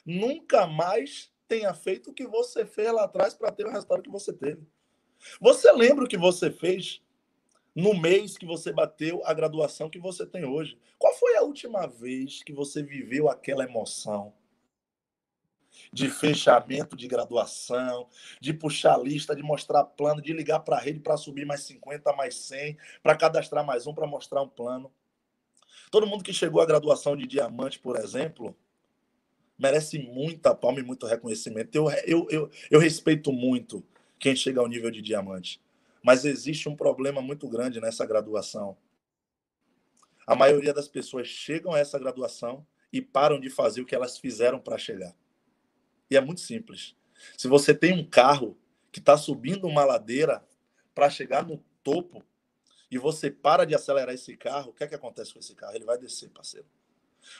[0.05, 4.09] nunca mais tenha feito o que você fez lá atrás para ter o resultado que
[4.09, 4.67] você teve.
[5.39, 7.01] Você lembra o que você fez
[7.75, 10.77] no mês que você bateu a graduação que você tem hoje?
[10.97, 14.33] Qual foi a última vez que você viveu aquela emoção?
[15.91, 18.07] de fechamento de graduação,
[18.41, 22.13] de puxar lista, de mostrar plano, de ligar para a rede para subir mais 50,
[22.13, 24.91] mais 100, para cadastrar mais um, para mostrar um plano.
[25.91, 28.57] Todo mundo que chegou à graduação de diamante, por exemplo,
[29.57, 31.75] merece muita palma e muito reconhecimento.
[31.75, 33.83] Eu, eu, eu, eu respeito muito
[34.19, 35.61] quem chega ao nível de diamante.
[36.03, 38.77] Mas existe um problema muito grande nessa graduação.
[40.25, 44.17] A maioria das pessoas chegam a essa graduação e param de fazer o que elas
[44.17, 45.15] fizeram para chegar.
[46.09, 46.95] E é muito simples.
[47.37, 48.57] Se você tem um carro
[48.91, 50.45] que está subindo uma ladeira
[50.93, 52.23] para chegar no topo
[52.89, 55.75] e você para de acelerar esse carro, o que é que acontece com esse carro?
[55.75, 56.67] Ele vai descer, parceiro.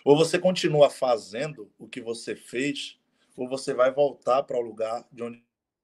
[0.03, 2.99] Ou você continua fazendo o que você fez,
[3.35, 5.43] ou você vai voltar para o lugar de onde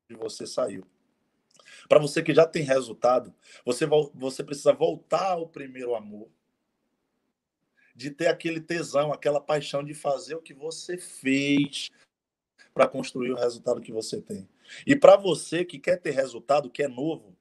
[0.09, 0.85] você saiu.
[1.87, 3.33] Para você que já tem resultado,
[3.65, 6.29] você, você precisa voltar ao primeiro amor,
[7.95, 11.91] de ter aquele tesão, aquela paixão de fazer o que você fez,
[12.73, 14.49] para construir o resultado que você tem.
[14.85, 17.37] E para você que quer ter resultado, que é novo,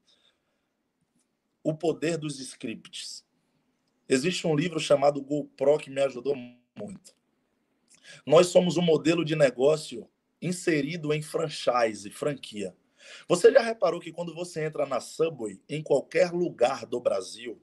[1.64, 3.24] o poder dos scripts.
[4.12, 7.16] Existe um livro chamado GoPro que me ajudou muito.
[8.26, 10.06] Nós somos um modelo de negócio
[10.42, 12.76] inserido em franchise, franquia.
[13.26, 17.58] Você já reparou que quando você entra na Subway, em qualquer lugar do Brasil,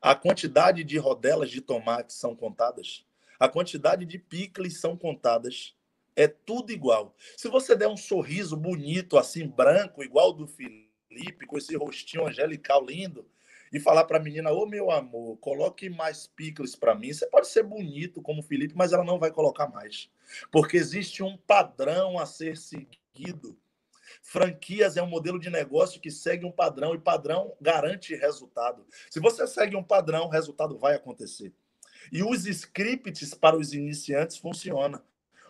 [0.00, 3.04] a quantidade de rodelas de tomate são contadas?
[3.40, 5.74] A quantidade de picles são contadas?
[6.14, 7.12] É tudo igual.
[7.36, 12.86] Se você der um sorriso bonito, assim, branco, igual do Felipe, com esse rostinho angelical
[12.86, 13.26] lindo,
[13.72, 17.12] e falar para a menina: Ô meu amor, coloque mais picles para mim.
[17.12, 20.10] Você pode ser bonito como o Felipe, mas ela não vai colocar mais.
[20.50, 23.58] Porque existe um padrão a ser seguido.
[24.22, 28.86] Franquias é um modelo de negócio que segue um padrão e padrão garante resultado.
[29.10, 31.52] Se você segue um padrão, o resultado vai acontecer.
[32.12, 35.02] E os scripts para os iniciantes funcionam.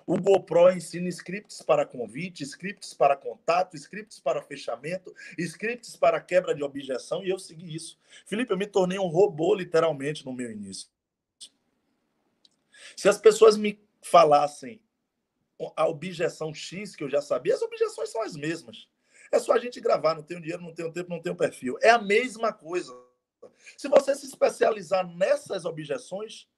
[0.08, 6.54] O GoPro ensina scripts para convite, scripts para contato, scripts para fechamento, scripts para quebra
[6.54, 7.98] de objeção, e eu segui isso.
[8.24, 10.88] Felipe, eu me tornei um robô, literalmente, no meu início.
[12.96, 14.80] Se as pessoas me falassem
[15.76, 18.88] a objeção X que eu já sabia, as objeções são as mesmas.
[19.30, 21.76] É só a gente gravar, não tenho dinheiro, não tenho tempo, não tenho perfil.
[21.82, 22.98] É a mesma coisa.
[23.76, 26.48] Se você se especializar nessas objeções,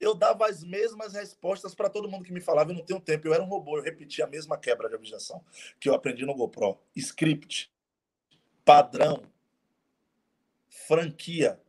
[0.00, 2.70] eu dava as mesmas respostas para todo mundo que me falava.
[2.70, 5.44] Eu não tenho tempo, eu era um robô, eu repetia a mesma quebra de objeção
[5.80, 6.78] que eu aprendi no GoPro.
[6.94, 7.72] Script,
[8.64, 9.22] padrão,
[10.68, 11.60] franquia.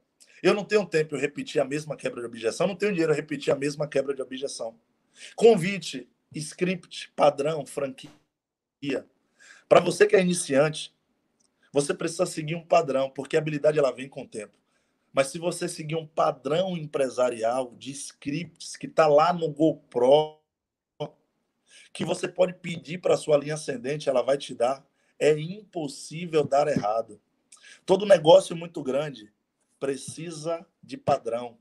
[0.44, 2.68] Eu não tenho tempo, eu repetia a mesma quebra de objeção.
[2.68, 4.78] Não tenho dinheiro, eu repetia a mesma quebra de objeção.
[5.36, 8.12] Convite, script, padrão, franquia.
[9.68, 10.96] Para você que é iniciante,
[11.72, 14.54] você precisa seguir um padrão, porque a habilidade ela vem com o tempo.
[15.18, 20.38] Mas se você seguir um padrão empresarial de scripts que está lá no GoPro,
[21.92, 24.86] que você pode pedir para sua linha ascendente, ela vai te dar,
[25.18, 27.20] é impossível dar errado.
[27.84, 29.34] Todo negócio muito grande
[29.80, 31.58] precisa de padrão.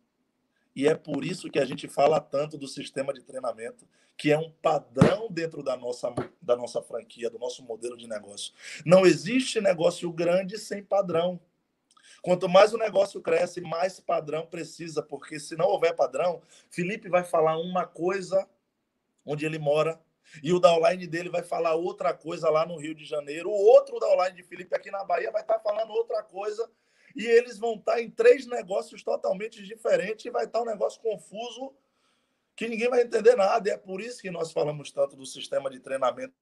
[0.75, 3.89] E é por isso que a gente fala tanto do sistema de treinamento,
[4.19, 8.53] que é um padrão dentro da nossa, da nossa franquia, do nosso modelo de negócio.
[8.85, 11.41] Não existe negócio grande sem padrão.
[12.27, 17.23] Quanto mais o negócio cresce, mais padrão precisa, porque se não houver padrão, Felipe vai
[17.23, 18.51] falar uma coisa
[19.25, 20.01] onde ele mora,
[20.43, 24.01] e o downline dele vai falar outra coisa lá no Rio de Janeiro, o outro
[24.01, 26.69] downline de Felipe aqui na Bahia vai estar falando outra coisa,
[27.15, 31.77] e eles vão estar em três negócios totalmente diferentes, e vai estar um negócio confuso
[32.57, 33.69] que ninguém vai entender nada.
[33.69, 36.35] E é por isso que nós falamos tanto do sistema de treinamento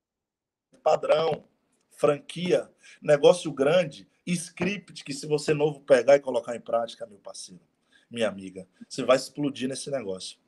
[0.82, 1.44] padrão,
[1.90, 7.62] franquia, negócio grande, script que se você novo pegar e colocar em prática, meu parceiro,
[8.10, 10.38] minha amiga, você vai explodir nesse negócio.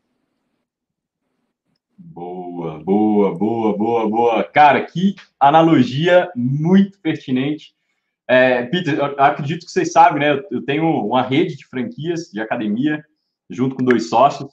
[1.98, 4.44] Boa, boa, boa, boa, boa.
[4.44, 7.74] Cara, que analogia muito pertinente.
[8.28, 10.43] É, Peter, acredito que vocês sabem, né?
[10.51, 13.05] Eu tenho uma rede de franquias de academia,
[13.48, 14.51] junto com dois sócios,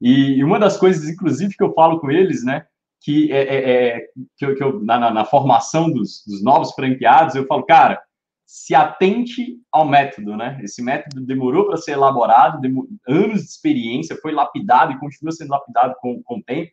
[0.00, 2.66] e uma das coisas, inclusive, que eu falo com eles, né?
[3.00, 7.34] Que é, é, é que, eu, que eu, na, na, formação dos, dos novos franqueados,
[7.34, 8.00] eu falo, cara,
[8.46, 10.58] se atente ao método, né?
[10.62, 12.60] Esse método demorou para ser elaborado,
[13.08, 16.70] anos de experiência, foi lapidado e continua sendo lapidado com, com o tempo.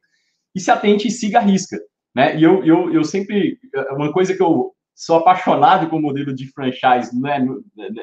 [0.55, 1.79] E se atente e siga a risca,
[2.15, 2.37] né?
[2.37, 3.57] E eu, eu, eu sempre,
[3.91, 7.43] uma coisa que eu sou apaixonado com o modelo de franchise, né?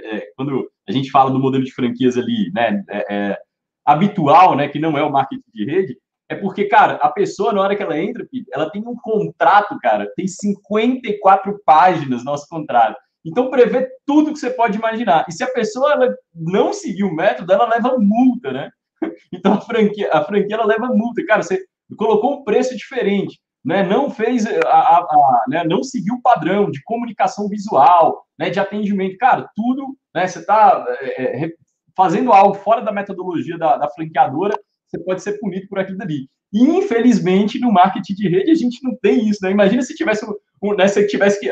[0.04, 2.84] É, quando a gente fala do modelo de franquias ali, né?
[2.88, 3.38] É, é,
[3.86, 4.68] habitual, né?
[4.68, 5.96] Que não é o marketing de rede,
[6.28, 10.12] é porque, cara, a pessoa, na hora que ela entra, ela tem um contrato, cara,
[10.16, 12.96] tem 54 páginas nosso contrato.
[13.24, 15.26] Então, prevê tudo que você pode imaginar.
[15.28, 18.70] E se a pessoa ela não seguir o método, ela leva multa, né?
[19.32, 21.24] Então, a franquia, a franquia ela leva multa.
[21.24, 21.64] Cara, você
[21.96, 23.82] colocou um preço diferente, né?
[23.82, 25.64] não fez, a, a, a né?
[25.64, 28.50] não seguiu o padrão de comunicação visual, né?
[28.50, 29.16] de atendimento.
[29.18, 30.26] Cara, tudo, né?
[30.26, 31.50] você está é, é
[31.96, 36.28] fazendo algo fora da metodologia da, da franqueadora, você pode ser punido por aquilo dali.
[36.52, 39.50] E, infelizmente, no marketing de rede, a gente não tem isso, né?
[39.50, 40.26] Imagina se tivesse,
[40.62, 41.48] um, né, se tivesse que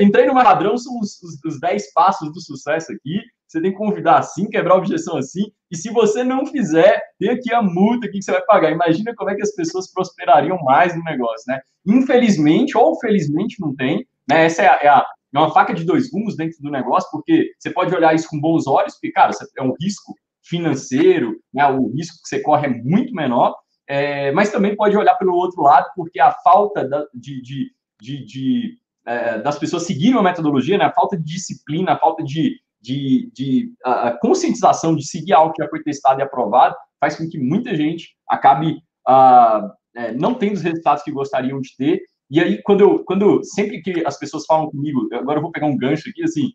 [0.00, 3.20] entrei no padrão, são os, os, os 10 passos do sucesso aqui.
[3.46, 5.52] Você tem que convidar assim, quebrar a objeção assim.
[5.70, 8.72] E se você não fizer, tem aqui a multa que você vai pagar.
[8.72, 11.60] Imagina como é que as pessoas prosperariam mais no negócio, né?
[11.86, 14.04] Infelizmente, ou felizmente, não tem.
[14.28, 14.46] Né?
[14.46, 17.52] Essa é, a, é, a, é uma faca de dois gumes dentro do negócio, porque
[17.58, 21.66] você pode olhar isso com bons olhos, porque, cara, é um risco financeiro, né?
[21.68, 23.54] o risco que você corre é muito menor.
[23.88, 28.24] É, mas também pode olhar pelo outro lado, porque a falta da, de, de, de,
[28.24, 32.56] de é, das pessoas seguirem a metodologia, né, a falta de disciplina, a falta de,
[32.80, 37.28] de, de a, conscientização de seguir algo que já foi testado e aprovado, faz com
[37.28, 42.00] que muita gente acabe a, é, não tendo os resultados que gostariam de ter.
[42.28, 45.66] E aí, quando eu, quando sempre que as pessoas falam comigo, agora eu vou pegar
[45.66, 46.50] um gancho aqui, assim,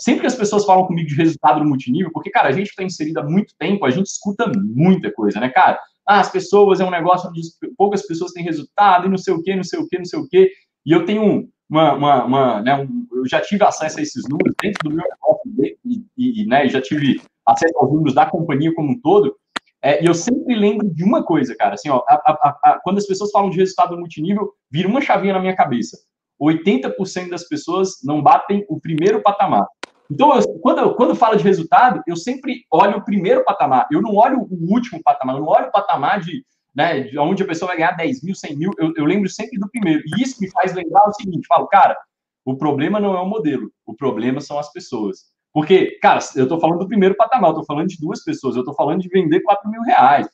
[0.00, 2.84] sempre que as pessoas falam comigo de resultado no multinível, porque, cara, a gente está
[2.84, 5.80] inserido há muito tempo, a gente escuta muita coisa, né, cara?
[6.06, 7.40] Ah, as pessoas é um negócio onde
[7.76, 10.18] poucas pessoas têm resultado e não sei o quê, não sei o quê, não sei
[10.20, 10.52] o quê.
[10.84, 14.54] E eu tenho uma, uma, uma né, um, eu já tive acesso a esses números
[14.62, 18.92] dentro do meu negócio e, e, né, já tive acesso aos números da companhia como
[18.92, 19.36] um todo.
[19.82, 22.98] É, e eu sempre lembro de uma coisa, cara, assim, ó, a, a, a, quando
[22.98, 25.98] as pessoas falam de resultado multinível, vira uma chavinha na minha cabeça.
[26.40, 29.66] 80% das pessoas não batem o primeiro patamar.
[30.10, 33.86] Então, eu, quando, eu, quando falo de resultado, eu sempre olho o primeiro patamar.
[33.90, 36.44] Eu não olho o último patamar, eu não olho o patamar de,
[36.76, 38.70] né, de onde a pessoa vai ganhar 10 mil, 100 mil.
[38.78, 40.02] Eu, eu lembro sempre do primeiro.
[40.06, 41.96] E isso me faz lembrar o seguinte: falo, cara,
[42.44, 45.34] o problema não é o modelo, o problema são as pessoas.
[45.54, 48.60] Porque, cara, eu estou falando do primeiro patamar, eu estou falando de duas pessoas, eu
[48.60, 50.28] estou falando de vender 4 mil reais,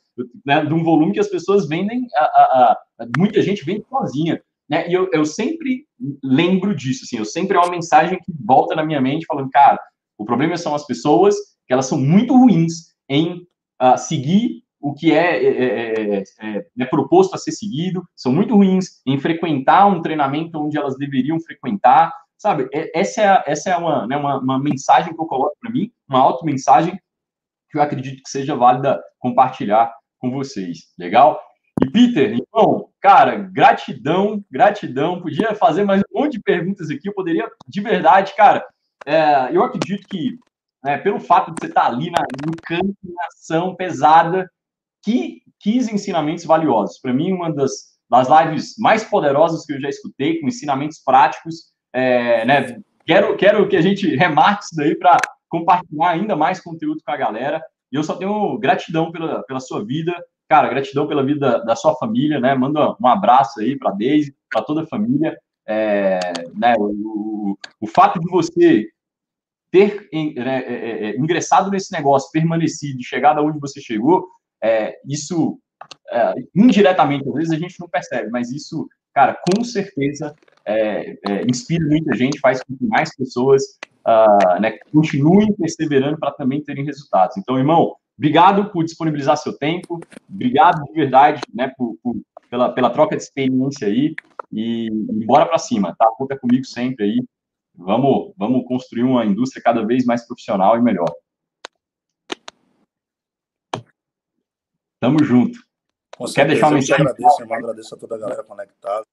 [0.45, 4.43] né, de um volume que as pessoas vendem, a, a, a, muita gente vende sozinha.
[4.69, 4.89] Né?
[4.89, 5.87] E eu, eu sempre
[6.25, 9.79] lembro disso, assim, eu sempre é uma mensagem que volta na minha mente falando, cara,
[10.19, 11.37] o problema são as pessoas,
[11.69, 13.47] que elas são muito ruins em
[13.81, 18.57] uh, seguir o que é, é, é, é, é, proposto a ser seguido, são muito
[18.57, 22.69] ruins em frequentar um treinamento onde elas deveriam frequentar, sabe?
[22.93, 26.19] Essa é, essa é uma, né, uma, uma mensagem que eu coloco para mim, uma
[26.19, 26.99] auto-mensagem
[27.71, 31.41] que eu acredito que seja válida compartilhar com vocês, legal?
[31.83, 35.21] E Peter, então, cara, gratidão, gratidão.
[35.23, 37.09] Podia fazer mais um monte de perguntas aqui.
[37.09, 38.65] Eu poderia, de verdade, cara.
[39.07, 40.39] É, eu acredito que,
[40.85, 44.49] é, pelo fato de você estar ali na, no campo, na ação pesada,
[45.03, 46.99] que quis ensinamentos valiosos.
[47.01, 47.73] Para mim, uma das,
[48.11, 51.73] das lives mais poderosas que eu já escutei, com ensinamentos práticos.
[51.93, 55.17] É, né, quero, quero que a gente remarque isso daí para
[55.49, 57.63] compartilhar ainda mais conteúdo com a galera.
[57.91, 60.15] E eu só tenho gratidão pela, pela sua vida,
[60.53, 62.55] Cara, gratidão pela vida da sua família, né?
[62.55, 65.35] Manda um abraço aí para Deise, para toda a família.
[65.67, 66.21] É,
[66.55, 68.87] né, o, o, fato de você
[69.71, 74.29] ter né, é, é, é, ingressado nesse negócio, permanecido, chegado aonde você chegou,
[74.63, 75.59] é, isso
[76.11, 80.35] é, indiretamente, às vezes a gente não percebe, mas isso, cara, com certeza
[81.49, 83.63] inspira muita gente, faz com que mais pessoas
[84.07, 87.37] uh, né, continuem perseverando para também terem resultados.
[87.37, 89.99] Então, irmão, Obrigado por disponibilizar seu tempo,
[90.29, 92.15] obrigado de verdade, né, por, por,
[92.51, 94.15] pela, pela troca de experiência aí,
[94.53, 96.07] e, e bora para cima, tá?
[96.17, 97.25] Conta comigo sempre aí,
[97.75, 101.11] vamos, vamos construir uma indústria cada vez mais profissional e melhor.
[105.03, 105.59] Tamo junto.
[106.17, 107.05] Com Quer deixar uma mensagem?
[107.05, 109.05] Eu agradeço, irmão, agradeço a toda a galera conectada.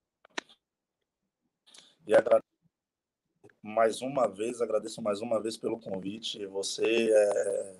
[2.05, 2.43] E agradeço
[3.63, 6.45] mais uma vez, agradeço mais uma vez pelo convite.
[6.45, 7.75] Você é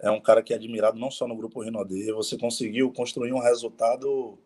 [0.00, 3.38] é um cara que é admirado não só no Grupo Rinodê, você conseguiu construir um
[3.38, 4.36] resultado.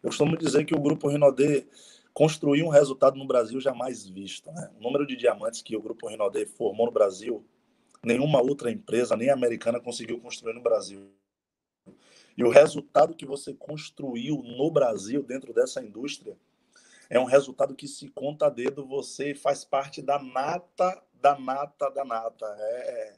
[0.00, 1.66] Eu costumo dizer que o Grupo Rinodê
[2.12, 4.52] construiu um resultado no Brasil jamais visto.
[4.52, 4.70] Né?
[4.78, 7.44] O número de diamantes que o Grupo Rinodê formou no Brasil,
[8.00, 11.10] nenhuma outra empresa, nem americana, conseguiu construir no Brasil.
[12.36, 16.36] E o resultado que você construiu no Brasil, dentro dessa indústria,
[17.08, 21.90] é um resultado que se conta a dedo, você faz parte da nata, da nata,
[21.90, 22.46] da nata.
[22.58, 23.16] É,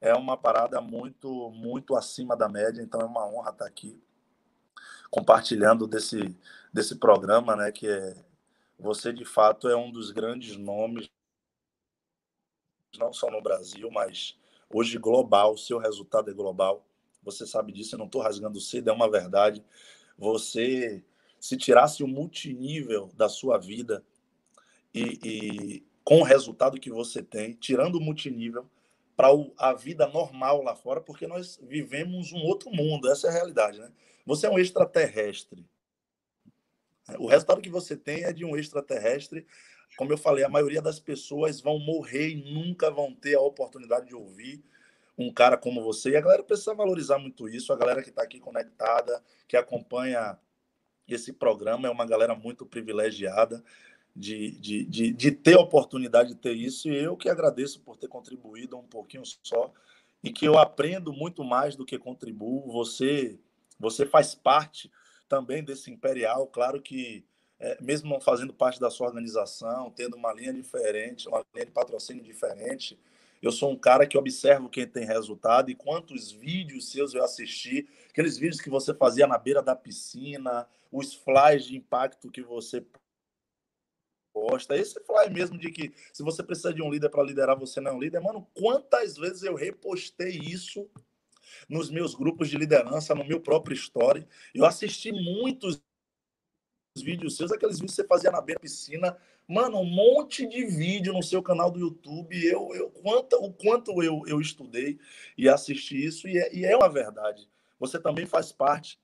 [0.00, 4.00] é uma parada muito, muito acima da média, então é uma honra estar aqui
[5.10, 6.36] compartilhando desse,
[6.72, 8.14] desse programa, né, que é
[8.78, 11.10] você de fato é um dos grandes nomes
[12.96, 14.38] não só no Brasil, mas
[14.70, 16.87] hoje global, seu resultado é global.
[17.22, 19.64] Você sabe disso, eu não estou rasgando cedo, é uma verdade.
[20.16, 21.04] Você,
[21.38, 24.04] se tirasse o multinível da sua vida
[24.94, 28.68] e, e com o resultado que você tem, tirando o multinível,
[29.18, 29.28] para
[29.58, 33.80] a vida normal lá fora, porque nós vivemos um outro mundo, essa é a realidade,
[33.80, 33.90] né?
[34.24, 35.66] Você é um extraterrestre.
[37.18, 39.44] O resultado que você tem é de um extraterrestre.
[39.96, 44.06] Como eu falei, a maioria das pessoas vão morrer e nunca vão ter a oportunidade
[44.06, 44.62] de ouvir
[45.18, 46.10] um cara como você.
[46.10, 47.72] E a galera precisa valorizar muito isso.
[47.72, 50.38] A galera que está aqui conectada, que acompanha
[51.08, 53.64] esse programa, é uma galera muito privilegiada
[54.14, 56.88] de, de, de, de, ter a oportunidade de ter isso.
[56.88, 59.72] E eu que agradeço por ter contribuído um pouquinho só
[60.22, 62.70] e que eu aprendo muito mais do que contribuo.
[62.70, 63.38] Você,
[63.78, 64.90] você faz parte
[65.28, 66.46] também desse Imperial.
[66.46, 67.24] Claro que,
[67.58, 71.72] é, mesmo não fazendo parte da sua organização, tendo uma linha diferente, uma linha de
[71.72, 72.98] patrocínio diferente,
[73.40, 77.88] eu sou um cara que observo quem tem resultado e quantos vídeos seus eu assisti,
[78.08, 82.84] aqueles vídeos que você fazia na beira da piscina, os flies de impacto que você
[84.38, 84.76] resposta.
[84.76, 87.92] Esse fly mesmo de que se você precisa de um líder para liderar, você não
[87.92, 88.20] é um líder.
[88.20, 90.88] Mano, quantas vezes eu repostei isso
[91.68, 94.26] nos meus grupos de liderança, no meu próprio story.
[94.54, 95.82] Eu assisti muitos
[96.96, 99.16] vídeos seus, aqueles vídeos que você fazia na piscina.
[99.48, 102.36] Mano, um monte de vídeo no seu canal do YouTube.
[102.44, 104.98] Eu, eu quanto, o quanto eu, eu estudei
[105.38, 107.48] e assisti isso, e é, e é uma verdade.
[107.80, 109.00] Você também faz parte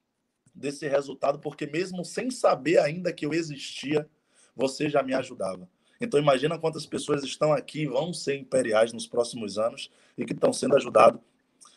[0.55, 4.07] desse resultado, porque mesmo sem saber ainda que eu existia,
[4.55, 5.67] você já me ajudava.
[5.99, 10.53] Então imagina quantas pessoas estão aqui vão ser imperiais nos próximos anos e que estão
[10.53, 11.21] sendo ajudados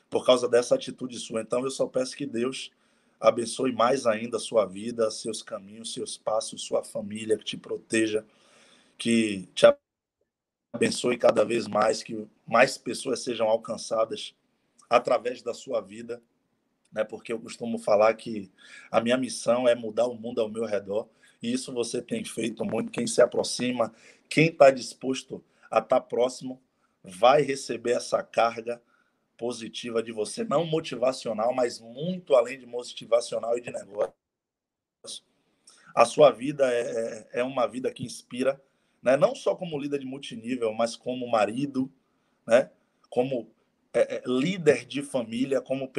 [0.09, 1.41] por causa dessa atitude sua.
[1.41, 2.69] Então eu só peço que Deus
[3.19, 8.25] abençoe mais ainda a sua vida, seus caminhos, seus passos, sua família, que te proteja,
[8.97, 9.65] que te
[10.73, 14.35] abençoe cada vez mais, que mais pessoas sejam alcançadas
[14.89, 16.21] através da sua vida,
[16.91, 17.03] né?
[17.03, 18.51] Porque eu costumo falar que
[18.89, 21.07] a minha missão é mudar o mundo ao meu redor,
[21.41, 22.91] e isso você tem feito muito.
[22.91, 23.93] Quem se aproxima,
[24.29, 26.61] quem está disposto a estar tá próximo,
[27.03, 28.81] vai receber essa carga
[29.37, 34.13] positiva de você, não motivacional, mas muito além de motivacional e de negócio.
[35.95, 36.81] A sua vida é,
[37.33, 38.61] é, é uma vida que inspira,
[39.07, 39.15] né?
[39.15, 41.89] não só como líder de multinível, mas como marido,
[42.45, 42.69] né?
[43.09, 43.49] como
[43.93, 45.89] é, é líder de família, como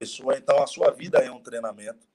[0.00, 0.36] pessoa.
[0.36, 2.08] Então, a sua vida é um treinamento.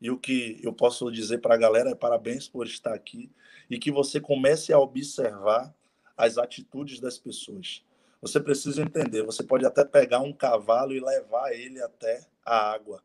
[0.00, 3.30] E o que eu posso dizer para a galera é parabéns por estar aqui
[3.68, 5.74] e que você comece a observar
[6.16, 7.84] as atitudes das pessoas.
[8.22, 13.04] Você precisa entender, você pode até pegar um cavalo e levar ele até a água.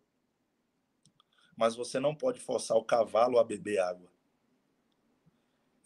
[1.57, 4.08] Mas você não pode forçar o cavalo a beber água.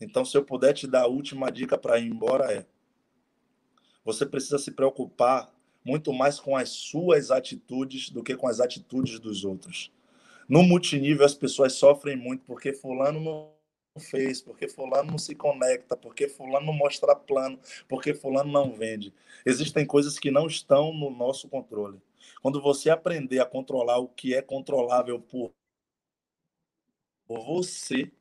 [0.04, 2.66] Então, se eu puder te dar a última dica para ir embora é:
[4.04, 5.54] você precisa se preocupar
[5.84, 9.92] muito mais com as suas atitudes do que com as atitudes dos outros.
[10.48, 13.54] No multinível, as pessoas sofrem muito porque fulano não
[14.00, 19.14] fez, porque fulano não se conecta, porque fulano não mostra plano, porque fulano não vende.
[19.46, 22.02] Existem coisas que não estão no nosso controle.
[22.42, 25.54] Quando você aprender a controlar o que é controlável por
[27.28, 28.12] você,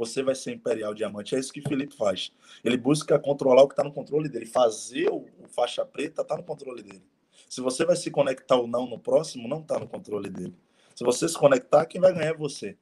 [0.00, 1.36] você vai ser imperial diamante.
[1.36, 2.32] É isso que Felipe faz.
[2.64, 4.46] Ele busca controlar o que está no controle dele.
[4.46, 7.02] Fazer o, faixa preta está no controle dele.
[7.46, 10.56] Se você vai se conectar ou não no próximo, não está no controle dele.
[10.94, 12.78] Se você se conectar, quem vai ganhar é você.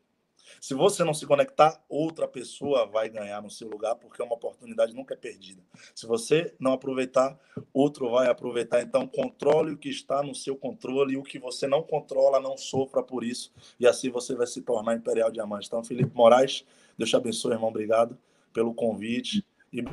[0.60, 4.94] Se você não se conectar, outra pessoa vai ganhar no seu lugar, porque uma oportunidade
[4.94, 5.60] nunca é perdida.
[5.94, 7.36] Se você não aproveitar,
[7.72, 8.80] outro vai aproveitar.
[8.80, 12.56] Então, controle o que está no seu controle e o que você não controla, não
[12.56, 13.52] sofra por isso.
[13.78, 15.66] E assim você vai se tornar Imperial Diamante.
[15.66, 16.64] Então, Felipe Moraes,
[16.98, 17.68] Deus te abençoe, irmão.
[17.68, 18.18] Obrigado
[18.52, 19.46] pelo convite.
[19.72, 19.84] E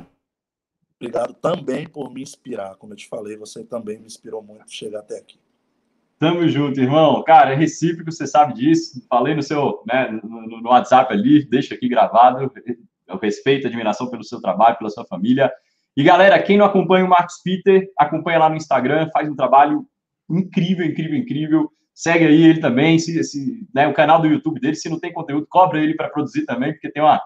[0.98, 2.74] obrigado também por me inspirar.
[2.76, 5.38] Como eu te falei, você também me inspirou muito chegar até aqui.
[6.18, 7.22] Tamo junto, irmão.
[7.22, 9.04] Cara, é recíproco, você sabe disso.
[9.08, 12.50] Falei no seu, né, no, no WhatsApp ali, deixa aqui gravado.
[13.06, 15.52] Eu respeito, admiração pelo seu trabalho, pela sua família.
[15.96, 19.86] E galera, quem não acompanha o Marcos Peter, acompanha lá no Instagram, faz um trabalho
[20.28, 21.72] incrível, incrível, incrível.
[21.96, 25.14] Segue aí ele também, se, se, né, o canal do YouTube dele, se não tem
[25.14, 27.18] conteúdo, cobra ele para produzir também, porque tem uma,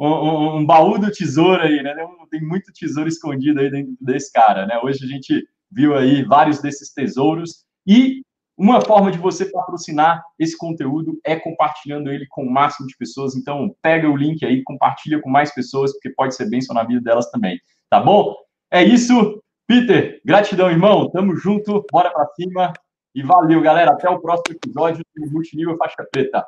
[0.00, 1.94] um, um, baú do tesouro aí, né?
[2.28, 4.80] Tem muito tesouro escondido aí dentro desse cara, né?
[4.82, 8.22] Hoje a gente viu aí vários desses tesouros e
[8.58, 13.36] uma forma de você patrocinar esse conteúdo é compartilhando ele com o máximo de pessoas.
[13.36, 17.00] Então, pega o link aí, compartilha com mais pessoas, porque pode ser bênção na vida
[17.00, 17.60] delas também.
[17.88, 18.34] Tá bom?
[18.72, 19.40] É isso.
[19.68, 21.08] Peter, gratidão, irmão.
[21.10, 21.84] Tamo junto.
[21.92, 22.72] Bora pra cima.
[23.16, 23.92] E valeu, galera.
[23.92, 26.44] Até o próximo episódio do Multinível Faixa Preta.